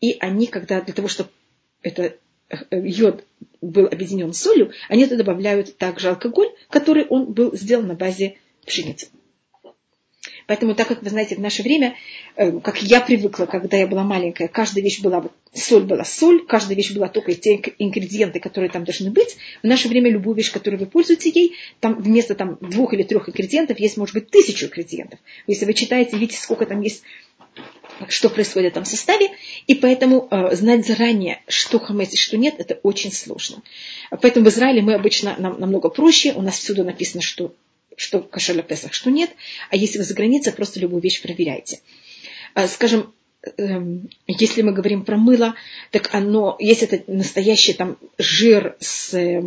и 0.00 0.16
они, 0.20 0.46
когда 0.46 0.80
для 0.80 0.94
того, 0.94 1.08
чтобы 1.08 1.30
это 1.82 2.16
э, 2.48 2.56
йод 2.70 3.24
был 3.60 3.86
объединен 3.86 4.32
с 4.32 4.40
солью, 4.40 4.72
они 4.88 5.04
это 5.04 5.16
добавляют 5.16 5.76
также 5.78 6.08
алкоголь, 6.08 6.48
который 6.70 7.06
он 7.06 7.32
был 7.32 7.56
сделан 7.56 7.86
на 7.86 7.94
базе 7.94 8.36
пшеницы. 8.64 9.08
Поэтому, 10.46 10.74
так 10.74 10.86
как 10.86 11.02
вы 11.02 11.10
знаете, 11.10 11.34
в 11.34 11.40
наше 11.40 11.62
время, 11.62 11.96
э, 12.36 12.60
как 12.60 12.80
я 12.80 13.00
привыкла, 13.00 13.46
когда 13.46 13.76
я 13.76 13.86
была 13.86 14.04
маленькая, 14.04 14.46
каждая 14.46 14.84
вещь 14.84 15.00
была, 15.00 15.24
соль 15.52 15.82
была 15.82 16.04
соль, 16.04 16.46
каждая 16.46 16.76
вещь 16.76 16.92
была 16.92 17.08
только 17.08 17.34
те 17.34 17.60
ингредиенты, 17.78 18.38
которые 18.38 18.70
там 18.70 18.84
должны 18.84 19.10
быть. 19.10 19.36
В 19.62 19.66
наше 19.66 19.88
время 19.88 20.10
любую 20.10 20.36
вещь, 20.36 20.52
которую 20.52 20.78
вы 20.78 20.86
пользуетесь 20.86 21.34
ей, 21.34 21.54
там 21.80 22.00
вместо 22.00 22.36
там, 22.36 22.58
двух 22.60 22.94
или 22.94 23.02
трех 23.02 23.28
ингредиентов 23.28 23.80
есть, 23.80 23.96
может 23.96 24.14
быть, 24.14 24.30
тысячу 24.30 24.66
ингредиентов. 24.66 25.18
Если 25.48 25.64
вы 25.64 25.74
читаете, 25.74 26.16
видите, 26.16 26.40
сколько 26.40 26.64
там 26.64 26.80
есть 26.80 27.02
что 28.08 28.28
происходит 28.28 28.76
в 28.76 28.84
составе, 28.84 29.30
и 29.66 29.74
поэтому 29.74 30.28
э, 30.30 30.54
знать 30.54 30.86
заранее, 30.86 31.42
что 31.48 31.78
хамец 31.78 32.12
и 32.14 32.16
что 32.16 32.36
нет, 32.36 32.54
это 32.58 32.74
очень 32.82 33.12
сложно. 33.12 33.62
Поэтому 34.22 34.46
в 34.46 34.48
Израиле 34.48 34.82
мы 34.82 34.94
обычно 34.94 35.34
нам, 35.38 35.58
намного 35.58 35.88
проще, 35.88 36.32
у 36.32 36.42
нас 36.42 36.58
всюду 36.58 36.84
написано, 36.84 37.22
что, 37.22 37.54
что 37.96 38.20
кошер 38.20 38.62
Песах, 38.62 38.92
что 38.92 39.10
нет, 39.10 39.30
а 39.70 39.76
если 39.76 39.98
вы 39.98 40.04
за 40.04 40.14
границей, 40.14 40.52
просто 40.52 40.80
любую 40.80 41.02
вещь 41.02 41.22
проверяйте. 41.22 41.80
Э, 42.54 42.68
скажем, 42.68 43.12
э, 43.56 43.80
если 44.26 44.62
мы 44.62 44.72
говорим 44.72 45.04
про 45.04 45.16
мыло, 45.16 45.54
так 45.90 46.10
оно, 46.12 46.56
если 46.58 46.88
это 46.88 47.10
настоящий 47.10 47.72
там 47.72 47.96
жир 48.18 48.76
с 48.80 49.14
э, 49.14 49.42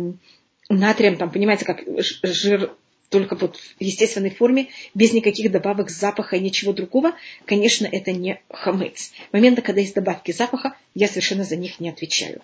натрием, 0.68 1.16
там, 1.16 1.30
понимаете, 1.30 1.64
как 1.64 1.82
жир 1.98 2.72
только 3.10 3.34
вот 3.34 3.56
в 3.56 3.82
естественной 3.82 4.30
форме, 4.30 4.68
без 4.94 5.12
никаких 5.12 5.50
добавок 5.50 5.90
запаха 5.90 6.36
и 6.36 6.40
ничего 6.40 6.72
другого, 6.72 7.12
конечно, 7.44 7.86
это 7.90 8.12
не 8.12 8.40
хамец. 8.48 9.12
Момент, 9.32 9.60
когда 9.62 9.80
есть 9.80 9.94
добавки 9.94 10.30
запаха, 10.30 10.76
я 10.94 11.08
совершенно 11.08 11.44
за 11.44 11.56
них 11.56 11.80
не 11.80 11.90
отвечаю. 11.90 12.40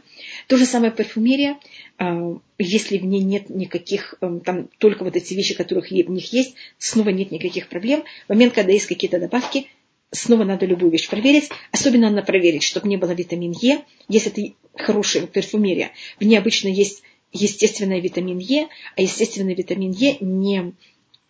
То 0.48 0.56
же 0.56 0.66
самое 0.66 0.92
парфюмерия, 0.92 1.58
а, 1.98 2.36
если 2.58 2.98
в 2.98 3.04
ней 3.04 3.22
нет 3.22 3.48
никаких, 3.48 4.16
эм, 4.20 4.40
там 4.40 4.68
только 4.78 5.04
вот 5.04 5.16
эти 5.16 5.34
вещи, 5.34 5.54
которых 5.54 5.90
в 5.90 6.10
них 6.10 6.32
есть, 6.32 6.56
снова 6.78 7.10
нет 7.10 7.30
никаких 7.30 7.68
проблем. 7.68 8.02
Момент, 8.28 8.52
когда 8.52 8.72
есть 8.72 8.86
какие-то 8.86 9.20
добавки, 9.20 9.68
снова 10.10 10.44
надо 10.44 10.66
любую 10.66 10.90
вещь 10.90 11.08
проверить. 11.08 11.48
Особенно 11.70 12.10
надо 12.10 12.26
проверить, 12.26 12.64
чтобы 12.64 12.88
не 12.88 12.96
было 12.96 13.12
витамин 13.12 13.52
Е. 13.60 13.82
Если 14.08 14.32
это 14.32 14.54
хорошая 14.74 15.26
парфюмерия, 15.26 15.92
в 16.18 16.24
ней 16.24 16.36
обычно 16.36 16.68
есть 16.68 17.02
естественный 17.36 18.00
витамин 18.00 18.38
Е, 18.38 18.68
а 18.96 19.02
естественный 19.02 19.54
витамин 19.54 19.90
Е 19.90 20.18
не, 20.20 20.72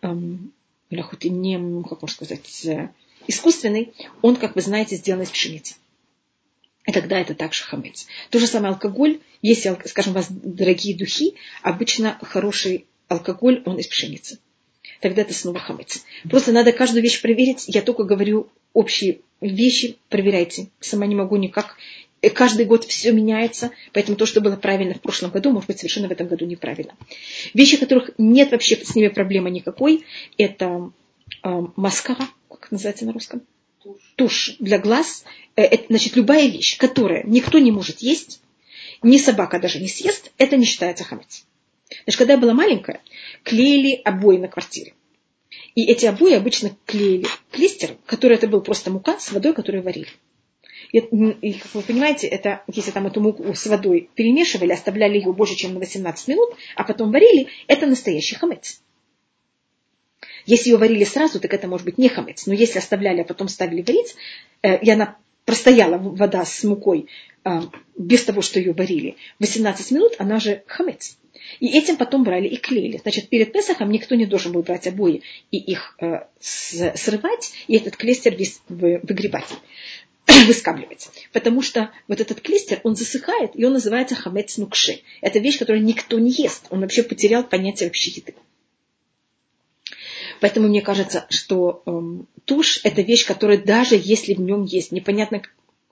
эм, 0.01 0.53
не 0.89 1.83
как 1.83 2.01
можно 2.01 2.15
сказать, 2.15 2.65
э, 2.65 2.89
искусственный, 3.27 3.93
он, 4.21 4.35
как 4.35 4.55
вы 4.55 4.61
знаете, 4.61 4.95
сделан 4.95 5.23
из 5.23 5.29
пшеницы. 5.29 5.75
И 6.85 6.91
тогда 6.93 7.19
это 7.19 7.35
также 7.35 7.63
хамец. 7.63 8.07
То 8.29 8.39
же 8.39 8.47
самое 8.47 8.73
алкоголь. 8.73 9.19
Если, 9.41 9.75
скажем, 9.87 10.13
у 10.13 10.15
вас 10.15 10.27
дорогие 10.29 10.95
духи, 10.95 11.35
обычно 11.61 12.17
хороший 12.21 12.85
алкоголь, 13.09 13.61
он 13.65 13.77
из 13.77 13.87
пшеницы. 13.87 14.39
Тогда 15.01 15.21
это 15.21 15.33
снова 15.33 15.59
хамец. 15.59 16.05
Просто 16.29 16.53
надо 16.53 16.71
каждую 16.71 17.03
вещь 17.03 17.21
проверить. 17.21 17.65
Я 17.67 17.81
только 17.81 18.03
говорю 18.03 18.49
общие 18.73 19.19
вещи, 19.41 19.97
проверяйте. 20.09 20.69
Сама 20.79 21.05
не 21.05 21.15
могу 21.15 21.35
никак 21.35 21.75
и 22.21 22.29
каждый 22.29 22.65
год 22.65 22.83
все 22.85 23.11
меняется, 23.11 23.71
поэтому 23.93 24.17
то, 24.17 24.25
что 24.25 24.41
было 24.41 24.55
правильно 24.55 24.95
в 24.95 25.01
прошлом 25.01 25.31
году, 25.31 25.51
может 25.51 25.67
быть 25.67 25.79
совершенно 25.79 26.07
в 26.07 26.11
этом 26.11 26.27
году 26.27 26.45
неправильно. 26.45 26.95
Вещи, 27.53 27.77
которых 27.77 28.11
нет 28.17 28.51
вообще 28.51 28.75
с 28.77 28.95
ними 28.95 29.09
проблемы 29.09 29.51
никакой, 29.51 30.03
это 30.37 30.91
э, 31.43 31.61
маскара, 31.75 32.27
как 32.49 32.65
это 32.65 32.73
называется 32.73 33.05
на 33.05 33.13
русском? 33.13 33.41
Тушь. 33.83 34.13
Тушь 34.15 34.55
для 34.59 34.79
глаз. 34.79 35.25
Э, 35.55 35.61
это, 35.61 35.85
значит, 35.89 36.15
любая 36.15 36.47
вещь, 36.47 36.77
которая 36.77 37.23
никто 37.23 37.59
не 37.59 37.71
может 37.71 37.99
есть, 37.99 38.41
ни 39.03 39.17
собака 39.17 39.59
даже 39.59 39.79
не 39.79 39.87
съест, 39.87 40.31
это 40.39 40.57
не 40.57 40.65
считается 40.65 41.03
хамец. 41.03 41.45
Значит, 42.03 42.17
когда 42.17 42.33
я 42.33 42.39
была 42.39 42.53
маленькая, 42.53 43.01
клеили 43.43 44.01
обои 44.03 44.37
на 44.37 44.47
квартире. 44.47 44.93
И 45.75 45.85
эти 45.85 46.05
обои 46.07 46.33
обычно 46.33 46.75
клеили 46.85 47.27
клистером, 47.51 47.97
который 48.05 48.35
это 48.35 48.47
был 48.47 48.61
просто 48.61 48.89
мука 48.89 49.19
с 49.19 49.31
водой, 49.31 49.53
которую 49.53 49.83
варили. 49.83 50.09
И, 50.91 51.53
как 51.53 51.73
вы 51.73 51.81
понимаете, 51.81 52.27
это, 52.27 52.63
если 52.67 52.91
там 52.91 53.07
эту 53.07 53.19
муку 53.21 53.53
с 53.53 53.65
водой 53.67 54.09
перемешивали, 54.15 54.71
оставляли 54.71 55.17
ее 55.17 55.33
больше, 55.33 55.55
чем 55.55 55.73
на 55.73 55.79
18 55.79 56.27
минут, 56.27 56.49
а 56.75 56.83
потом 56.83 57.11
варили, 57.11 57.47
это 57.67 57.85
настоящий 57.85 58.35
хамец. 58.35 58.81
Если 60.45 60.69
ее 60.69 60.77
варили 60.77 61.03
сразу, 61.03 61.39
так 61.39 61.53
это 61.53 61.67
может 61.67 61.85
быть 61.85 61.97
не 61.97 62.07
хамец. 62.07 62.45
Но 62.47 62.53
если 62.53 62.79
оставляли, 62.79 63.21
а 63.21 63.25
потом 63.25 63.49
ставили 63.49 63.81
варить, 63.81 64.15
э, 64.61 64.79
и 64.79 64.89
она 64.89 65.17
простояла, 65.43 65.97
вода 65.97 66.45
с 66.45 66.63
мукой, 66.63 67.07
э, 67.43 67.61
без 67.97 68.23
того, 68.23 68.41
что 68.41 68.59
ее 68.59 68.73
варили, 68.73 69.17
18 69.39 69.91
минут, 69.91 70.13
она 70.19 70.39
же 70.39 70.63
хамец. 70.67 71.17
И 71.59 71.67
этим 71.77 71.97
потом 71.97 72.23
брали 72.23 72.47
и 72.47 72.57
клеили. 72.57 72.97
Значит, 72.97 73.29
перед 73.29 73.51
Песохом 73.51 73.89
никто 73.89 74.15
не 74.15 74.25
должен 74.25 74.51
был 74.51 74.63
брать 74.63 74.87
обои 74.87 75.21
и 75.51 75.57
их 75.57 75.95
э, 75.99 76.25
срывать, 76.39 77.53
и 77.67 77.75
этот 77.75 77.97
клейстер 77.97 78.35
весь 78.35 78.61
выгребать. 78.69 79.47
выскабливать. 80.47 81.09
Потому 81.31 81.61
что 81.61 81.91
вот 82.07 82.19
этот 82.19 82.41
клистер, 82.41 82.79
он 82.83 82.95
засыхает, 82.95 83.51
и 83.55 83.65
он 83.65 83.73
называется 83.73 84.15
хамец 84.15 84.57
нукши. 84.57 85.01
Это 85.21 85.39
вещь, 85.39 85.57
которую 85.57 85.83
никто 85.83 86.19
не 86.19 86.31
ест. 86.31 86.65
Он 86.69 86.81
вообще 86.81 87.03
потерял 87.03 87.43
понятие 87.43 87.89
вообще 87.89 88.11
еды. 88.11 88.35
Поэтому 90.39 90.67
мне 90.67 90.81
кажется, 90.81 91.25
что 91.29 91.81
эм, 91.85 92.27
тушь– 92.45 92.79
это 92.83 93.01
вещь, 93.01 93.25
которая 93.25 93.57
даже 93.57 93.99
если 93.99 94.33
в 94.33 94.39
нем 94.39 94.65
есть 94.65 94.91
непонятно 94.91 95.41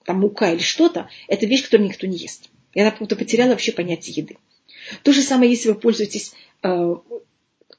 там 0.03 0.19
мука 0.19 0.51
или 0.51 0.61
что-то, 0.61 1.09
это 1.27 1.45
вещь, 1.47 1.63
которую 1.63 1.87
никто 1.87 2.05
не 2.05 2.17
ест. 2.17 2.49
И 2.73 2.81
она 2.81 2.91
как-то 2.91 3.15
потеряла 3.15 3.49
вообще 3.49 3.71
понятие 3.71 4.15
еды. 4.17 4.37
То 5.01 5.13
же 5.13 5.21
самое, 5.21 5.49
если 5.49 5.69
вы 5.69 5.75
пользуетесь 5.75 6.33
э, 6.61 6.95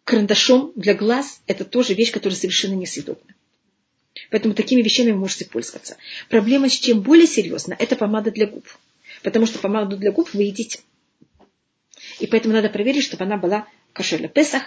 карандашом 0.02 0.72
для 0.74 0.94
глаз, 0.94 1.40
это 1.46 1.64
тоже 1.64 1.94
вещь, 1.94 2.10
которая 2.10 2.36
совершенно 2.36 2.74
несъедобна. 2.74 3.34
Поэтому 4.30 4.54
такими 4.54 4.82
вещами 4.82 5.12
вы 5.12 5.18
можете 5.18 5.44
пользоваться. 5.44 5.96
Проблема 6.28 6.68
с 6.68 6.72
чем 6.72 7.00
более 7.00 7.26
серьезно, 7.26 7.76
это 7.78 7.96
помада 7.96 8.30
для 8.30 8.46
губ. 8.46 8.66
Потому 9.22 9.46
что 9.46 9.58
помаду 9.58 9.96
для 9.96 10.12
губ 10.12 10.30
вы 10.32 10.44
едите. 10.44 10.80
И 12.20 12.26
поэтому 12.26 12.54
надо 12.54 12.68
проверить, 12.68 13.04
чтобы 13.04 13.24
она 13.24 13.36
была 13.36 13.66
кошерная. 13.92 14.28
Песах. 14.28 14.62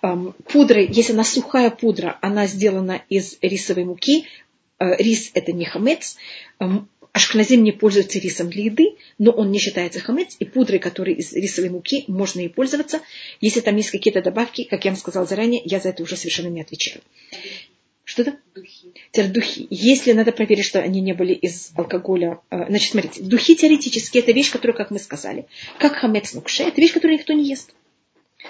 Пудра, 0.00 0.80
если 0.80 1.12
она 1.12 1.24
сухая 1.24 1.70
пудра, 1.70 2.18
она 2.22 2.46
сделана 2.46 3.02
из 3.08 3.36
рисовой 3.42 3.84
муки. 3.84 4.26
Э, 4.78 4.96
рис 4.96 5.30
это 5.34 5.52
не 5.52 5.66
хамец. 5.66 6.16
Ашкназим 7.12 7.64
не 7.64 7.72
пользуется 7.72 8.18
рисом 8.20 8.50
для 8.50 8.64
еды, 8.64 8.96
но 9.18 9.32
он 9.32 9.50
не 9.50 9.58
считается 9.58 9.98
хамец, 9.98 10.36
и 10.38 10.44
пудрой, 10.44 10.78
которая 10.78 11.16
из 11.16 11.32
рисовой 11.32 11.70
муки, 11.70 12.04
можно 12.06 12.40
и 12.40 12.48
пользоваться. 12.48 13.00
Если 13.40 13.60
там 13.60 13.76
есть 13.76 13.90
какие-то 13.90 14.22
добавки, 14.22 14.62
как 14.64 14.84
я 14.84 14.92
вам 14.92 14.98
сказала 14.98 15.26
заранее, 15.26 15.60
я 15.64 15.80
за 15.80 15.88
это 15.88 16.04
уже 16.04 16.16
совершенно 16.16 16.48
не 16.48 16.60
отвечаю. 16.60 17.00
Что-то? 18.10 18.36
Духи. 18.56 18.92
Теперь 19.12 19.30
духи. 19.30 19.68
Если 19.70 20.10
надо 20.10 20.32
проверить, 20.32 20.64
что 20.64 20.80
они 20.80 21.00
не 21.00 21.12
были 21.12 21.32
из 21.32 21.70
алкоголя. 21.76 22.40
Э, 22.50 22.66
значит, 22.68 22.90
смотрите, 22.90 23.22
духи 23.22 23.54
теоретически 23.54 24.18
это 24.18 24.32
вещь, 24.32 24.50
которая, 24.50 24.76
как 24.76 24.90
мы 24.90 24.98
сказали, 24.98 25.46
как 25.78 25.94
хамец 25.94 26.34
нукше, 26.34 26.64
это 26.64 26.80
вещь, 26.80 26.92
которую 26.92 27.18
никто 27.18 27.32
не 27.34 27.48
ест. 27.48 27.72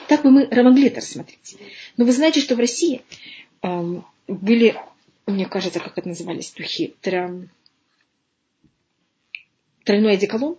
Так 0.08 0.22
бы 0.22 0.30
мы 0.30 0.48
могли 0.62 0.86
это 0.86 1.02
рассмотреть. 1.02 1.58
Но 1.98 2.06
вы 2.06 2.12
знаете, 2.12 2.40
что 2.40 2.56
в 2.56 2.58
России 2.58 3.02
эм, 3.60 4.06
были, 4.26 4.76
мне 5.26 5.44
кажется, 5.44 5.78
как 5.78 5.98
это 5.98 6.08
назывались, 6.08 6.52
духи, 6.52 6.94
трям, 7.02 7.50
тройной 9.84 10.14
одеколон. 10.14 10.56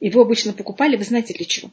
Его 0.00 0.22
обычно 0.22 0.54
покупали, 0.54 0.96
вы 0.96 1.04
знаете 1.04 1.34
для 1.34 1.44
чего? 1.44 1.70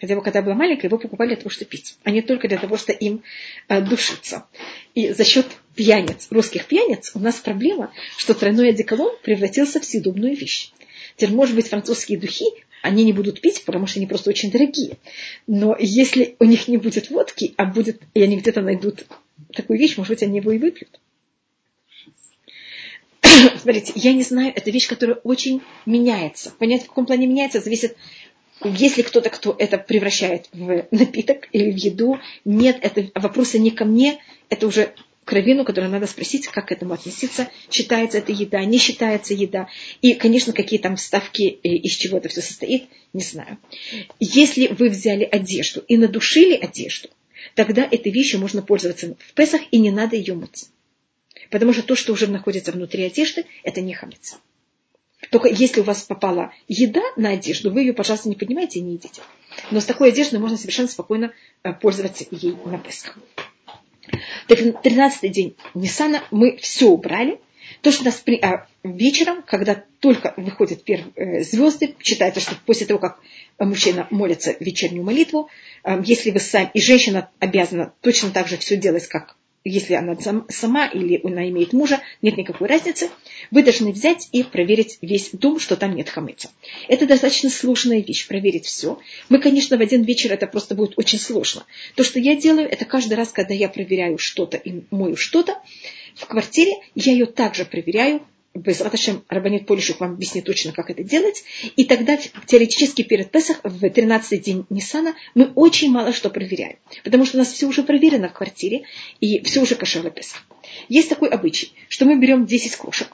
Хотя 0.00 0.14
бы 0.14 0.22
когда 0.22 0.38
я 0.38 0.44
была 0.44 0.54
маленькая, 0.54 0.86
его 0.86 0.98
покупали 0.98 1.30
для 1.30 1.38
того, 1.38 1.50
чтобы 1.50 1.68
пить, 1.72 1.98
а 2.04 2.12
не 2.12 2.22
только 2.22 2.46
для 2.46 2.58
того, 2.58 2.76
чтобы 2.76 2.96
им 3.00 3.24
э, 3.68 3.80
душиться. 3.80 4.46
И 4.94 5.10
за 5.10 5.24
счет 5.24 5.46
пьяниц, 5.74 6.28
русских 6.30 6.66
пьяниц, 6.66 7.12
у 7.14 7.18
нас 7.18 7.36
проблема, 7.36 7.92
что 8.16 8.34
тройной 8.34 8.70
одеколон 8.70 9.16
превратился 9.22 9.80
в 9.80 9.84
съедобную 9.84 10.36
вещь. 10.36 10.72
Теперь, 11.16 11.34
может 11.34 11.54
быть, 11.54 11.68
французские 11.68 12.18
духи, 12.18 12.46
они 12.82 13.04
не 13.04 13.12
будут 13.12 13.40
пить, 13.40 13.64
потому 13.64 13.86
что 13.86 13.98
они 13.98 14.06
просто 14.06 14.30
очень 14.30 14.50
дорогие. 14.50 14.98
Но 15.46 15.76
если 15.78 16.36
у 16.38 16.44
них 16.44 16.68
не 16.68 16.78
будет 16.78 17.10
водки, 17.10 17.54
а 17.56 17.66
будет, 17.66 18.00
и 18.14 18.22
они 18.22 18.36
где-то 18.36 18.62
найдут 18.62 19.04
такую 19.52 19.78
вещь, 19.78 19.96
может 19.96 20.10
быть, 20.10 20.22
они 20.22 20.38
его 20.38 20.52
и 20.52 20.58
выпьют. 20.58 21.00
Смотрите, 23.60 23.92
я 23.96 24.12
не 24.12 24.22
знаю, 24.22 24.52
это 24.54 24.70
вещь, 24.70 24.88
которая 24.88 25.16
очень 25.16 25.60
меняется. 25.84 26.52
Понять, 26.58 26.84
в 26.84 26.86
каком 26.86 27.06
плане 27.06 27.26
меняется, 27.26 27.60
зависит 27.60 27.96
если 28.62 29.02
кто-то, 29.02 29.30
кто 29.30 29.56
это 29.58 29.78
превращает 29.78 30.48
в 30.52 30.86
напиток 30.90 31.48
или 31.52 31.70
в 31.70 31.76
еду, 31.76 32.18
нет, 32.44 32.78
это 32.82 33.10
вопросы 33.14 33.58
не 33.58 33.70
ко 33.70 33.84
мне, 33.86 34.20
это 34.50 34.66
уже 34.66 34.92
к 35.24 35.32
раввину, 35.32 35.64
который 35.64 35.88
надо 35.88 36.06
спросить, 36.06 36.48
как 36.48 36.68
к 36.68 36.72
этому 36.72 36.94
относиться, 36.94 37.48
считается 37.70 38.18
это 38.18 38.32
еда, 38.32 38.64
не 38.64 38.78
считается 38.78 39.34
еда. 39.34 39.68
И, 40.00 40.14
конечно, 40.14 40.52
какие 40.52 40.80
там 40.80 40.96
вставки, 40.96 41.58
э, 41.62 41.68
из 41.68 41.92
чего 41.92 42.18
это 42.18 42.28
все 42.28 42.40
состоит, 42.40 42.88
не 43.12 43.22
знаю. 43.22 43.58
Если 44.18 44.68
вы 44.68 44.88
взяли 44.88 45.24
одежду 45.24 45.84
и 45.86 45.96
надушили 45.96 46.54
одежду, 46.54 47.08
тогда 47.54 47.86
этой 47.88 48.10
вещью 48.10 48.40
можно 48.40 48.62
пользоваться 48.62 49.14
в 49.18 49.34
Песах, 49.34 49.60
и 49.70 49.78
не 49.78 49.90
надо 49.90 50.16
ее 50.16 50.34
мыть. 50.34 50.66
Потому 51.50 51.72
что 51.72 51.82
то, 51.82 51.96
что 51.96 52.12
уже 52.12 52.26
находится 52.26 52.72
внутри 52.72 53.04
одежды, 53.04 53.44
это 53.62 53.80
не 53.80 53.94
хамец. 53.94 54.38
Только 55.30 55.48
если 55.48 55.80
у 55.80 55.84
вас 55.84 56.02
попала 56.02 56.52
еда 56.66 57.02
на 57.16 57.30
одежду, 57.30 57.70
вы 57.70 57.82
ее, 57.82 57.92
пожалуйста, 57.92 58.28
не 58.28 58.36
поднимайте 58.36 58.78
и 58.78 58.82
не 58.82 58.94
едите. 58.94 59.20
Но 59.70 59.80
с 59.80 59.84
такой 59.84 60.08
одеждой 60.08 60.40
можно 60.40 60.56
совершенно 60.56 60.88
спокойно 60.88 61.32
э, 61.62 61.72
пользоваться 61.74 62.24
ей 62.30 62.56
на 62.64 62.78
Песах. 62.78 63.18
13 64.48 65.30
день 65.30 65.56
Ниссана 65.74 66.22
мы 66.30 66.56
все 66.56 66.86
убрали. 66.86 67.40
То, 67.82 67.92
что 67.92 68.04
нас 68.04 68.16
при, 68.16 68.36
а, 68.36 68.66
вечером, 68.82 69.42
когда 69.42 69.84
только 70.00 70.34
выходят 70.36 70.82
первые 70.84 71.12
э, 71.14 71.42
звезды, 71.42 71.94
считается, 72.00 72.40
что 72.40 72.56
после 72.66 72.86
того, 72.86 72.98
как 72.98 73.20
мужчина 73.58 74.06
молится 74.10 74.54
вечернюю 74.60 75.04
молитву, 75.04 75.48
э, 75.84 76.02
если 76.04 76.30
вы 76.30 76.40
сами, 76.40 76.70
и 76.74 76.80
женщина 76.80 77.30
обязана 77.38 77.94
точно 78.00 78.30
так 78.30 78.48
же 78.48 78.56
все 78.58 78.76
делать, 78.76 79.06
как 79.06 79.36
если 79.64 79.94
она 79.94 80.16
сама 80.48 80.86
или 80.86 81.20
она 81.22 81.48
имеет 81.48 81.72
мужа, 81.72 82.00
нет 82.22 82.36
никакой 82.36 82.68
разницы, 82.68 83.10
вы 83.50 83.62
должны 83.62 83.92
взять 83.92 84.28
и 84.32 84.42
проверить 84.42 84.98
весь 85.02 85.30
дом, 85.32 85.60
что 85.60 85.76
там 85.76 85.94
нет 85.94 86.08
хамыца. 86.08 86.50
Это 86.88 87.06
достаточно 87.06 87.50
сложная 87.50 88.00
вещь, 88.00 88.26
проверить 88.26 88.66
все. 88.66 88.98
Мы, 89.28 89.38
конечно, 89.38 89.76
в 89.76 89.80
один 89.80 90.02
вечер 90.02 90.32
это 90.32 90.46
просто 90.46 90.74
будет 90.74 90.94
очень 90.96 91.18
сложно. 91.18 91.64
То, 91.94 92.04
что 92.04 92.18
я 92.18 92.36
делаю, 92.36 92.68
это 92.70 92.84
каждый 92.84 93.14
раз, 93.14 93.32
когда 93.32 93.52
я 93.52 93.68
проверяю 93.68 94.18
что-то 94.18 94.56
и 94.56 94.82
мою 94.90 95.16
что-то 95.16 95.60
в 96.14 96.26
квартире, 96.26 96.72
я 96.94 97.12
ее 97.12 97.26
также 97.26 97.64
проверяю 97.64 98.22
Безраташем 98.52 99.24
Рабанит 99.28 99.66
Полишук 99.66 100.00
вам 100.00 100.14
объяснит 100.14 100.44
точно, 100.44 100.72
как 100.72 100.90
это 100.90 101.04
делать. 101.04 101.44
И 101.76 101.84
тогда 101.84 102.18
теоретически 102.46 103.02
перед 103.02 103.30
Песах, 103.30 103.60
в 103.62 103.88
13 103.88 104.42
день 104.42 104.66
Ниссана, 104.70 105.14
мы 105.36 105.52
очень 105.54 105.90
мало 105.92 106.12
что 106.12 106.30
проверяем. 106.30 106.76
Потому 107.04 107.24
что 107.24 107.36
у 107.36 107.38
нас 107.38 107.52
все 107.52 107.66
уже 107.66 107.84
проверено 107.84 108.28
в 108.28 108.32
квартире, 108.32 108.82
и 109.20 109.40
все 109.44 109.60
уже 109.60 109.76
кошерно 109.76 110.10
Песах. 110.10 110.44
Есть 110.88 111.08
такой 111.08 111.28
обычай, 111.28 111.72
что 111.88 112.06
мы 112.06 112.18
берем 112.18 112.44
10 112.44 112.74
кружек. 112.74 113.12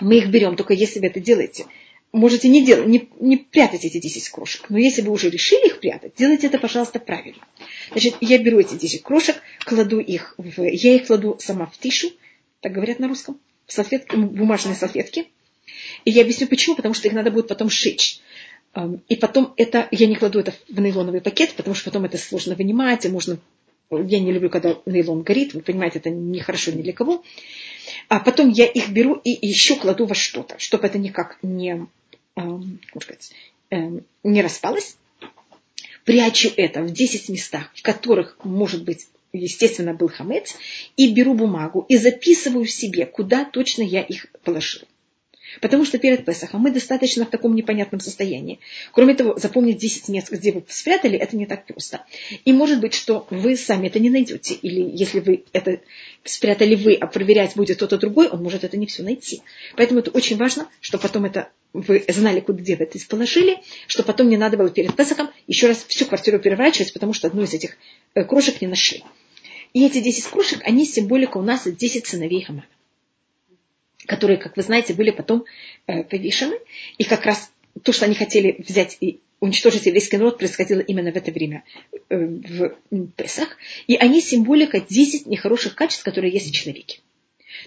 Мы 0.00 0.18
их 0.18 0.28
берем, 0.28 0.56
только 0.56 0.74
если 0.74 0.98
вы 0.98 1.06
это 1.06 1.20
делаете. 1.20 1.66
Можете 2.10 2.48
не, 2.48 2.64
делать, 2.64 2.88
не, 2.88 3.08
не 3.20 3.36
прятать 3.36 3.84
эти 3.84 3.98
10 3.98 4.28
крошек. 4.30 4.66
Но 4.68 4.78
если 4.78 5.02
вы 5.02 5.12
уже 5.12 5.30
решили 5.30 5.66
их 5.66 5.78
прятать, 5.80 6.14
делайте 6.16 6.48
это, 6.48 6.58
пожалуйста, 6.58 6.98
правильно. 6.98 7.42
Значит, 7.90 8.16
я 8.20 8.38
беру 8.38 8.58
эти 8.58 8.74
10 8.74 9.02
крошек, 9.02 9.36
кладу 9.64 10.00
их 10.00 10.34
в... 10.38 10.62
Я 10.62 10.94
их 10.94 11.06
кладу 11.06 11.36
сама 11.40 11.66
в 11.66 11.78
тишу, 11.78 12.10
так 12.60 12.72
говорят 12.72 12.98
на 12.98 13.08
русском, 13.08 13.40
салфетки, 13.66 14.16
бумажные 14.16 14.74
салфетки. 14.74 15.26
И 16.04 16.10
я 16.10 16.22
объясню 16.22 16.46
почему, 16.46 16.76
потому 16.76 16.94
что 16.94 17.08
их 17.08 17.14
надо 17.14 17.30
будет 17.30 17.48
потом 17.48 17.70
сшить. 17.70 18.22
И 19.08 19.16
потом 19.16 19.54
это, 19.56 19.88
я 19.92 20.06
не 20.06 20.16
кладу 20.16 20.40
это 20.40 20.52
в 20.68 20.80
нейлоновый 20.80 21.20
пакет, 21.20 21.54
потому 21.54 21.74
что 21.74 21.90
потом 21.90 22.04
это 22.04 22.18
сложно 22.18 22.56
вынимать, 22.56 23.04
и 23.04 23.08
можно, 23.08 23.38
я 23.90 24.18
не 24.18 24.32
люблю, 24.32 24.50
когда 24.50 24.76
нейлон 24.84 25.22
горит, 25.22 25.54
вы 25.54 25.60
понимаете, 25.60 26.00
это 26.00 26.10
нехорошо 26.10 26.72
ни 26.72 26.82
для 26.82 26.92
кого. 26.92 27.22
А 28.08 28.18
потом 28.18 28.48
я 28.48 28.66
их 28.66 28.88
беру 28.90 29.14
и 29.14 29.46
еще 29.46 29.76
кладу 29.76 30.06
во 30.06 30.14
что-то, 30.14 30.58
чтобы 30.58 30.86
это 30.86 30.98
никак 30.98 31.38
не, 31.42 31.86
как 32.34 33.02
сказать, 33.02 33.30
эм, 33.70 34.04
не 34.24 34.42
распалось. 34.42 34.96
Прячу 36.04 36.50
это 36.56 36.82
в 36.82 36.92
10 36.92 37.28
местах, 37.28 37.70
в 37.74 37.82
которых 37.82 38.36
может 38.44 38.84
быть 38.84 39.06
естественно, 39.38 39.94
был 39.94 40.08
хамец, 40.08 40.56
и 40.96 41.12
беру 41.12 41.34
бумагу 41.34 41.84
и 41.88 41.96
записываю 41.96 42.66
себе, 42.66 43.06
куда 43.06 43.44
точно 43.44 43.82
я 43.82 44.02
их 44.02 44.26
положил. 44.42 44.82
Потому 45.60 45.84
что 45.84 45.98
перед 45.98 46.24
Песохом 46.24 46.62
мы 46.62 46.70
достаточно 46.70 47.24
в 47.24 47.30
таком 47.30 47.54
непонятном 47.54 48.00
состоянии. 48.00 48.60
Кроме 48.92 49.14
того, 49.14 49.38
запомнить 49.38 49.78
10 49.78 50.08
мест, 50.08 50.30
где 50.30 50.52
вы 50.52 50.64
спрятали, 50.68 51.18
это 51.18 51.36
не 51.36 51.46
так 51.46 51.66
просто. 51.66 52.04
И 52.44 52.52
может 52.52 52.80
быть, 52.80 52.94
что 52.94 53.26
вы 53.30 53.56
сами 53.56 53.88
это 53.88 53.98
не 53.98 54.10
найдете. 54.10 54.54
Или 54.54 54.80
если 54.82 55.20
вы 55.20 55.44
это 55.52 55.80
спрятали 56.24 56.74
вы, 56.74 56.94
а 56.94 57.06
проверять 57.06 57.56
будет 57.56 57.76
кто-то 57.76 57.98
другой, 57.98 58.28
он 58.28 58.42
может 58.42 58.64
это 58.64 58.76
не 58.76 58.86
все 58.86 59.02
найти. 59.02 59.42
Поэтому 59.76 60.00
это 60.00 60.10
очень 60.10 60.36
важно, 60.36 60.68
что 60.80 60.98
потом 60.98 61.24
это 61.24 61.50
вы 61.72 62.04
знали, 62.08 62.40
куда 62.40 62.58
где 62.58 62.76
вы 62.76 62.84
это 62.84 62.98
положили, 63.08 63.58
что 63.88 64.04
потом 64.04 64.28
не 64.28 64.36
надо 64.36 64.56
было 64.56 64.70
перед 64.70 64.94
Песохом 64.94 65.30
еще 65.46 65.66
раз 65.66 65.84
всю 65.88 66.06
квартиру 66.06 66.38
переворачивать, 66.38 66.92
потому 66.92 67.12
что 67.12 67.26
одну 67.26 67.42
из 67.42 67.52
этих 67.52 67.76
э, 68.14 68.24
крошек 68.24 68.60
не 68.60 68.68
нашли. 68.68 69.02
И 69.74 69.84
эти 69.84 70.00
10 70.00 70.24
кружек, 70.26 70.60
они 70.64 70.86
символика 70.86 71.36
у 71.36 71.42
нас 71.42 71.66
10 71.66 72.06
сыновей 72.06 72.42
Хамана, 72.42 72.66
которые, 74.06 74.38
как 74.38 74.56
вы 74.56 74.62
знаете, 74.62 74.94
были 74.94 75.10
потом 75.10 75.44
э, 75.86 76.04
повешены. 76.04 76.56
И 76.96 77.04
как 77.04 77.26
раз 77.26 77.52
то, 77.82 77.92
что 77.92 78.04
они 78.04 78.14
хотели 78.14 78.54
взять 78.66 78.96
и 79.00 79.18
уничтожить 79.40 79.86
еврейский 79.86 80.16
народ, 80.16 80.38
происходило 80.38 80.78
именно 80.78 81.10
в 81.10 81.16
это 81.16 81.32
время, 81.32 81.64
э, 82.08 82.16
в 82.16 82.76
Песах. 83.16 83.56
И 83.88 83.96
они 83.96 84.20
символика 84.20 84.80
10 84.80 85.26
нехороших 85.26 85.74
качеств, 85.74 86.04
которые 86.04 86.32
есть 86.32 86.50
в 86.50 86.54
человеке. 86.54 87.00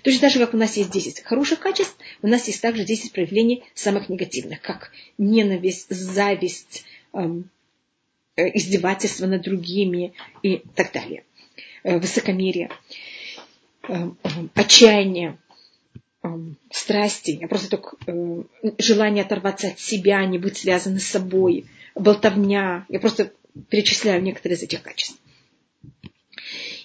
Точно 0.02 0.22
так 0.22 0.32
же, 0.32 0.40
как 0.40 0.54
у 0.54 0.58
нас 0.58 0.78
есть 0.78 0.92
10 0.92 1.24
хороших 1.24 1.60
качеств, 1.60 1.98
у 2.22 2.28
нас 2.28 2.48
есть 2.48 2.62
также 2.62 2.86
10 2.86 3.12
проявлений 3.12 3.64
самых 3.74 4.08
негативных, 4.08 4.62
как 4.62 4.92
ненависть, 5.18 5.90
зависть, 5.90 6.86
эм, 7.14 7.50
э, 8.38 8.50
издевательство 8.56 9.26
над 9.26 9.42
другими 9.42 10.14
и 10.42 10.62
так 10.74 10.94
далее. 10.94 11.24
Э, 11.84 12.00
высокомерие, 12.00 12.70
э, 13.88 13.94
э, 13.94 14.30
отчаяние, 14.56 15.38
страсти, 16.72 17.38
я 17.40 17.48
просто 17.48 17.70
только 17.70 17.96
желание 18.80 19.24
оторваться 19.24 19.70
от 19.70 19.80
себя, 19.80 20.26
не 20.26 20.38
быть 20.38 20.58
связанным 20.58 21.00
с 21.00 21.06
собой, 21.06 21.68
болтовня. 21.96 22.86
Я 22.90 23.00
просто 23.00 23.32
перечисляю 23.70 24.22
некоторые 24.22 24.58
из 24.58 24.64
этих 24.64 24.82
качеств. 24.82 25.18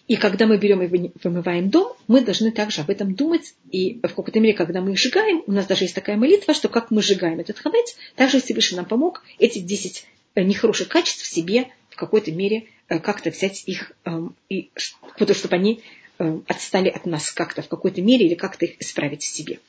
И 0.06 0.14
когда 0.14 0.46
мы 0.46 0.58
берем 0.58 0.82
и 0.82 1.10
вымываем 1.24 1.70
дом, 1.70 1.96
мы 2.06 2.20
должны 2.20 2.52
также 2.52 2.82
об 2.82 2.90
этом 2.90 3.14
думать. 3.14 3.54
И 3.70 3.98
в 3.98 4.14
какой-то 4.14 4.38
мере, 4.38 4.54
когда 4.54 4.80
мы 4.80 4.92
их 4.92 4.98
сжигаем, 4.98 5.42
у 5.48 5.52
нас 5.52 5.66
даже 5.66 5.84
есть 5.84 5.94
такая 5.94 6.16
молитва, 6.16 6.54
что 6.54 6.68
как 6.68 6.92
мы 6.92 7.02
сжигаем 7.02 7.40
этот 7.40 7.58
хавец, 7.58 7.96
также 8.14 8.40
Всевышний 8.40 8.76
нам 8.76 8.86
помог 8.86 9.24
эти 9.40 9.58
10 9.58 10.06
нехороших 10.36 10.88
качеств 10.88 11.22
в 11.22 11.26
себе 11.26 11.68
в 11.92 11.96
какой-то 11.96 12.32
мере 12.32 12.66
Э, 12.92 12.98
как-то 12.98 13.30
взять 13.30 13.62
их, 13.66 13.92
эм, 14.04 14.36
и, 14.50 14.70
чтобы 14.76 15.56
они 15.56 15.80
эм, 16.18 16.44
отстали 16.46 16.90
от 16.90 17.06
нас 17.06 17.30
как-то 17.30 17.62
в 17.62 17.68
какой-то 17.68 18.02
мере 18.02 18.26
или 18.26 18.34
как-то 18.34 18.66
их 18.66 18.78
исправить 18.82 19.22
в 19.22 19.26
себе. 19.26 19.60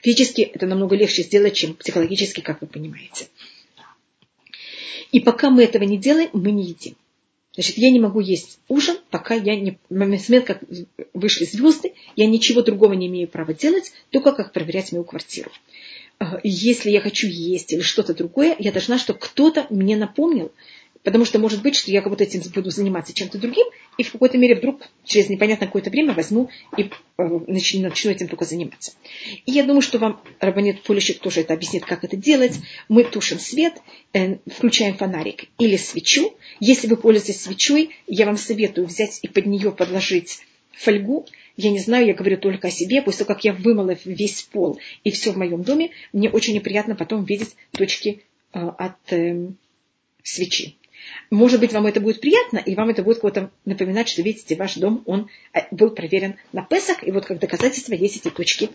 Физически 0.00 0.40
это 0.40 0.66
намного 0.66 0.96
легче 0.96 1.22
сделать, 1.22 1.54
чем 1.54 1.74
психологически, 1.74 2.40
как 2.40 2.62
вы 2.62 2.68
понимаете. 2.68 3.28
И 5.12 5.20
пока 5.20 5.50
мы 5.50 5.64
этого 5.64 5.82
не 5.82 5.98
делаем, 5.98 6.30
мы 6.32 6.52
не 6.52 6.68
едим. 6.68 6.96
Значит, 7.52 7.76
я 7.76 7.90
не 7.90 8.00
могу 8.00 8.20
есть 8.20 8.60
ужин, 8.68 8.96
пока 9.10 9.34
я 9.34 9.56
не... 9.56 9.78
В 9.90 9.94
момент, 9.94 10.46
как 10.46 10.62
вышли 11.12 11.44
звезды, 11.44 11.92
я 12.16 12.26
ничего 12.26 12.62
другого 12.62 12.94
не 12.94 13.08
имею 13.08 13.28
права 13.28 13.52
делать, 13.52 13.92
только 14.10 14.32
как 14.32 14.54
проверять 14.54 14.92
мою 14.92 15.04
квартиру. 15.04 15.50
Э, 16.18 16.38
если 16.44 16.90
я 16.90 17.02
хочу 17.02 17.26
есть 17.26 17.74
или 17.74 17.80
что-то 17.80 18.14
другое, 18.14 18.56
я 18.58 18.72
должна, 18.72 18.98
чтобы 18.98 19.18
кто-то 19.18 19.66
мне 19.68 19.96
напомнил, 19.96 20.50
Потому 21.02 21.24
что 21.24 21.38
может 21.38 21.62
быть, 21.62 21.76
что 21.76 21.90
я 21.90 22.02
как 22.02 22.10
будто 22.10 22.24
этим 22.24 22.42
буду 22.54 22.70
заниматься 22.70 23.14
чем-то 23.14 23.38
другим, 23.38 23.66
и 23.96 24.02
в 24.02 24.12
какой-то 24.12 24.36
мере 24.36 24.54
вдруг 24.54 24.82
через 25.04 25.28
непонятное 25.28 25.66
какое-то 25.66 25.90
время 25.90 26.12
возьму 26.12 26.50
и 26.76 26.82
э, 26.82 26.88
начну, 27.46 27.82
начну 27.82 28.10
этим 28.10 28.28
только 28.28 28.44
заниматься. 28.44 28.92
И 29.46 29.52
я 29.52 29.62
думаю, 29.62 29.80
что 29.80 29.98
вам 29.98 30.20
Рабанет 30.40 30.82
Полищик 30.82 31.20
тоже 31.20 31.40
это 31.40 31.54
объяснит, 31.54 31.86
как 31.86 32.04
это 32.04 32.16
делать. 32.16 32.58
Мы 32.88 33.04
тушим 33.04 33.38
свет, 33.38 33.74
э, 34.12 34.36
включаем 34.46 34.96
фонарик 34.96 35.44
или 35.58 35.76
свечу. 35.76 36.34
Если 36.60 36.86
вы 36.86 36.96
пользуетесь 36.96 37.42
свечой, 37.42 37.90
я 38.06 38.26
вам 38.26 38.36
советую 38.36 38.86
взять 38.86 39.20
и 39.22 39.28
под 39.28 39.46
нее 39.46 39.72
подложить 39.72 40.40
фольгу. 40.72 41.26
Я 41.56 41.70
не 41.70 41.78
знаю, 41.78 42.06
я 42.06 42.14
говорю 42.14 42.36
только 42.36 42.68
о 42.68 42.70
себе. 42.70 43.00
После 43.00 43.24
того, 43.24 43.34
как 43.34 43.44
я 43.44 43.54
вымыла 43.54 43.96
весь 44.04 44.42
пол 44.42 44.78
и 45.04 45.10
все 45.10 45.32
в 45.32 45.36
моем 45.36 45.62
доме, 45.62 45.90
мне 46.12 46.28
очень 46.28 46.54
неприятно 46.54 46.94
потом 46.94 47.24
видеть 47.24 47.54
точки 47.72 48.22
э, 48.52 48.58
от 48.60 48.96
свечи. 50.22 50.76
Может 51.30 51.60
быть, 51.60 51.72
вам 51.72 51.86
это 51.86 52.00
будет 52.00 52.20
приятно, 52.20 52.58
и 52.58 52.74
вам 52.74 52.90
это 52.90 53.02
будет 53.02 53.20
кого-то 53.20 53.50
напоминать, 53.64 54.08
что, 54.08 54.22
видите, 54.22 54.56
ваш 54.56 54.74
дом, 54.74 55.02
он 55.06 55.28
э, 55.52 55.60
был 55.70 55.90
проверен 55.90 56.36
на 56.52 56.62
Песах, 56.62 57.06
и 57.06 57.10
вот 57.10 57.26
как 57.26 57.38
доказательство 57.38 57.94
есть 57.94 58.16
эти 58.16 58.30
точки 58.30 58.70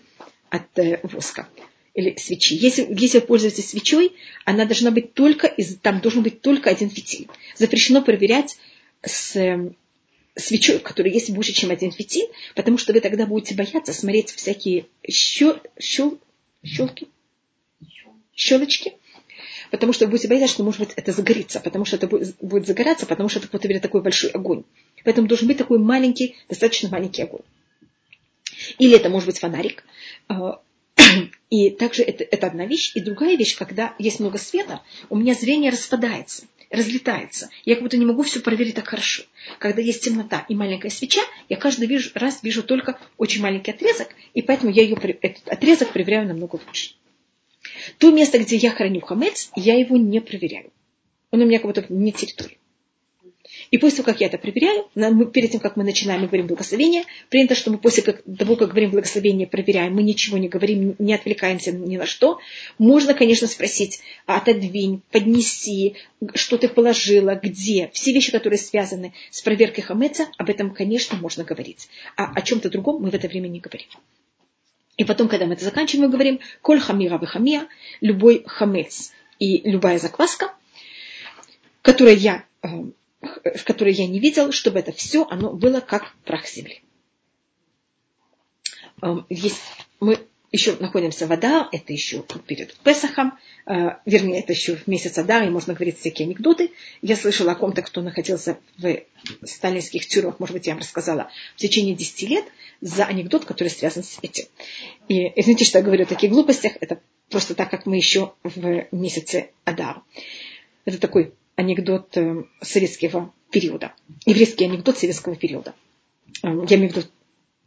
от 0.49 0.79
э, 0.79 0.99
воска 1.03 1.47
или 1.93 2.15
свечи. 2.17 2.53
Если, 2.53 2.87
если 2.89 3.19
вы 3.19 3.25
пользуетесь 3.25 3.69
свечой, 3.69 4.11
она 4.43 4.65
должна 4.65 4.91
быть 4.91 5.13
только, 5.13 5.47
из, 5.47 5.77
там 5.77 6.01
должен 6.01 6.23
быть 6.23 6.41
только 6.41 6.69
один 6.69 6.89
фитиль. 6.89 7.27
Запрещено 7.55 8.01
проверять 8.01 8.57
с 9.01 9.35
э, 9.35 9.71
свечой, 10.35 10.79
которая 10.79 11.13
есть 11.13 11.29
больше, 11.31 11.53
чем 11.53 11.71
один 11.71 11.91
фитиль, 11.91 12.27
потому 12.53 12.77
что 12.77 12.93
вы 12.93 12.99
тогда 12.99 13.25
будете 13.25 13.55
бояться 13.55 13.93
смотреть 13.93 14.31
всякие 14.31 14.87
щел, 15.09 15.57
щел, 15.79 16.19
щелки, 16.63 17.07
щелочки, 18.35 18.93
потому 19.71 19.93
что 19.93 20.05
вы 20.05 20.11
будете 20.11 20.27
бояться, 20.27 20.55
что, 20.55 20.63
может 20.63 20.79
быть, 20.79 20.91
это 20.95 21.11
загорится, 21.11 21.59
потому 21.59 21.85
что 21.85 21.97
это 21.97 22.07
будет 22.07 22.67
загораться, 22.67 23.05
потому 23.05 23.29
что 23.29 23.39
это 23.39 23.47
какой-то 23.47 23.67
мере 23.67 23.79
такой 23.79 24.01
большой 24.01 24.29
огонь. 24.31 24.63
Поэтому 25.03 25.27
должен 25.27 25.47
быть 25.47 25.57
такой 25.57 25.79
маленький, 25.79 26.35
достаточно 26.49 26.89
маленький 26.89 27.23
огонь. 27.23 27.41
Или 28.79 28.95
это 28.95 29.09
может 29.09 29.27
быть 29.27 29.39
фонарик. 29.39 29.83
А, 30.27 30.61
и 31.49 31.69
также 31.69 32.03
это, 32.03 32.23
это 32.23 32.47
одна 32.47 32.65
вещь. 32.65 32.95
И 32.95 32.99
другая 32.99 33.35
вещь, 33.37 33.55
когда 33.55 33.93
есть 33.99 34.19
много 34.19 34.37
света, 34.37 34.81
у 35.09 35.15
меня 35.15 35.33
зрение 35.33 35.71
распадается, 35.71 36.45
разлетается. 36.69 37.49
Я 37.63 37.75
как 37.75 37.83
будто 37.83 37.97
не 37.97 38.05
могу 38.05 38.23
все 38.23 38.39
проверить 38.39 38.75
так 38.75 38.87
хорошо. 38.87 39.23
Когда 39.59 39.81
есть 39.81 40.03
темнота 40.03 40.45
и 40.49 40.55
маленькая 40.55 40.89
свеча, 40.89 41.21
я 41.49 41.57
каждый 41.57 41.87
вижу, 41.87 42.09
раз 42.15 42.41
вижу 42.41 42.63
только 42.63 42.97
очень 43.17 43.41
маленький 43.41 43.71
отрезок, 43.71 44.09
и 44.33 44.41
поэтому 44.41 44.71
я 44.71 44.83
ее, 44.83 44.95
этот 45.21 45.47
отрезок 45.47 45.91
проверяю 45.91 46.27
намного 46.27 46.55
лучше. 46.65 46.95
То 47.97 48.11
место, 48.11 48.39
где 48.39 48.55
я 48.55 48.71
храню 48.71 49.01
хамец, 49.01 49.51
я 49.55 49.75
его 49.75 49.97
не 49.97 50.21
проверяю. 50.21 50.71
Он 51.31 51.41
у 51.41 51.45
меня 51.45 51.59
как 51.59 51.67
будто 51.67 51.85
не 51.89 52.11
территории. 52.11 52.57
И 53.71 53.77
после 53.77 53.97
того, 53.97 54.11
как 54.11 54.21
я 54.21 54.27
это 54.27 54.37
проверяю, 54.37 54.85
мы, 54.95 55.25
перед 55.25 55.51
тем, 55.51 55.59
как 55.59 55.75
мы 55.75 55.83
начинаем, 55.83 56.21
мы 56.21 56.27
говорим 56.27 56.47
благословение. 56.47 57.03
Принято, 57.29 57.55
что 57.55 57.71
мы 57.71 57.77
после 57.77 58.03
того, 58.03 58.55
как 58.55 58.69
говорим 58.69 58.91
благословение, 58.91 59.47
проверяем, 59.47 59.93
мы 59.93 60.03
ничего 60.03 60.37
не 60.37 60.49
говорим, 60.49 60.95
не 60.99 61.13
отвлекаемся 61.13 61.71
ни 61.71 61.97
на 61.97 62.05
что. 62.05 62.39
Можно, 62.77 63.13
конечно, 63.13 63.47
спросить, 63.47 64.01
отодвинь, 64.25 65.01
поднеси, 65.11 65.95
что 66.33 66.57
ты 66.57 66.67
положила, 66.67 67.35
где. 67.35 67.89
Все 67.93 68.13
вещи, 68.13 68.31
которые 68.31 68.59
связаны 68.59 69.13
с 69.31 69.41
проверкой 69.41 69.83
хамеца, 69.83 70.27
об 70.37 70.49
этом, 70.49 70.73
конечно, 70.73 71.17
можно 71.17 71.43
говорить. 71.43 71.87
А 72.17 72.31
о 72.33 72.41
чем-то 72.41 72.69
другом 72.69 73.01
мы 73.01 73.09
в 73.09 73.15
это 73.15 73.27
время 73.27 73.47
не 73.47 73.59
говорим. 73.59 73.87
И 74.97 75.03
потом, 75.03 75.27
когда 75.27 75.45
мы 75.45 75.53
это 75.53 75.65
заканчиваем, 75.65 76.05
мы 76.05 76.11
говорим, 76.11 76.39
коль 76.61 76.79
хамира 76.79 77.17
хамия, 77.25 77.67
любой 78.01 78.43
хамец 78.47 79.11
и 79.39 79.69
любая 79.69 79.99
закваска, 79.99 80.53
которую 81.81 82.17
я 82.17 82.45
э, 82.61 82.67
в 83.21 83.63
которой 83.63 83.93
я 83.93 84.07
не 84.07 84.19
видел, 84.19 84.51
чтобы 84.51 84.79
это 84.79 84.91
все, 84.91 85.27
оно 85.29 85.53
было 85.53 85.79
как 85.79 86.13
прах 86.23 86.47
земли. 86.47 86.81
Эм, 89.01 89.25
есть, 89.29 89.61
мы 89.99 90.19
еще 90.55 90.75
находимся 90.79 91.27
в 91.27 91.31
Адар, 91.31 91.67
это 91.71 91.93
еще 91.93 92.23
перед 92.47 92.75
Песахом, 92.77 93.37
э, 93.65 93.91
вернее, 94.05 94.39
это 94.39 94.53
еще 94.53 94.75
в 94.75 94.87
месяц 94.87 95.17
Адар, 95.17 95.43
и 95.43 95.49
можно 95.49 95.73
говорить 95.73 95.99
всякие 95.99 96.25
анекдоты. 96.25 96.71
Я 97.01 97.15
слышала 97.15 97.51
о 97.51 97.55
ком-то, 97.55 97.81
кто 97.81 98.01
находился 98.01 98.57
в 98.77 98.99
сталинских 99.43 100.07
тюрьмах, 100.07 100.39
может 100.39 100.53
быть, 100.53 100.67
я 100.67 100.73
вам 100.73 100.81
рассказала, 100.81 101.29
в 101.55 101.59
течение 101.59 101.95
10 101.95 102.29
лет 102.29 102.45
за 102.81 103.05
анекдот, 103.05 103.45
который 103.45 103.69
связан 103.69 104.03
с 104.03 104.17
этим. 104.21 104.45
И 105.07 105.31
извините, 105.35 105.65
что 105.65 105.79
я 105.79 105.83
говорю 105.83 106.03
о 106.03 106.07
таких 106.07 106.31
глупостях, 106.31 106.73
это 106.79 106.99
просто 107.29 107.55
так, 107.55 107.69
как 107.69 107.85
мы 107.85 107.97
еще 107.97 108.33
в 108.43 108.87
месяце 108.91 109.51
Адар. 109.65 110.01
Это 110.85 110.99
такой 110.99 111.33
анекдот 111.55 112.15
э, 112.17 112.43
советского 112.61 113.33
периода, 113.51 113.93
еврейский 114.25 114.65
анекдот 114.65 114.97
советского 114.97 115.35
периода. 115.35 115.73
Э, 116.43 116.47
я 116.69 116.77
имею 116.77 116.91
в 116.91 116.95
виду 116.95 117.07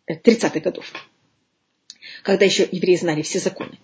30-х 0.09 0.61
годов, 0.61 0.93
когда 2.23 2.45
еще 2.45 2.69
евреи 2.71 2.97
знали 2.97 3.23
все 3.23 3.39
законы, 3.39 3.79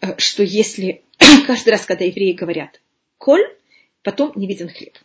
э, 0.00 0.18
что 0.18 0.42
если 0.42 1.02
каждый 1.46 1.70
раз, 1.70 1.86
когда 1.86 2.04
евреи 2.04 2.32
говорят 2.32 2.80
«коль», 3.18 3.44
потом 4.02 4.32
не 4.36 4.46
виден 4.46 4.68
хлеб. 4.68 4.96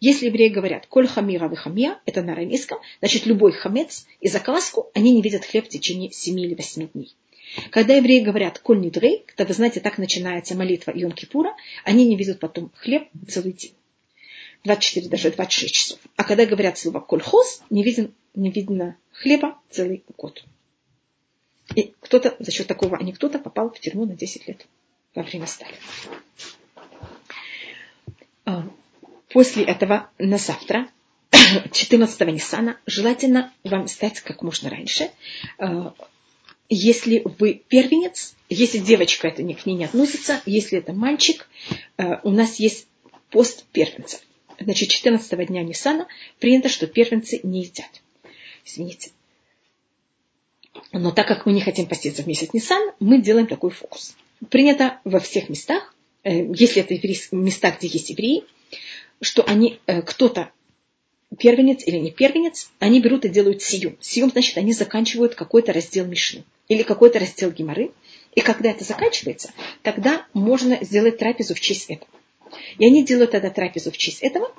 Если 0.00 0.26
евреи 0.26 0.48
говорят 0.48 0.86
«коль 0.86 1.06
хамира 1.06 1.48
вы 1.48 1.56
хамия», 1.56 2.00
это 2.06 2.22
на 2.22 2.32
арамейском, 2.32 2.78
значит 3.00 3.26
любой 3.26 3.52
хамец 3.52 4.06
и 4.20 4.28
закваску, 4.28 4.90
они 4.94 5.12
не 5.12 5.22
видят 5.22 5.44
хлеб 5.44 5.66
в 5.66 5.68
течение 5.68 6.10
7 6.10 6.40
или 6.40 6.54
8 6.54 6.88
дней. 6.88 7.14
Когда 7.70 7.94
евреи 7.94 8.20
говорят 8.20 8.58
«коль 8.60 8.80
нидрей», 8.80 9.24
когда 9.26 9.44
вы 9.44 9.54
знаете, 9.54 9.80
так 9.80 9.98
начинается 9.98 10.54
молитва 10.54 10.92
Йом-Кипура, 10.92 11.52
они 11.84 12.06
не 12.06 12.16
видят 12.16 12.38
потом 12.38 12.72
хлеб 12.76 13.08
целый 13.28 13.52
день. 13.52 13.74
24, 14.64 15.08
даже 15.08 15.30
26 15.30 15.74
часов. 15.74 15.98
А 16.16 16.24
когда 16.24 16.46
говорят 16.46 16.78
слово 16.78 17.00
кольхоз, 17.00 17.62
не, 17.70 17.82
виден, 17.82 18.14
не 18.34 18.50
видно 18.50 18.96
хлеба 19.12 19.58
целый 19.70 20.04
год. 20.16 20.44
И 21.74 21.94
кто-то 22.00 22.36
за 22.38 22.50
счет 22.50 22.66
такого 22.66 22.96
анекдота 22.96 23.38
попал 23.38 23.70
в 23.70 23.78
тюрьму 23.80 24.04
на 24.04 24.14
10 24.14 24.48
лет 24.48 24.66
во 25.14 25.22
время 25.22 25.46
Сталина. 25.46 25.78
А, 28.44 28.68
после 29.28 29.64
этого 29.64 30.10
на 30.18 30.38
завтра, 30.38 30.88
14 31.72 32.20
Ниссана, 32.28 32.78
желательно 32.86 33.52
вам 33.64 33.88
стать 33.88 34.20
как 34.20 34.42
можно 34.42 34.70
раньше. 34.70 35.10
А, 35.58 35.94
если 36.68 37.22
вы 37.38 37.62
первенец, 37.68 38.34
если 38.48 38.78
девочка, 38.78 39.28
это 39.28 39.42
к 39.42 39.66
ней 39.66 39.74
не 39.74 39.84
относится, 39.84 40.40
если 40.46 40.78
это 40.78 40.92
мальчик, 40.92 41.48
а, 41.96 42.20
у 42.24 42.30
нас 42.30 42.56
есть 42.56 42.86
пост 43.30 43.64
первенцев 43.72 44.20
значит, 44.60 44.90
14 44.90 45.46
дня 45.46 45.62
Нисана 45.62 46.06
принято, 46.38 46.68
что 46.68 46.86
первенцы 46.86 47.40
не 47.42 47.62
едят. 47.62 48.02
Извините. 48.64 49.10
Но 50.92 51.10
так 51.12 51.26
как 51.28 51.46
мы 51.46 51.52
не 51.52 51.60
хотим 51.60 51.86
поститься 51.86 52.22
в 52.22 52.26
месяц 52.26 52.52
Нисан, 52.52 52.92
мы 53.00 53.20
делаем 53.20 53.46
такой 53.46 53.70
фокус. 53.70 54.16
Принято 54.48 55.00
во 55.04 55.20
всех 55.20 55.48
местах, 55.48 55.94
э, 56.24 56.46
если 56.54 56.82
это 56.82 56.94
места, 57.32 57.74
где 57.76 57.88
есть 57.88 58.10
евреи, 58.10 58.44
что 59.20 59.44
они, 59.44 59.78
э, 59.86 60.02
кто-то 60.02 60.50
первенец 61.38 61.86
или 61.86 61.96
не 61.96 62.10
первенец, 62.10 62.70
они 62.78 63.00
берут 63.00 63.24
и 63.24 63.28
делают 63.28 63.62
сиюм. 63.62 63.96
Сиюм, 64.00 64.30
значит, 64.30 64.56
они 64.58 64.72
заканчивают 64.72 65.34
какой-то 65.34 65.72
раздел 65.72 66.06
Мишны 66.06 66.44
или 66.68 66.82
какой-то 66.82 67.18
раздел 67.18 67.50
Гимары. 67.50 67.92
И 68.34 68.40
когда 68.40 68.70
это 68.70 68.84
заканчивается, 68.84 69.50
тогда 69.82 70.26
можно 70.32 70.78
сделать 70.82 71.18
трапезу 71.18 71.54
в 71.54 71.60
честь 71.60 71.90
этого. 71.90 72.10
И 72.78 72.86
они 72.86 73.04
делают 73.04 73.32
тогда 73.32 73.50
трапезу 73.50 73.90
в 73.90 73.96
честь 73.98 74.22
этого. 74.22 74.52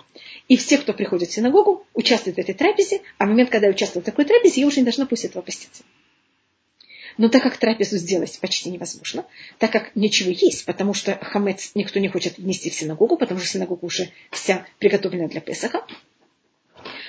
И 0.47 0.57
все, 0.57 0.77
кто 0.77 0.93
приходит 0.93 1.29
в 1.29 1.33
синагогу, 1.33 1.85
участвуют 1.93 2.37
в 2.37 2.39
этой 2.39 2.53
трапезе, 2.53 3.01
а 3.17 3.25
в 3.25 3.29
момент, 3.29 3.49
когда 3.49 3.67
я 3.67 3.73
участвую 3.73 4.03
в 4.03 4.05
такой 4.05 4.25
трапезе, 4.25 4.61
я 4.61 4.67
уже 4.67 4.77
не 4.77 4.83
должна 4.83 5.05
после 5.05 5.29
этого 5.29 5.41
поститься. 5.41 5.83
Но 7.17 7.29
так 7.29 7.43
как 7.43 7.57
трапезу 7.57 7.97
сделать 7.97 8.37
почти 8.39 8.69
невозможно, 8.69 9.25
так 9.57 9.71
как 9.71 9.95
ничего 9.95 10.31
есть, 10.31 10.65
потому 10.65 10.93
что 10.93 11.17
хамец 11.21 11.71
никто 11.75 11.99
не 11.99 12.07
хочет 12.07 12.37
внести 12.37 12.69
в 12.69 12.75
синагогу, 12.75 13.17
потому 13.17 13.39
что 13.39 13.49
синагога 13.49 13.85
уже 13.85 14.09
вся 14.31 14.65
приготовлена 14.79 15.27
для 15.27 15.41
Песаха. 15.41 15.85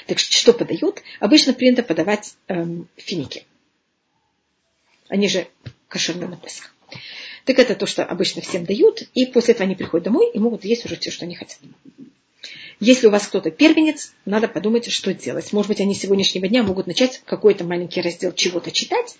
Так 0.07 0.19
что 0.19 0.53
подают? 0.53 1.03
Обычно 1.21 1.53
принято 1.55 1.83
подавать 1.83 2.35
эм, 2.49 2.89
финики. 2.97 3.47
Они 5.09 5.29
же 5.29 5.47
кошерные 5.89 6.29
на 6.29 6.37
Песах. 6.37 6.75
Так 7.45 7.59
это 7.59 7.75
то, 7.75 7.87
что 7.87 8.05
обычно 8.05 8.41
всем 8.41 8.65
дают, 8.65 9.03
и 9.15 9.27
после 9.27 9.55
этого 9.55 9.65
они 9.65 9.75
приходят 9.75 10.05
домой 10.05 10.31
и 10.33 10.39
могут 10.39 10.65
есть 10.65 10.85
уже 10.85 10.97
все, 10.97 11.11
что 11.11 11.25
они 11.25 11.35
хотят. 11.35 11.59
Если 12.85 13.07
у 13.07 13.11
вас 13.11 13.29
кто-то 13.29 13.53
первенец, 13.53 14.13
надо 14.25 14.49
подумать, 14.49 14.91
что 14.91 15.15
делать. 15.15 15.53
Может 15.53 15.69
быть, 15.69 15.81
они 15.81 15.95
с 15.95 16.01
сегодняшнего 16.01 16.49
дня 16.49 16.65
могут 16.65 16.89
начать 16.89 17.23
какой-то 17.25 17.63
маленький 17.63 18.01
раздел 18.01 18.33
чего-то 18.33 18.73
читать 18.73 19.15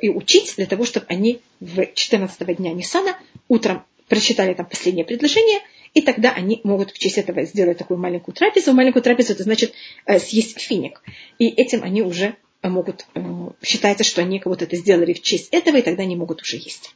и 0.00 0.08
учить, 0.08 0.54
для 0.56 0.66
того, 0.66 0.84
чтобы 0.84 1.06
они 1.08 1.40
в 1.58 1.92
14 1.92 2.56
дня 2.56 2.72
Ниссана 2.72 3.18
утром 3.48 3.82
прочитали 4.06 4.54
там 4.54 4.64
последнее 4.64 5.04
предложение, 5.04 5.58
и 5.92 6.02
тогда 6.02 6.30
они 6.30 6.60
могут 6.62 6.92
в 6.92 7.00
честь 7.00 7.18
этого 7.18 7.42
сделать 7.42 7.78
такую 7.78 7.98
маленькую 7.98 8.32
трапезу. 8.32 8.72
Маленькую 8.74 9.02
трапезу 9.02 9.32
это 9.32 9.42
значит 9.42 9.72
э, 10.06 10.20
съесть 10.20 10.60
финик. 10.60 11.02
И 11.40 11.48
этим 11.48 11.82
они 11.82 12.02
уже 12.02 12.36
могут, 12.62 13.06
э, 13.16 13.20
считается, 13.60 14.04
что 14.04 14.20
они 14.20 14.38
кого-то 14.38 14.66
это 14.66 14.76
сделали 14.76 15.14
в 15.14 15.20
честь 15.20 15.48
этого, 15.50 15.78
и 15.78 15.82
тогда 15.82 16.04
они 16.04 16.14
могут 16.14 16.42
уже 16.42 16.58
есть. 16.58 16.94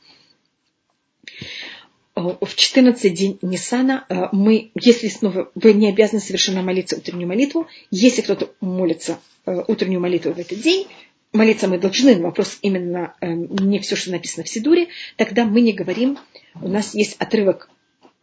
Э, 2.17 2.21
в 2.41 2.55
14 2.55 3.13
день 3.13 3.39
Нисана 3.43 4.05
э, 4.09 4.29
мы, 4.33 4.71
если 4.75 5.09
снова 5.09 5.51
вы 5.55 5.73
не 5.73 5.89
обязаны 5.89 6.21
совершенно 6.21 6.63
молиться 6.63 6.97
утреннюю 6.97 7.29
молитву, 7.29 7.67
если 7.91 8.23
кто-то 8.23 8.51
молится 8.61 9.19
э, 9.47 9.65
утреннюю 9.67 10.01
молитву 10.01 10.33
в 10.33 10.39
этот 10.39 10.61
день, 10.61 10.87
молиться 11.33 11.67
мы 11.67 11.79
должны, 11.79 12.15
но 12.15 12.25
вопрос 12.25 12.59
именно 12.63 13.15
не 13.21 13.81
все, 13.81 13.97
что 13.97 14.13
написано 14.13 14.45
в 14.45 14.49
Сидуре, 14.49 14.89
тогда 15.17 15.45
мы 15.45 15.61
не 15.61 15.73
говорим, 15.73 16.19
у 16.61 16.69
нас 16.69 16.95
есть 16.95 17.17
отрывок 17.19 17.69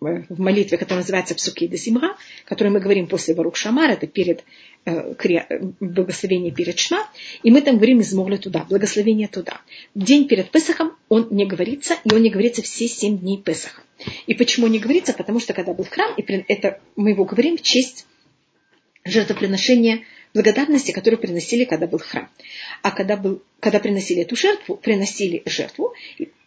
в 0.02 0.40
молитве, 0.40 0.80
которая 0.80 1.04
называется 1.04 1.36
Псуки 1.36 1.68
де 1.68 1.78
Симра, 1.78 2.18
которую 2.46 2.74
мы 2.74 2.80
говорим 2.80 3.06
после 3.06 3.36
Варух 3.36 3.56
Шамар, 3.56 3.92
это 3.92 4.08
перед 4.08 4.44
э, 4.86 5.14
благословение 5.80 6.52
перед 6.52 6.80
Шма, 6.80 7.08
и 7.44 7.52
мы 7.52 7.62
там 7.62 7.76
говорим 7.76 8.00
из 8.00 8.12
Могли 8.12 8.38
туда, 8.38 8.66
благословение 8.68 9.28
туда. 9.28 9.62
День 9.94 10.28
перед 10.28 10.50
Песахом 10.50 10.94
он 11.08 11.28
не 11.30 11.46
говорится, 11.46 11.98
и 12.04 12.12
он 12.12 12.24
не 12.24 12.32
говорится 12.32 12.64
все 12.64 12.88
семь 12.88 13.20
дней 13.20 13.38
Песаха. 13.38 13.84
И 14.26 14.34
почему 14.34 14.66
не 14.66 14.80
говорится? 14.80 15.14
Потому 15.14 15.40
что 15.40 15.54
когда 15.54 15.74
был 15.74 15.86
храм, 15.86 16.16
и 16.18 16.24
это 16.48 16.82
мы 16.96 17.12
его 17.12 17.24
говорим 17.24 17.58
в 17.58 17.62
честь 17.62 18.08
жертвоприношения 19.06 20.02
благодарности, 20.34 20.92
которую 20.92 21.20
приносили, 21.20 21.66
когда 21.66 21.86
был 21.86 22.00
храм. 22.00 22.28
А 22.82 22.90
когда, 22.90 23.18
был, 23.18 23.44
когда 23.60 23.80
приносили 23.80 24.22
эту 24.22 24.36
жертву, 24.36 24.78
приносили 24.78 25.44
жертву, 25.46 25.94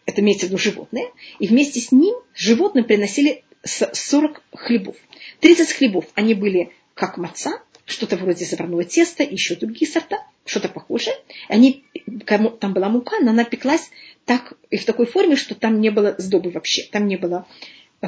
это 0.05 0.21
имеется 0.21 0.45
в 0.45 0.49
виду 0.49 0.57
животное, 0.57 1.05
и 1.39 1.47
вместе 1.47 1.79
с 1.79 1.91
ним 1.91 2.15
животным 2.33 2.85
приносили 2.85 3.43
40 3.65 4.41
хлебов. 4.53 4.95
30 5.39 5.71
хлебов, 5.73 6.05
они 6.15 6.33
были 6.33 6.71
как 6.93 7.17
маца, 7.17 7.61
что-то 7.85 8.17
вроде 8.17 8.45
заварного 8.45 8.83
теста, 8.83 9.23
еще 9.23 9.55
другие 9.55 9.89
сорта, 9.89 10.25
что-то 10.45 10.69
похожее. 10.69 11.15
Они, 11.49 11.83
там 12.25 12.73
была 12.73 12.89
мука, 12.89 13.19
но 13.19 13.31
она 13.31 13.43
пеклась 13.43 13.89
так, 14.25 14.53
и 14.69 14.77
в 14.77 14.85
такой 14.85 15.05
форме, 15.05 15.35
что 15.35 15.55
там 15.55 15.79
не 15.81 15.89
было 15.89 16.15
сдобы 16.17 16.49
вообще. 16.49 16.83
Там 16.91 17.07
не 17.07 17.15
было 17.15 17.47
э, 18.01 18.07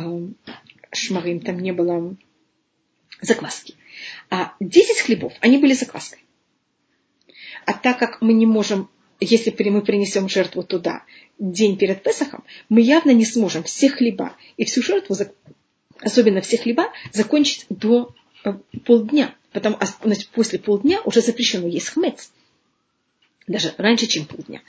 шмарим, 0.92 1.42
там 1.42 1.60
не 1.60 1.72
было 1.72 2.16
закваски. 3.22 3.76
А 4.30 4.54
10 4.60 5.02
хлебов, 5.02 5.34
они 5.42 5.58
были 5.58 5.74
закваской. 5.74 6.20
А 7.66 7.74
так 7.74 8.00
как 8.00 8.22
мы 8.22 8.34
не 8.34 8.46
можем, 8.46 8.90
если 9.20 9.56
мы 9.70 9.82
принесем 9.82 10.30
жертву 10.30 10.64
туда 10.64 11.04
день 11.40 11.78
перед 11.78 12.04
Песохом, 12.04 12.44
мы 12.70 12.82
явно 12.82 13.12
не 13.12 13.26
сможем 13.26 13.64
все 13.64 13.90
хлеба 13.90 14.34
и 14.58 14.66
всю 14.66 14.82
жертву, 14.82 15.16
особенно 16.00 16.42
все 16.42 16.58
хлеба, 16.58 16.92
закончить 17.14 17.66
до 17.70 18.14
э, 18.44 18.54
полдня. 18.86 19.34
Потом, 19.52 19.78
значит, 20.04 20.30
после 20.30 20.60
полдня 20.60 21.02
уже 21.04 21.22
запрещено 21.22 21.68
есть 21.68 21.90
хмец. 21.90 22.32
Даже 23.48 23.74
раньше, 23.78 24.08
чем 24.08 24.26
полдня, 24.26 24.62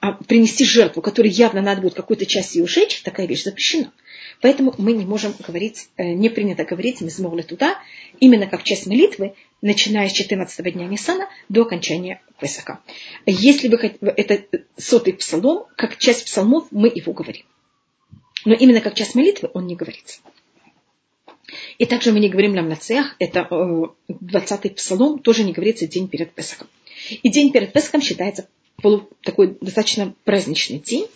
а 0.00 0.12
принести 0.12 0.64
жертву, 0.64 1.02
которой 1.02 1.28
явно 1.28 1.60
надо 1.60 1.82
будет 1.82 1.94
какую-то 1.94 2.26
часть 2.26 2.54
ее 2.54 2.66
сжечь, 2.66 3.02
такая 3.02 3.26
вещь 3.26 3.44
запрещена. 3.44 3.92
Поэтому 4.40 4.74
мы 4.78 4.92
не 4.92 5.04
можем 5.04 5.34
говорить, 5.38 5.88
э, 5.96 6.12
не 6.14 6.28
принято 6.28 6.64
говорить 6.64 7.00
мы 7.00 7.10
смогли 7.10 7.42
туда, 7.42 7.78
именно 8.18 8.46
как 8.46 8.62
часть 8.64 8.86
молитвы, 8.86 9.34
начиная 9.60 10.08
с 10.08 10.12
14 10.12 10.72
дня 10.72 10.86
Нисана 10.86 11.28
до 11.48 11.62
окончания 11.62 12.20
Песаха. 12.40 12.80
Если 13.26 13.68
вы 13.68 13.76
это 13.76 14.44
сотый 14.76 15.12
псалом, 15.12 15.66
как 15.76 15.98
часть 15.98 16.24
псалмов, 16.24 16.66
мы 16.70 16.90
его 16.92 17.12
говорим. 17.12 17.44
Но 18.44 18.54
именно 18.54 18.80
как 18.80 18.94
часть 18.94 19.14
молитвы 19.14 19.50
он 19.54 19.66
не 19.66 19.76
говорится. 19.76 20.20
И 21.78 21.86
также 21.86 22.12
мы 22.12 22.20
не 22.20 22.28
говорим 22.28 22.54
Ламнацех, 22.54 23.14
это 23.18 23.46
20-й 24.08 24.68
э, 24.68 24.70
псалом, 24.70 25.18
тоже 25.18 25.44
не 25.44 25.52
говорится 25.52 25.86
день 25.86 26.08
перед 26.08 26.32
Песахом. 26.32 26.68
И 27.22 27.28
день 27.28 27.52
перед 27.52 27.72
Песхом 27.72 28.00
считается 28.00 28.48
полу, 28.76 29.08
такой 29.22 29.56
достаточно 29.60 30.14
праздничный 30.24 30.78
день. 30.78 31.06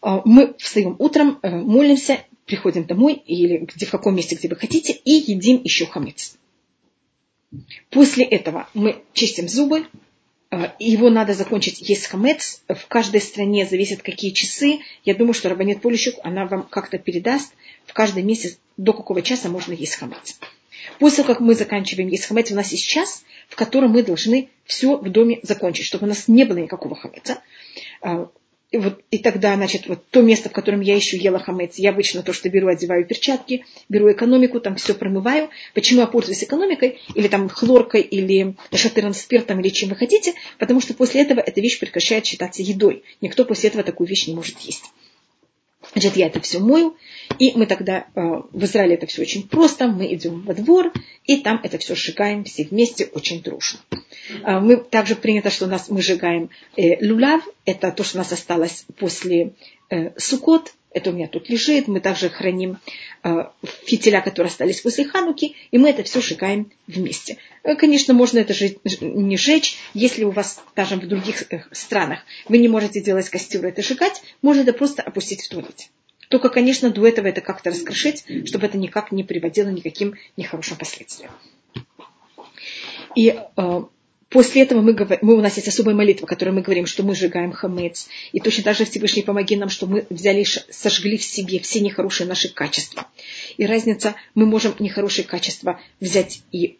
А, 0.00 0.22
мы 0.24 0.54
встаем 0.58 0.96
утром, 0.98 1.38
э, 1.42 1.50
молимся, 1.50 2.24
приходим 2.46 2.84
домой 2.84 3.14
или 3.14 3.58
где, 3.58 3.86
в 3.86 3.90
каком 3.90 4.16
месте, 4.16 4.34
где 4.36 4.48
вы 4.48 4.56
хотите, 4.56 4.92
и 4.92 5.12
едим 5.12 5.60
еще 5.62 5.86
хамец. 5.86 6.36
После 7.90 8.24
этого 8.24 8.68
мы 8.74 9.02
чистим 9.12 9.48
зубы, 9.48 9.86
а, 10.50 10.74
его 10.78 11.08
надо 11.08 11.32
закончить 11.32 11.88
есть 11.88 12.06
хамец. 12.06 12.62
В 12.68 12.86
каждой 12.86 13.22
стране 13.22 13.64
зависит, 13.64 14.02
какие 14.02 14.32
часы. 14.32 14.80
Я 15.02 15.14
думаю, 15.14 15.32
что 15.32 15.48
Рабанет 15.48 15.80
Полищук, 15.80 16.16
она 16.22 16.46
вам 16.46 16.64
как-то 16.64 16.98
передаст. 16.98 17.54
В 17.86 17.94
каждый 17.94 18.22
месяц 18.22 18.58
до 18.76 18.92
какого 18.92 19.22
часа 19.22 19.48
можно 19.48 19.72
есть 19.72 19.96
хамец. 19.96 20.38
После 20.98 21.24
того, 21.24 21.34
как 21.34 21.40
мы 21.40 21.54
заканчиваем 21.54 22.08
есть 22.08 22.26
хамец, 22.26 22.50
у 22.50 22.54
нас 22.54 22.70
есть 22.70 22.86
час, 22.86 23.24
в 23.52 23.56
котором 23.56 23.90
мы 23.90 24.02
должны 24.02 24.48
все 24.64 24.96
в 24.96 25.10
доме 25.10 25.40
закончить, 25.42 25.84
чтобы 25.84 26.06
у 26.06 26.08
нас 26.08 26.26
не 26.26 26.44
было 26.44 26.56
никакого 26.56 26.96
хамеца. 26.96 27.42
А, 28.00 28.30
и, 28.70 28.78
вот, 28.78 29.02
и 29.10 29.18
тогда, 29.18 29.54
значит, 29.56 29.88
вот 29.88 30.06
то 30.08 30.22
место, 30.22 30.48
в 30.48 30.52
котором 30.52 30.80
я 30.80 30.96
еще 30.96 31.18
ела 31.18 31.38
хамец, 31.38 31.76
я 31.76 31.90
обычно 31.90 32.22
то, 32.22 32.32
что 32.32 32.48
беру, 32.48 32.68
одеваю 32.68 33.04
перчатки, 33.04 33.66
беру 33.90 34.10
экономику, 34.10 34.58
там 34.58 34.76
все 34.76 34.94
промываю. 34.94 35.50
Почему 35.74 36.00
я 36.00 36.06
пользуюсь 36.06 36.42
экономикой, 36.42 36.98
или 37.14 37.28
там 37.28 37.50
хлоркой, 37.50 38.00
или 38.00 38.54
шатырным 38.72 39.12
спиртом, 39.12 39.60
или 39.60 39.68
чем 39.68 39.90
вы 39.90 39.96
хотите? 39.96 40.32
Потому 40.58 40.80
что 40.80 40.94
после 40.94 41.20
этого 41.20 41.40
эта 41.40 41.60
вещь 41.60 41.78
прекращает 41.78 42.24
считаться 42.24 42.62
едой. 42.62 43.04
Никто 43.20 43.44
после 43.44 43.68
этого 43.68 43.84
такую 43.84 44.08
вещь 44.08 44.26
не 44.28 44.34
может 44.34 44.58
есть. 44.60 44.84
Значит, 45.92 46.16
я 46.16 46.26
это 46.26 46.40
все 46.40 46.58
мою, 46.58 46.96
и 47.38 47.52
мы 47.54 47.66
тогда, 47.66 48.06
э, 48.14 48.20
в 48.52 48.64
Израиле 48.64 48.94
это 48.94 49.06
все 49.06 49.22
очень 49.22 49.46
просто, 49.46 49.88
мы 49.88 50.12
идем 50.14 50.40
во 50.42 50.54
двор, 50.54 50.92
и 51.24 51.36
там 51.38 51.60
это 51.62 51.76
все 51.78 51.94
сжигаем 51.94 52.44
все 52.44 52.64
вместе 52.64 53.04
очень 53.12 53.42
дружно. 53.42 53.80
Э, 54.44 54.58
мы 54.58 54.76
также 54.76 55.16
принято, 55.16 55.50
что 55.50 55.66
нас 55.66 55.90
мы 55.90 56.00
сжигаем 56.00 56.48
э, 56.76 56.96
люлав, 57.04 57.46
это 57.66 57.92
то, 57.92 58.04
что 58.04 58.16
у 58.16 58.18
нас 58.18 58.32
осталось 58.32 58.86
после 58.98 59.52
сукот, 60.16 60.72
это 60.94 61.10
у 61.10 61.12
меня 61.12 61.28
тут 61.28 61.48
лежит, 61.48 61.88
мы 61.88 62.00
также 62.00 62.28
храним 62.28 62.78
фитиля, 63.84 64.20
которые 64.20 64.50
остались 64.50 64.80
после 64.80 65.04
хануки, 65.04 65.54
и 65.70 65.78
мы 65.78 65.90
это 65.90 66.02
все 66.02 66.20
сжигаем 66.20 66.70
вместе. 66.86 67.38
Конечно, 67.62 68.14
можно 68.14 68.38
это 68.38 68.54
же 68.54 68.76
не 69.00 69.36
сжечь, 69.36 69.78
если 69.94 70.24
у 70.24 70.30
вас, 70.30 70.60
даже 70.74 70.96
в 70.96 71.06
других 71.06 71.44
странах, 71.72 72.20
вы 72.48 72.58
не 72.58 72.68
можете 72.68 73.00
делать 73.00 73.28
костер 73.28 73.64
это 73.64 73.82
сжигать, 73.82 74.22
можно 74.42 74.62
это 74.62 74.72
просто 74.72 75.02
опустить 75.02 75.42
в 75.42 75.48
туалете. 75.48 75.88
Только, 76.28 76.48
конечно, 76.48 76.90
до 76.90 77.06
этого 77.06 77.26
это 77.26 77.42
как-то 77.42 77.70
раскрошить, 77.70 78.24
чтобы 78.46 78.66
это 78.66 78.78
никак 78.78 79.12
не 79.12 79.22
приводило 79.22 79.68
никаким 79.68 80.14
нехорошим 80.36 80.78
последствиям. 80.78 81.30
И 83.14 83.28
э, 83.28 83.82
после 84.32 84.62
этого 84.62 84.80
мы, 84.80 84.96
мы, 85.22 85.34
у 85.34 85.40
нас 85.40 85.56
есть 85.56 85.68
особая 85.68 85.94
молитва, 85.94 86.26
которой 86.26 86.50
мы 86.50 86.62
говорим, 86.62 86.86
что 86.86 87.02
мы 87.02 87.14
сжигаем 87.14 87.52
хамец. 87.52 88.08
И 88.32 88.40
точно 88.40 88.64
так 88.64 88.76
же 88.76 88.84
Всевышний 88.84 89.22
помоги 89.22 89.56
нам, 89.56 89.68
что 89.68 89.86
мы 89.86 90.06
взяли, 90.10 90.44
сожгли 90.44 91.18
в 91.18 91.24
себе 91.24 91.60
все 91.60 91.80
нехорошие 91.80 92.26
наши 92.26 92.52
качества. 92.52 93.06
И 93.56 93.66
разница, 93.66 94.14
мы 94.34 94.46
можем 94.46 94.74
нехорошие 94.78 95.24
качества 95.24 95.80
взять 96.00 96.42
и 96.50 96.78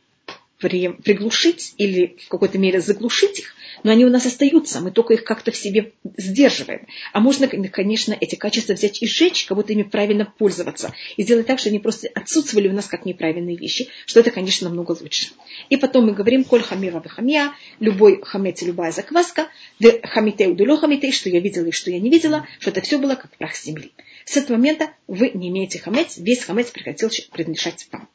приглушить 0.63 1.75
или 1.77 2.17
в 2.25 2.29
какой-то 2.29 2.59
мере 2.59 2.81
заглушить 2.81 3.41
их, 3.41 3.55
но 3.83 3.91
они 3.91 4.05
у 4.05 4.11
нас 4.11 4.25
остаются, 4.27 4.81
мы 4.81 4.91
только 4.91 5.15
их 5.15 5.25
как-то 5.25 5.51
в 5.51 5.57
себе 5.57 5.93
сдерживаем. 6.17 6.87
А 7.13 7.21
можно, 7.21 7.49
конечно, 7.49 8.17
эти 8.19 8.37
качества 8.37 8.75
взять 8.75 9.03
и 9.03 9.07
сжечь, 9.07 9.47
как 9.47 9.57
будто 9.57 9.73
ими 9.73 9.83
правильно 9.83 10.33
пользоваться, 10.39 10.95
и 11.17 11.23
сделать 11.23 11.47
так, 11.47 11.59
что 11.59 11.69
они 11.69 11.79
просто 11.79 12.09
отсутствовали 12.15 12.69
у 12.69 12.73
нас 12.73 12.87
как 12.87 13.05
неправильные 13.05 13.57
вещи, 13.57 13.89
что 14.07 14.21
это, 14.21 14.31
конечно, 14.31 14.69
намного 14.69 14.97
лучше. 15.01 15.29
И 15.69 15.77
потом 15.77 16.07
мы 16.07 16.13
говорим, 16.13 16.45
коль 16.45 16.63
хамира 16.63 17.03
хамия, 17.09 17.53
любой 17.81 18.23
хамец 18.23 18.63
и 18.63 18.67
любая 18.67 18.93
закваска, 18.93 19.49
де 19.81 20.01
хамитеу 20.03 20.55
дело 20.55 20.77
хамитей, 20.77 21.13
что 21.13 21.29
я 21.29 21.41
видела 21.41 21.67
и 21.67 21.73
что 21.73 21.91
я 21.91 21.99
не 21.99 22.11
видела, 22.11 22.47
что 22.61 22.71
это 22.71 22.81
все 22.81 22.99
было 22.99 23.15
как 23.15 23.37
прах 23.37 23.57
земли. 23.57 23.93
С 24.25 24.37
этого 24.37 24.57
момента 24.57 24.91
вы 25.09 25.31
не 25.35 25.49
имеете 25.49 25.79
хамец, 25.79 26.17
весь 26.19 26.45
хамец 26.45 26.71
прекратил 26.71 27.11
принадлежать 27.33 27.89
вам. 27.91 28.09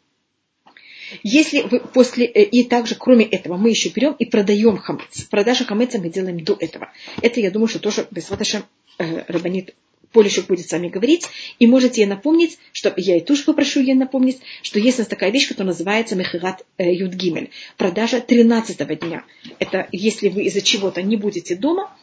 Если 1.23 1.61
вы 1.61 1.79
после, 1.79 2.25
э, 2.25 2.43
и 2.43 2.63
также, 2.63 2.95
кроме 2.95 3.25
этого, 3.25 3.57
мы 3.57 3.69
еще 3.69 3.89
берем 3.89 4.13
и 4.13 4.25
продаем 4.25 4.77
хамец. 4.77 5.23
Продажа 5.29 5.65
хамеца 5.65 5.99
мы 5.99 6.09
делаем 6.09 6.43
до 6.43 6.57
этого. 6.59 6.91
Это, 7.21 7.39
я 7.39 7.51
думаю, 7.51 7.67
что 7.67 7.79
тоже 7.79 8.07
Бесваташа 8.11 8.63
э, 8.97 9.23
Рабанит 9.27 9.75
Полищук 10.11 10.47
будет 10.47 10.67
с 10.67 10.71
вами 10.71 10.87
говорить. 10.87 11.27
И 11.59 11.67
можете 11.67 12.01
ей 12.01 12.07
напомнить, 12.07 12.57
что 12.71 12.93
я 12.97 13.17
и 13.17 13.21
тоже 13.21 13.43
попрошу 13.43 13.81
ей 13.81 13.93
напомнить, 13.93 14.39
что 14.61 14.79
есть 14.79 14.97
у 14.97 15.01
нас 15.01 15.07
такая 15.07 15.31
вещь, 15.31 15.47
которая 15.47 15.73
называется 15.73 16.15
Мехират 16.15 16.65
э, 16.77 16.93
Юдгимель. 16.93 17.51
Продажа 17.77 18.21
13 18.21 18.99
дня. 18.99 19.23
Это 19.59 19.87
если 19.91 20.29
вы 20.29 20.43
из-за 20.43 20.61
чего-то 20.61 21.01
не 21.01 21.17
будете 21.17 21.55
дома, 21.55 21.95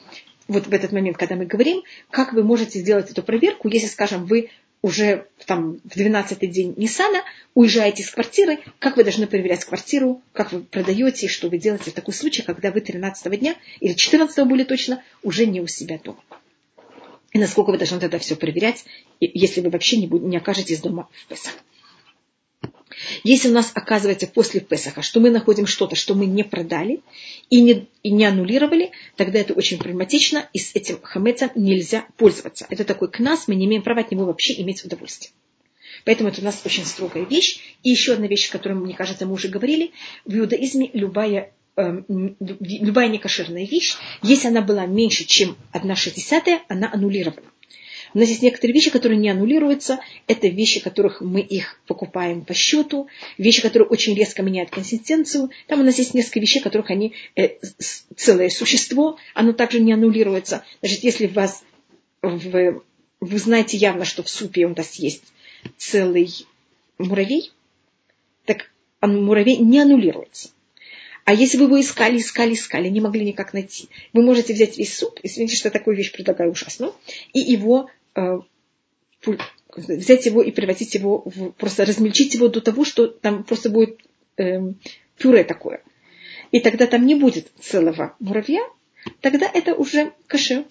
вот 0.46 0.66
в 0.66 0.72
этот 0.74 0.92
момент, 0.92 1.16
когда 1.16 1.36
мы 1.36 1.46
говорим, 1.46 1.82
как 2.10 2.34
вы 2.34 2.42
можете 2.42 2.78
сделать 2.78 3.10
эту 3.10 3.22
проверку, 3.22 3.68
если, 3.68 3.86
скажем, 3.86 4.26
вы 4.26 4.50
уже 4.84 5.28
там, 5.46 5.80
в 5.82 5.96
12-й 5.96 6.46
день 6.46 6.74
Ниссана 6.76 7.22
уезжаете 7.54 8.02
из 8.02 8.10
квартиры, 8.10 8.58
как 8.78 8.98
вы 8.98 9.04
должны 9.04 9.26
проверять 9.26 9.64
квартиру, 9.64 10.20
как 10.34 10.52
вы 10.52 10.60
продаете, 10.60 11.26
что 11.26 11.48
вы 11.48 11.56
делаете 11.56 11.90
в 11.90 11.94
такой 11.94 12.12
случай, 12.12 12.42
когда 12.42 12.70
вы 12.70 12.82
13 12.82 13.40
дня 13.40 13.56
или 13.80 13.94
14 13.94 14.46
более 14.46 14.66
точно 14.66 15.02
уже 15.22 15.46
не 15.46 15.62
у 15.62 15.66
себя 15.66 15.98
дома. 16.04 16.22
И 17.32 17.38
насколько 17.38 17.70
вы 17.70 17.78
должны 17.78 17.98
тогда 17.98 18.18
все 18.18 18.36
проверять, 18.36 18.84
если 19.20 19.62
вы 19.62 19.70
вообще 19.70 19.96
не, 19.96 20.06
не 20.06 20.36
окажетесь 20.36 20.82
дома 20.82 21.08
в 21.12 21.28
Песах. 21.28 21.54
Если 23.22 23.48
у 23.48 23.52
нас 23.52 23.72
оказывается 23.74 24.26
после 24.26 24.60
Песаха, 24.60 25.02
что 25.02 25.20
мы 25.20 25.30
находим 25.30 25.66
что-то, 25.66 25.96
что 25.96 26.14
мы 26.14 26.26
не 26.26 26.42
продали 26.44 27.00
и 27.50 27.60
не, 27.60 27.88
и 28.02 28.10
не 28.10 28.24
аннулировали, 28.24 28.92
тогда 29.16 29.38
это 29.38 29.54
очень 29.54 29.78
проблематично, 29.78 30.48
и 30.52 30.58
с 30.58 30.74
этим 30.74 31.00
хамецом 31.02 31.50
нельзя 31.54 32.06
пользоваться. 32.16 32.66
Это 32.70 32.84
такой 32.84 33.10
к 33.10 33.18
нас, 33.18 33.48
мы 33.48 33.54
не 33.54 33.66
имеем 33.66 33.82
права 33.82 34.00
от 34.00 34.10
него 34.10 34.24
вообще 34.24 34.60
иметь 34.60 34.84
удовольствие. 34.84 35.32
Поэтому 36.04 36.28
это 36.28 36.40
у 36.40 36.44
нас 36.44 36.60
очень 36.64 36.84
строгая 36.84 37.24
вещь. 37.24 37.60
И 37.82 37.90
еще 37.90 38.14
одна 38.14 38.26
вещь, 38.26 38.48
о 38.48 38.52
которой, 38.52 38.74
мне 38.74 38.94
кажется, 38.94 39.26
мы 39.26 39.32
уже 39.32 39.48
говорили. 39.48 39.92
В 40.24 40.36
иудаизме 40.36 40.90
любая 40.92 41.52
э, 41.76 42.02
любая 42.38 43.08
некошерная 43.08 43.66
вещь, 43.66 43.96
если 44.22 44.48
она 44.48 44.60
была 44.60 44.86
меньше, 44.86 45.24
чем 45.24 45.56
1,60, 45.72 46.60
она 46.68 46.90
аннулирована. 46.92 47.48
У 48.14 48.18
нас 48.18 48.28
есть 48.28 48.42
некоторые 48.42 48.74
вещи, 48.74 48.90
которые 48.90 49.18
не 49.18 49.28
аннулируются. 49.28 49.98
Это 50.28 50.46
вещи, 50.48 50.80
которых 50.80 51.20
мы 51.20 51.40
их 51.40 51.80
покупаем 51.86 52.44
по 52.44 52.54
счету. 52.54 53.08
Вещи, 53.38 53.60
которые 53.60 53.88
очень 53.88 54.14
резко 54.14 54.42
меняют 54.42 54.70
консистенцию. 54.70 55.50
Там 55.66 55.80
у 55.80 55.82
нас 55.82 55.98
есть 55.98 56.14
несколько 56.14 56.40
вещей, 56.40 56.60
которых 56.60 56.90
они 56.90 57.14
э, 57.34 57.58
целое 58.16 58.50
существо. 58.50 59.18
Оно 59.34 59.52
также 59.52 59.80
не 59.80 59.92
аннулируется. 59.92 60.64
Значит, 60.80 61.02
если 61.02 61.26
вас 61.26 61.64
в, 62.22 62.82
вы 63.20 63.38
знаете 63.38 63.76
явно, 63.76 64.04
что 64.04 64.22
в 64.22 64.30
супе 64.30 64.66
у 64.66 64.74
нас 64.74 64.94
есть 64.94 65.24
целый 65.76 66.30
муравей, 66.98 67.52
так 68.44 68.70
муравей 69.00 69.56
не 69.56 69.80
аннулируется. 69.80 70.50
А 71.24 71.32
если 71.32 71.56
вы 71.56 71.64
его 71.64 71.80
искали, 71.80 72.18
искали, 72.18 72.54
искали, 72.54 72.88
не 72.88 73.00
могли 73.00 73.24
никак 73.24 73.54
найти, 73.54 73.88
вы 74.12 74.22
можете 74.22 74.52
взять 74.52 74.76
весь 74.76 74.94
суп, 74.94 75.20
извините, 75.22 75.56
что 75.56 75.70
такую 75.70 75.96
вещь 75.96 76.12
предлагаю 76.12 76.52
ужасную, 76.52 76.94
и 77.32 77.40
его 77.40 77.88
взять 79.76 80.26
его 80.26 80.42
и 80.42 80.50
превратить 80.50 80.94
его, 80.94 81.22
в, 81.24 81.50
просто 81.50 81.84
размельчить 81.84 82.34
его 82.34 82.48
до 82.48 82.60
того, 82.60 82.84
что 82.84 83.06
там 83.06 83.44
просто 83.44 83.70
будет 83.70 84.00
э, 84.36 84.60
пюре 85.18 85.44
такое. 85.44 85.82
И 86.50 86.60
тогда 86.60 86.86
там 86.86 87.06
не 87.06 87.14
будет 87.14 87.50
целого 87.60 88.14
муравья, 88.20 88.62
тогда 89.20 89.50
это 89.52 89.74
уже 89.74 90.12
кашер. 90.26 90.64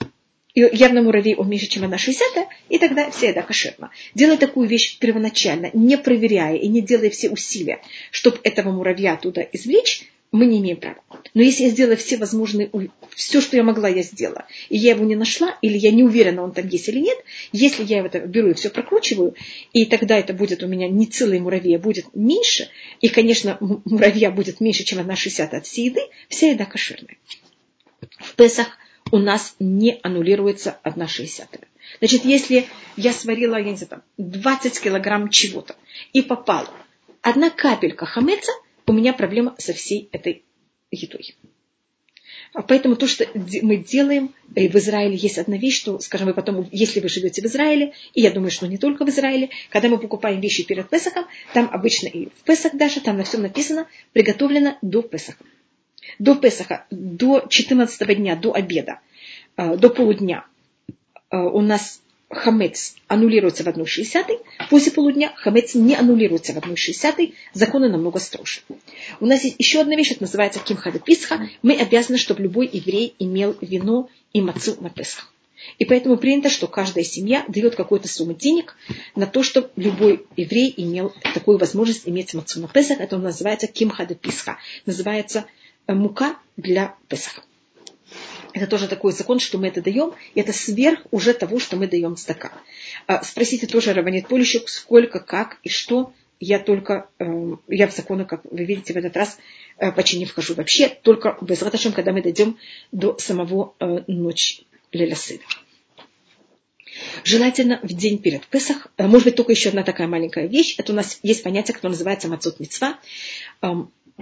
И 0.53 0.61
явно 0.71 1.01
муравей 1.01 1.35
он 1.35 1.49
меньше, 1.49 1.67
чем 1.67 1.83
она 1.83 1.97
60 1.97 2.47
и 2.69 2.77
тогда 2.77 3.09
вся 3.09 3.29
еда 3.29 3.41
кошерна. 3.41 3.89
Делай 4.13 4.37
такую 4.37 4.67
вещь 4.67 4.99
первоначально, 4.99 5.71
не 5.73 5.97
проверяя 5.97 6.55
и 6.55 6.67
не 6.67 6.81
делая 6.81 7.09
все 7.09 7.31
усилия, 7.31 7.81
чтобы 8.11 8.39
этого 8.43 8.71
муравья 8.71 9.13
оттуда 9.13 9.41
извлечь, 9.41 10.03
мы 10.34 10.47
не 10.47 10.59
имеем 10.59 10.77
права. 10.77 10.97
Но 11.36 11.41
если 11.41 11.65
я 11.65 11.69
сделала 11.69 11.95
все 11.95 12.17
возможные, 12.17 12.69
все, 13.15 13.39
что 13.39 13.55
я 13.55 13.63
могла, 13.63 13.88
я 13.88 14.01
сделала, 14.01 14.45
и 14.67 14.77
я 14.77 14.91
его 14.91 15.05
не 15.05 15.15
нашла, 15.15 15.57
или 15.61 15.77
я 15.77 15.91
не 15.91 16.03
уверена, 16.03 16.43
он 16.43 16.51
там 16.51 16.67
есть 16.67 16.89
или 16.89 16.99
нет, 16.99 17.17
если 17.51 17.84
я 17.84 18.03
это 18.03 18.19
беру 18.19 18.49
и 18.49 18.53
все 18.53 18.69
прокручиваю, 18.69 19.36
и 19.71 19.86
тогда 19.86 20.17
это 20.17 20.34
будет 20.34 20.63
у 20.63 20.67
меня 20.67 20.89
не 20.89 21.05
целый 21.05 21.39
муравей, 21.39 21.77
а 21.77 21.79
будет 21.79 22.07
меньше, 22.15 22.69
и, 22.99 23.09
конечно, 23.09 23.57
муравья 23.86 24.31
будет 24.31 24.59
меньше, 24.59 24.84
чем 24.84 24.99
одна 24.99 25.15
60 25.15 25.53
от 25.53 25.65
всей 25.65 25.86
еды, 25.86 26.01
вся 26.27 26.49
еда 26.49 26.65
кошерная. 26.65 27.17
в 28.17 28.36
Песах 28.36 28.67
у 29.11 29.19
нас 29.19 29.55
не 29.59 29.99
аннулируется 30.01 30.79
одна 30.81 31.07
шестьдесятая. 31.07 31.67
Значит, 31.99 32.25
если 32.25 32.65
я 32.97 33.13
сварила, 33.13 33.57
я 33.57 33.69
не 33.69 33.75
знаю, 33.75 33.89
там, 33.89 34.03
20 34.17 34.79
килограмм 34.79 35.29
чего-то 35.29 35.75
и 36.11 36.23
попала 36.23 36.71
одна 37.21 37.51
капелька 37.51 38.07
хамеца, 38.07 38.51
у 38.88 38.93
меня 38.93 39.13
проблема 39.13 39.55
со 39.57 39.73
всей 39.73 40.09
этой 40.11 40.43
едой. 40.91 41.36
А 42.53 42.61
поэтому 42.61 42.95
то, 42.95 43.07
что 43.07 43.25
мы 43.34 43.77
делаем, 43.77 44.34
и 44.55 44.67
в 44.67 44.75
Израиле 44.75 45.15
есть 45.15 45.39
одна 45.39 45.57
вещь, 45.57 45.79
что, 45.79 45.99
скажем, 45.99 46.27
вы 46.27 46.34
потом, 46.36 46.67
если 46.71 46.99
вы 46.99 47.09
живете 47.09 47.41
в 47.41 47.45
Израиле, 47.45 47.93
и 48.13 48.21
я 48.21 48.29
думаю, 48.29 48.51
что 48.51 48.67
не 48.67 48.77
только 48.77 49.05
в 49.05 49.09
Израиле, 49.09 49.49
когда 49.69 49.89
мы 49.89 49.97
покупаем 49.97 50.39
вещи 50.39 50.63
перед 50.63 50.88
Песахом, 50.89 51.25
там 51.53 51.69
обычно 51.71 52.07
и 52.07 52.27
в 52.27 52.43
Песах 52.43 52.75
даже, 52.75 53.01
там 53.01 53.17
на 53.17 53.23
всем 53.23 53.41
написано, 53.41 53.88
приготовлено 54.11 54.77
до 54.84 55.01
Песаха. 55.01 55.43
До 56.19 56.36
Песаха, 56.36 56.86
до 56.91 57.45
14 57.49 58.17
дня, 58.17 58.36
до 58.36 58.53
обеда, 58.53 58.99
э, 59.57 59.75
до 59.75 59.89
полудня 59.89 60.45
э, 61.31 61.38
у 61.38 61.61
нас 61.61 62.03
хамец 62.34 62.95
аннулируется 63.07 63.63
в 63.63 63.67
1,60, 63.67 64.39
после 64.69 64.91
полудня 64.91 65.31
хамец 65.36 65.75
не 65.75 65.95
аннулируется 65.95 66.53
в 66.53 66.57
1,60, 66.57 67.34
законы 67.53 67.89
намного 67.89 68.19
строже. 68.19 68.61
У 69.19 69.25
нас 69.25 69.43
есть 69.43 69.55
еще 69.59 69.81
одна 69.81 69.95
вещь, 69.95 70.11
это 70.11 70.23
называется 70.23 70.59
кимхада 70.59 70.99
писха. 70.99 71.47
Мы 71.61 71.75
обязаны, 71.75 72.17
чтобы 72.17 72.43
любой 72.43 72.69
еврей 72.71 73.15
имел 73.19 73.55
вино 73.61 74.09
и 74.34 74.41
мацу 74.41 74.75
на 74.79 74.89
Песах. 74.89 75.29
И 75.79 75.86
поэтому 75.86 76.17
принято, 76.17 76.49
что 76.49 76.67
каждая 76.67 77.03
семья 77.03 77.45
дает 77.47 77.75
какую-то 77.75 78.07
сумму 78.07 78.34
денег 78.34 78.75
на 79.15 79.25
то, 79.25 79.43
чтобы 79.43 79.69
любой 79.75 80.25
еврей 80.36 80.73
имел 80.75 81.13
такую 81.34 81.57
возможность 81.57 82.07
иметь 82.07 82.34
мацу 82.34 82.59
на 82.59 82.67
Песах. 82.67 82.99
Это 82.99 83.17
называется 83.17 83.67
кимхада 83.67 84.15
писха. 84.15 84.57
Называется 84.86 85.45
э, 85.88 85.93
мука 85.93 86.38
для 86.57 86.95
Песаха. 87.07 87.43
Это 88.54 88.68
тоже 88.68 88.88
такой 88.88 89.12
закон, 89.12 89.39
что 89.39 89.58
мы 89.58 89.68
это 89.68 89.82
даем, 89.82 90.14
и 90.36 90.39
это 90.39 90.54
сверх 90.54 90.99
уже 91.10 91.34
того, 91.34 91.60
что 91.60 91.76
мы 91.76 91.88
даем 91.88 92.16
стакан. 92.16 92.51
А, 93.08 93.24
спросите 93.24 93.66
тоже 93.66 93.93
Раванит 93.93 94.28
Полищук, 94.28 94.70
сколько, 94.70 95.20
как 95.20 95.58
и 95.64 95.70
что. 95.70 96.14
Я 96.39 96.60
только, 96.60 97.10
э, 97.20 97.26
я 97.68 97.88
в 97.88 97.95
законы, 97.95 98.26
как 98.26 98.41
вы 98.43 98.66
видите, 98.66 98.93
в 98.93 98.97
этот 98.97 99.16
раз 99.16 99.38
э, 99.78 99.91
почти 99.91 100.20
не 100.20 100.26
вхожу 100.26 100.56
вообще, 100.56 100.89
только 100.89 101.38
без 101.41 101.62
раташем, 101.62 101.93
когда 101.93 102.12
мы 102.12 102.22
дойдем 102.22 102.58
до 102.91 103.18
самого 103.18 103.74
э, 103.80 104.04
ночи 104.08 104.66
Лелясыда. 104.91 105.43
Желательно 107.24 107.80
в 107.82 107.93
день 107.93 108.20
перед 108.20 108.45
Песах, 108.45 108.88
может 108.97 109.26
быть, 109.26 109.36
только 109.36 109.54
еще 109.54 109.70
одна 109.70 109.84
такая 109.84 110.08
маленькая 110.08 110.47
вещь, 110.47 110.76
это 110.78 110.91
у 110.91 110.95
нас 110.95 111.20
есть 111.24 111.43
понятие, 111.43 111.74
которое 111.74 111.93
называется 111.93 112.28
мацот 112.28 112.60
мецва. 112.60 112.99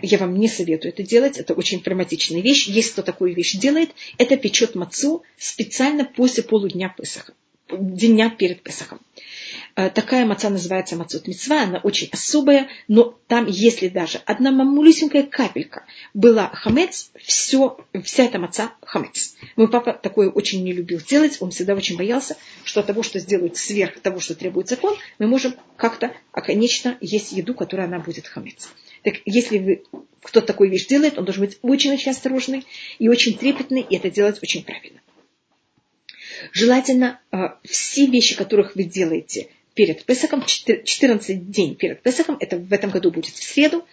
Я 0.01 0.17
вам 0.19 0.35
не 0.37 0.47
советую 0.47 0.93
это 0.93 1.03
делать, 1.03 1.37
это 1.37 1.53
очень 1.53 1.81
травматичная 1.81 2.41
вещь. 2.41 2.67
Если 2.67 2.91
кто 2.91 3.01
такую 3.01 3.35
вещь 3.35 3.55
делает, 3.55 3.91
это 4.17 4.37
печет 4.37 4.75
мацу 4.75 5.23
специально 5.37 6.05
после 6.05 6.43
полудня 6.43 6.93
Песаха, 6.95 7.33
дня 7.69 8.29
перед 8.29 8.63
Песахом. 8.63 8.99
Э, 9.75 9.89
такая 9.89 10.25
маца 10.25 10.49
называется 10.49 10.95
мацот 10.95 11.27
мецва, 11.27 11.63
она 11.63 11.79
очень 11.79 12.09
особая, 12.11 12.67
но 12.87 13.17
там, 13.27 13.47
если 13.47 13.87
даже 13.87 14.19
одна 14.25 14.51
мамулюсенькая 14.51 15.23
капелька 15.23 15.85
была 16.13 16.49
хамец, 16.53 17.11
все, 17.23 17.77
вся 18.03 18.23
эта 18.23 18.39
маца 18.39 18.73
хамец. 18.81 19.35
Мой 19.55 19.69
папа 19.69 19.93
такое 19.93 20.29
очень 20.29 20.63
не 20.63 20.73
любил 20.73 20.99
делать, 20.99 21.37
он 21.39 21.51
всегда 21.51 21.73
очень 21.73 21.97
боялся, 21.97 22.37
что 22.63 22.81
от 22.81 22.87
того, 22.87 23.03
что 23.03 23.19
сделают 23.19 23.57
сверх 23.57 23.99
того, 23.99 24.19
что 24.19 24.35
требует 24.35 24.67
закон, 24.67 24.95
мы 25.19 25.27
можем 25.27 25.55
как-то, 25.77 26.13
а 26.31 26.41
конечно, 26.41 26.97
есть 27.01 27.31
еду, 27.31 27.53
которая 27.53 27.87
она 27.87 27.99
будет 27.99 28.27
хамец. 28.27 28.69
Так 29.03 29.15
если 29.25 29.57
вы, 29.57 29.83
кто 30.21 30.41
такую 30.41 30.69
вещь 30.69 30.87
делает, 30.87 31.17
он 31.17 31.25
должен 31.25 31.45
быть 31.45 31.57
очень-очень 31.61 32.11
осторожный 32.11 32.65
и 32.99 33.09
очень 33.09 33.37
трепетный, 33.37 33.81
и 33.81 33.95
это 33.95 34.09
делать 34.09 34.39
очень 34.41 34.63
правильно. 34.63 35.01
Желательно 36.53 37.19
э, 37.31 37.37
все 37.63 38.07
вещи, 38.07 38.35
которых 38.35 38.75
вы 38.75 38.83
делаете 38.83 39.49
перед 39.73 40.03
Песохом, 40.03 40.43
14 40.45 41.51
дней 41.51 41.75
перед 41.75 42.01
Песохом, 42.01 42.37
это 42.39 42.57
в 42.57 42.73
этом 42.73 42.89
году 42.89 43.11
будет 43.11 43.33
в 43.33 43.43
среду, 43.43 43.85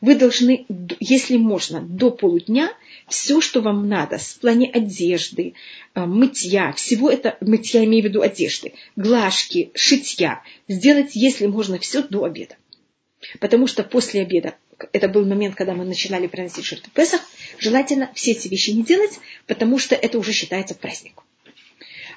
вы 0.00 0.14
должны, 0.14 0.66
если 0.98 1.36
можно, 1.36 1.80
до 1.80 2.10
полудня 2.10 2.72
все, 3.06 3.40
что 3.40 3.60
вам 3.60 3.88
надо 3.88 4.18
в 4.18 4.38
плане 4.38 4.70
одежды, 4.70 5.54
э, 5.94 6.04
мытья, 6.04 6.72
всего 6.72 7.10
это, 7.10 7.36
мытья 7.40 7.84
имею 7.84 8.04
в 8.04 8.06
виду 8.06 8.22
одежды, 8.22 8.74
глажки, 8.96 9.70
шитья, 9.74 10.42
сделать, 10.68 11.14
если 11.14 11.46
можно, 11.46 11.78
все 11.78 12.02
до 12.02 12.24
обеда. 12.24 12.56
Потому 13.38 13.66
что 13.66 13.84
после 13.84 14.22
обеда, 14.22 14.54
это 14.92 15.08
был 15.08 15.26
момент, 15.26 15.54
когда 15.54 15.74
мы 15.74 15.84
начинали 15.84 16.26
приносить 16.26 16.64
жертву 16.64 16.90
Песах, 16.94 17.20
желательно 17.58 18.10
все 18.14 18.32
эти 18.32 18.48
вещи 18.48 18.70
не 18.70 18.82
делать, 18.82 19.18
потому 19.46 19.78
что 19.78 19.94
это 19.94 20.18
уже 20.18 20.32
считается 20.32 20.74
праздником. 20.74 21.24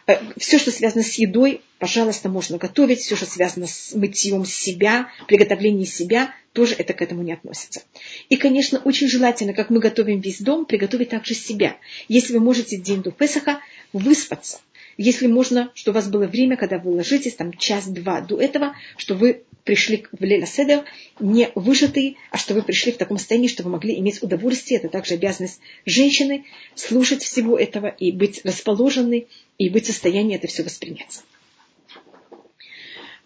Э, 0.07 0.17
все, 0.37 0.57
что 0.57 0.71
связано 0.71 1.03
с 1.03 1.13
едой, 1.15 1.61
пожалуйста, 1.79 2.29
можно 2.29 2.57
готовить. 2.57 2.99
Все, 2.99 3.15
что 3.15 3.25
связано 3.25 3.67
с 3.67 3.93
мытьем 3.93 4.45
себя, 4.45 5.09
приготовлением 5.27 5.85
себя, 5.85 6.33
тоже 6.53 6.75
это 6.75 6.93
к 6.93 7.01
этому 7.01 7.21
не 7.23 7.33
относится. 7.33 7.83
И, 8.29 8.37
конечно, 8.37 8.79
очень 8.79 9.07
желательно, 9.07 9.53
как 9.53 9.69
мы 9.69 9.79
готовим 9.79 10.19
весь 10.19 10.39
дом, 10.39 10.65
приготовить 10.65 11.09
также 11.09 11.33
себя. 11.33 11.77
Если 12.07 12.33
вы 12.33 12.39
можете 12.39 12.77
день 12.77 13.01
до 13.01 13.11
Песаха 13.11 13.59
выспаться– 13.91 14.59
если 14.97 15.27
можно, 15.27 15.71
что 15.73 15.91
у 15.91 15.93
вас 15.93 16.07
было 16.07 16.25
время, 16.27 16.57
когда 16.57 16.77
вы 16.77 16.91
ложитесь, 16.91 17.35
там 17.35 17.53
час-два 17.53 18.21
до 18.21 18.39
этого, 18.39 18.75
что 18.97 19.15
вы 19.15 19.43
пришли 19.63 20.05
в 20.11 20.23
Леля 20.23 20.45
Седер 20.45 20.83
не 21.19 21.49
выжатые, 21.55 22.15
а 22.31 22.37
что 22.37 22.53
вы 22.53 22.61
пришли 22.63 22.91
в 22.91 22.97
таком 22.97 23.17
состоянии, 23.17 23.47
что 23.47 23.63
вы 23.63 23.69
могли 23.69 23.97
иметь 23.99 24.21
удовольствие. 24.21 24.79
Это 24.79 24.89
также 24.89 25.15
обязанность 25.15 25.59
женщины 25.85 26.45
слушать 26.75 27.23
всего 27.23 27.57
этого 27.57 27.87
и 27.87 28.11
быть 28.11 28.41
расположенной, 28.43 29.27
и 29.57 29.69
быть 29.69 29.85
в 29.85 29.87
состоянии 29.87 30.35
это 30.35 30.47
все 30.47 30.63
воспринять. 30.63 31.21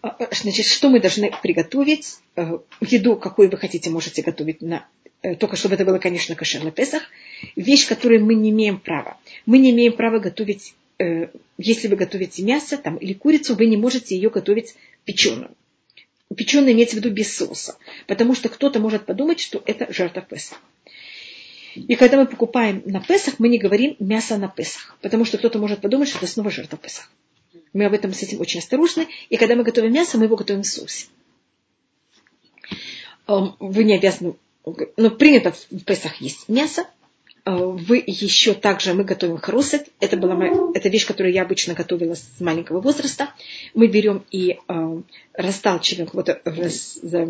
А, 0.00 0.08
а, 0.10 0.28
значит, 0.32 0.66
что 0.66 0.88
мы 0.88 1.00
должны 1.00 1.32
приготовить? 1.42 2.18
Э, 2.36 2.58
еду, 2.80 3.16
какую 3.16 3.50
вы 3.50 3.56
хотите, 3.56 3.90
можете 3.90 4.22
готовить 4.22 4.62
на 4.62 4.86
э, 5.22 5.34
только 5.34 5.56
чтобы 5.56 5.74
это 5.74 5.84
было, 5.84 5.98
конечно, 5.98 6.36
кошер 6.36 6.62
на 6.62 6.70
Песах. 6.70 7.02
Вещь, 7.56 7.86
которую 7.88 8.24
мы 8.24 8.34
не 8.34 8.50
имеем 8.50 8.78
права. 8.78 9.16
Мы 9.44 9.58
не 9.58 9.70
имеем 9.70 9.94
права 9.94 10.20
готовить 10.20 10.74
если 10.98 11.88
вы 11.88 11.96
готовите 11.96 12.42
мясо 12.42 12.76
там, 12.76 12.96
или 12.96 13.12
курицу, 13.12 13.54
вы 13.54 13.66
не 13.66 13.76
можете 13.76 14.16
ее 14.16 14.30
готовить 14.30 14.74
печеную. 15.04 15.50
Печеную 16.34 16.72
имеется 16.72 16.96
в 16.96 16.98
виду 16.98 17.10
без 17.10 17.34
соуса, 17.34 17.76
потому 18.06 18.34
что 18.34 18.48
кто-то 18.48 18.80
может 18.80 19.06
подумать, 19.06 19.40
что 19.40 19.62
это 19.64 19.90
жертва 19.92 20.22
Песах. 20.22 20.60
И 21.74 21.94
когда 21.94 22.16
мы 22.18 22.26
покупаем 22.26 22.82
на 22.84 23.00
Песах, 23.00 23.38
мы 23.38 23.48
не 23.48 23.58
говорим 23.58 23.96
мясо 23.98 24.36
на 24.36 24.48
Песах, 24.48 24.98
потому 25.00 25.24
что 25.24 25.38
кто-то 25.38 25.58
может 25.58 25.80
подумать, 25.80 26.08
что 26.08 26.18
это 26.18 26.26
снова 26.26 26.50
жертва 26.50 26.76
Песах. 26.76 27.10
Мы 27.72 27.84
об 27.84 27.94
этом 27.94 28.12
с 28.12 28.22
этим 28.22 28.40
очень 28.40 28.60
осторожны, 28.60 29.06
и 29.28 29.36
когда 29.36 29.54
мы 29.54 29.62
готовим 29.62 29.92
мясо, 29.92 30.18
мы 30.18 30.24
его 30.24 30.36
готовим 30.36 30.62
в 30.62 30.66
соусе. 30.66 31.06
Эм, 33.26 33.54
вы 33.60 33.84
не 33.84 33.94
обязаны, 33.94 34.34
но 34.64 34.74
ну, 34.96 35.10
принято 35.10 35.52
в 35.52 35.84
Песах 35.84 36.20
есть 36.20 36.48
мясо, 36.48 36.86
Э, 36.86 36.97
вы 37.56 38.02
еще 38.06 38.54
также, 38.54 38.94
мы 38.94 39.04
готовим 39.04 39.38
харусет. 39.38 39.88
Это 40.00 40.16
была 40.16 40.34
моя, 40.34 40.52
это 40.74 40.88
вещь, 40.88 41.06
которую 41.06 41.32
я 41.32 41.42
обычно 41.42 41.74
готовила 41.74 42.14
с 42.14 42.40
маленького 42.40 42.80
возраста. 42.80 43.30
Мы 43.74 43.86
берем 43.86 44.24
и 44.30 44.58
э, 44.68 45.00
расталчиваем, 45.32 46.08
вот, 46.12 46.28
раз, 46.44 46.98
за, 47.02 47.28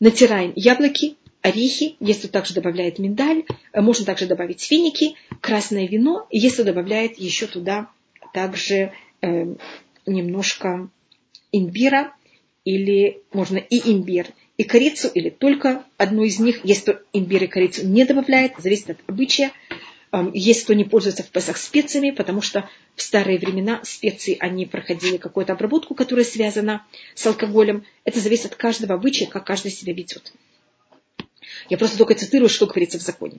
натираем 0.00 0.52
яблоки, 0.56 1.16
орехи, 1.42 1.96
если 2.00 2.28
также 2.28 2.54
добавляет 2.54 2.98
миндаль, 2.98 3.44
э, 3.72 3.80
можно 3.80 4.04
также 4.04 4.26
добавить 4.26 4.62
финики, 4.62 5.14
красное 5.40 5.86
вино, 5.86 6.26
если 6.30 6.62
добавляет 6.62 7.18
еще 7.18 7.46
туда 7.46 7.90
также 8.34 8.92
э, 9.20 9.54
немножко 10.06 10.88
имбира, 11.52 12.12
или 12.64 13.22
можно 13.32 13.56
и 13.56 13.92
имбирь, 13.92 14.26
и 14.58 14.64
корицу, 14.64 15.08
или 15.08 15.30
только 15.30 15.84
одну 15.96 16.24
из 16.24 16.38
них. 16.38 16.60
Если 16.64 16.82
кто 16.82 17.00
имбирь 17.12 17.44
и 17.44 17.46
корицу 17.46 17.86
не 17.86 18.04
добавляет, 18.04 18.52
зависит 18.58 18.90
от 18.90 18.98
обычая. 19.06 19.52
Есть 20.34 20.64
кто 20.64 20.74
не 20.74 20.84
пользуется 20.84 21.22
в 21.22 21.30
Песах 21.30 21.56
специями, 21.58 22.10
потому 22.10 22.42
что 22.42 22.68
в 22.96 23.02
старые 23.02 23.38
времена 23.38 23.80
специи, 23.84 24.36
они 24.40 24.66
проходили 24.66 25.16
какую-то 25.16 25.52
обработку, 25.52 25.94
которая 25.94 26.24
связана 26.24 26.84
с 27.14 27.24
алкоголем. 27.26 27.84
Это 28.04 28.18
зависит 28.18 28.46
от 28.46 28.54
каждого 28.56 28.94
обычая, 28.94 29.26
как 29.26 29.46
каждый 29.46 29.70
себя 29.70 29.92
ведет. 29.92 30.32
Я 31.68 31.76
просто 31.76 31.98
только 31.98 32.14
цитирую, 32.14 32.48
что 32.48 32.66
говорится 32.66 32.98
в 32.98 33.02
законе. 33.02 33.38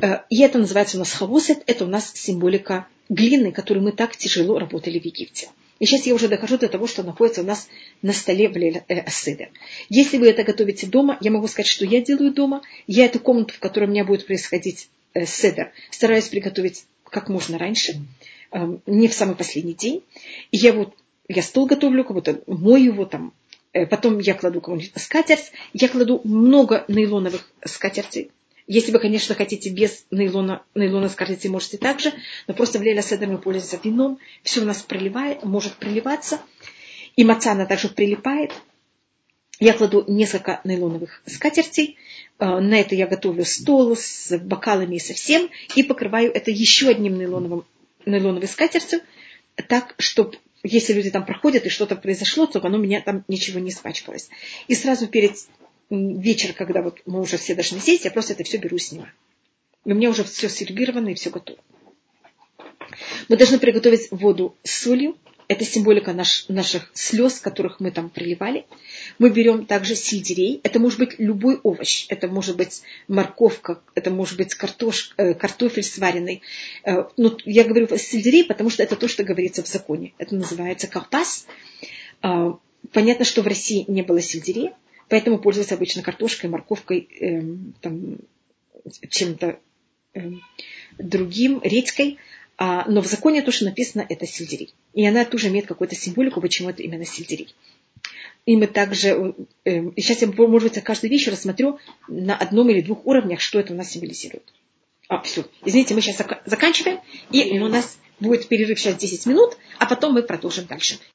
Э, 0.00 0.20
и 0.30 0.40
это 0.42 0.58
называется 0.58 0.96
у 0.96 1.00
нас 1.00 1.12
хавусет, 1.12 1.62
это 1.66 1.84
у 1.84 1.88
нас 1.88 2.12
символика 2.14 2.86
глины, 3.08 3.52
которой 3.52 3.78
мы 3.78 3.92
так 3.92 4.16
тяжело 4.16 4.58
работали 4.58 4.98
в 4.98 5.04
Египте. 5.04 5.48
И 5.80 5.86
сейчас 5.86 6.06
я 6.06 6.14
уже 6.14 6.28
дохожу 6.28 6.58
до 6.58 6.68
того, 6.68 6.86
что 6.86 7.02
находится 7.02 7.42
у 7.42 7.44
нас 7.44 7.68
на 8.02 8.12
столе 8.12 8.48
в 8.48 8.56
Леля 8.56 8.84
э, 8.88 9.00
Аседер. 9.00 9.50
Если 9.88 10.18
вы 10.18 10.28
это 10.28 10.44
готовите 10.44 10.86
дома, 10.86 11.18
я 11.20 11.30
могу 11.30 11.48
сказать, 11.48 11.66
что 11.66 11.84
я 11.84 12.00
делаю 12.00 12.32
дома. 12.32 12.62
Я 12.86 13.06
эту 13.06 13.18
комнату, 13.18 13.54
в 13.54 13.58
которой 13.58 13.84
у 13.84 13.90
меня 13.90 14.04
будет 14.04 14.26
происходить 14.26 14.88
э, 15.14 15.26
седер, 15.26 15.72
стараюсь 15.90 16.28
приготовить 16.28 16.84
как 17.04 17.28
можно 17.28 17.58
раньше, 17.58 18.00
э, 18.52 18.78
не 18.86 19.08
в 19.08 19.14
самый 19.14 19.36
последний 19.36 19.74
день. 19.74 20.02
И 20.52 20.56
я 20.56 20.72
вот, 20.72 20.94
я 21.28 21.42
стол 21.42 21.66
готовлю, 21.66 22.04
кого-то 22.04 22.40
мою 22.46 22.92
его 22.92 23.04
там, 23.04 23.32
э, 23.72 23.86
потом 23.86 24.18
я 24.20 24.34
кладу 24.34 24.62
скатерть, 24.96 25.52
я 25.72 25.88
кладу 25.88 26.20
много 26.24 26.84
нейлоновых 26.88 27.50
скатертей, 27.64 28.30
Если 28.66 28.92
вы, 28.92 28.98
конечно, 28.98 29.34
хотите 29.34 29.68
без 29.68 30.06
нейлона, 30.10 30.62
нейлона 30.74 31.08
скажите, 31.10 31.50
можете 31.50 31.76
также, 31.76 32.12
но 32.46 32.54
просто 32.54 32.78
в 32.78 32.82
Лейла 32.82 33.02
Седер 33.02 33.28
мы 33.28 33.38
пользуемся 33.38 33.78
вином, 33.82 34.18
все 34.42 34.62
у 34.62 34.64
нас 34.64 34.80
проливает, 34.82 35.44
может 35.44 35.74
приливаться, 35.74 36.40
и 37.14 37.24
маца 37.24 37.52
она 37.52 37.66
также 37.66 37.88
прилипает. 37.88 38.52
Я 39.60 39.74
кладу 39.74 40.04
несколько 40.08 40.60
нейлоновых 40.64 41.22
скатертей, 41.26 41.96
э, 42.38 42.44
на 42.44 42.80
это 42.80 42.94
я 42.94 43.06
готовлю 43.06 43.44
стол 43.44 43.96
с 43.96 44.36
бокалами 44.38 44.96
и 44.96 45.00
со 45.00 45.12
всем, 45.12 45.48
и 45.76 45.82
покрываю 45.82 46.32
это 46.32 46.50
еще 46.50 46.88
одним 46.88 47.18
нейлоновым, 47.18 47.64
нейлоновой 48.06 48.48
скатертью, 48.48 49.00
так, 49.68 49.94
чтобы 49.98 50.38
если 50.64 50.94
люди 50.94 51.10
там 51.10 51.26
проходят 51.26 51.66
и 51.66 51.68
что-то 51.68 51.94
произошло, 51.96 52.46
то 52.46 52.64
оно 52.64 52.78
у 52.78 52.80
меня 52.80 53.02
там 53.02 53.24
ничего 53.28 53.60
не 53.60 53.70
испачкалось. 53.70 54.30
И 54.66 54.74
сразу 54.74 55.06
перед 55.06 55.36
вечер, 55.90 56.52
когда 56.52 56.82
вот 56.82 57.00
мы 57.06 57.20
уже 57.20 57.36
все 57.36 57.54
должны 57.54 57.80
сесть, 57.80 58.04
я 58.04 58.10
просто 58.10 58.32
это 58.32 58.44
все 58.44 58.58
беру 58.58 58.76
и 58.76 58.80
снимаю. 58.80 59.12
И 59.84 59.92
у 59.92 59.94
меня 59.94 60.10
уже 60.10 60.24
все 60.24 60.48
сервировано 60.48 61.10
и 61.10 61.14
все 61.14 61.30
готово. 61.30 61.58
Мы 63.28 63.36
должны 63.36 63.58
приготовить 63.58 64.08
воду 64.10 64.56
с 64.62 64.82
солью. 64.82 65.16
Это 65.46 65.62
символика 65.64 66.14
наш, 66.14 66.48
наших 66.48 66.90
слез, 66.94 67.38
которых 67.38 67.78
мы 67.78 67.90
там 67.90 68.08
приливали. 68.08 68.64
Мы 69.18 69.28
берем 69.28 69.66
также 69.66 69.94
сельдерей. 69.94 70.60
Это 70.62 70.78
может 70.78 70.98
быть 70.98 71.18
любой 71.18 71.60
овощ. 71.62 72.06
Это 72.08 72.28
может 72.28 72.56
быть 72.56 72.80
морковка, 73.08 73.82
это 73.94 74.10
может 74.10 74.38
быть 74.38 74.54
картош, 74.54 75.12
э, 75.18 75.34
картофель 75.34 75.82
сваренный. 75.82 76.40
Э, 76.84 77.04
ну, 77.18 77.36
я 77.44 77.64
говорю 77.64 77.88
сельдерей, 77.98 78.44
потому 78.44 78.70
что 78.70 78.82
это 78.82 78.96
то, 78.96 79.06
что 79.06 79.22
говорится 79.22 79.62
в 79.62 79.68
законе. 79.68 80.14
Это 80.16 80.34
называется 80.34 80.86
карпас. 80.86 81.46
Э, 82.22 82.54
понятно, 82.92 83.26
что 83.26 83.42
в 83.42 83.46
России 83.46 83.84
не 83.86 84.00
было 84.00 84.22
сельдерея, 84.22 84.74
поэтому 85.08 85.38
пользуются 85.38 85.74
обычно 85.74 86.02
картошкой, 86.02 86.50
морковкой, 86.50 87.08
эм, 87.20 87.74
там, 87.80 88.18
чем-то 89.08 89.58
эм, 90.14 90.42
другим, 90.98 91.60
редькой. 91.62 92.18
А, 92.56 92.88
но 92.88 93.00
в 93.00 93.06
законе 93.06 93.42
то, 93.42 93.50
что 93.50 93.64
написано, 93.64 94.06
это 94.08 94.26
сельдерей. 94.26 94.72
И 94.92 95.04
она 95.04 95.24
тоже 95.24 95.48
имеет 95.48 95.66
какую-то 95.66 95.96
символику, 95.96 96.40
почему 96.40 96.70
это 96.70 96.82
именно 96.82 97.04
сельдерей. 97.04 97.52
И 98.46 98.56
мы 98.56 98.66
также, 98.66 99.34
э, 99.64 99.80
и 99.96 100.00
сейчас 100.00 100.22
я, 100.22 100.28
может 100.28 100.72
быть, 100.72 100.84
каждый 100.84 101.10
вечер 101.10 101.32
рассмотрю 101.32 101.78
на 102.06 102.36
одном 102.36 102.70
или 102.70 102.80
двух 102.80 103.06
уровнях, 103.06 103.40
что 103.40 103.58
это 103.58 103.72
у 103.72 103.76
нас 103.76 103.90
символизирует. 103.90 104.52
А, 105.08 105.20
все. 105.22 105.44
Извините, 105.64 105.94
мы 105.94 106.00
сейчас 106.00 106.22
заканчиваем, 106.44 107.00
и 107.30 107.58
у 107.58 107.68
нас 107.68 107.98
будет 108.20 108.46
перерыв 108.48 108.78
сейчас 108.78 108.96
10 108.96 109.26
минут, 109.26 109.56
а 109.78 109.86
потом 109.86 110.14
мы 110.14 110.22
продолжим 110.22 110.66
дальше. 110.66 110.98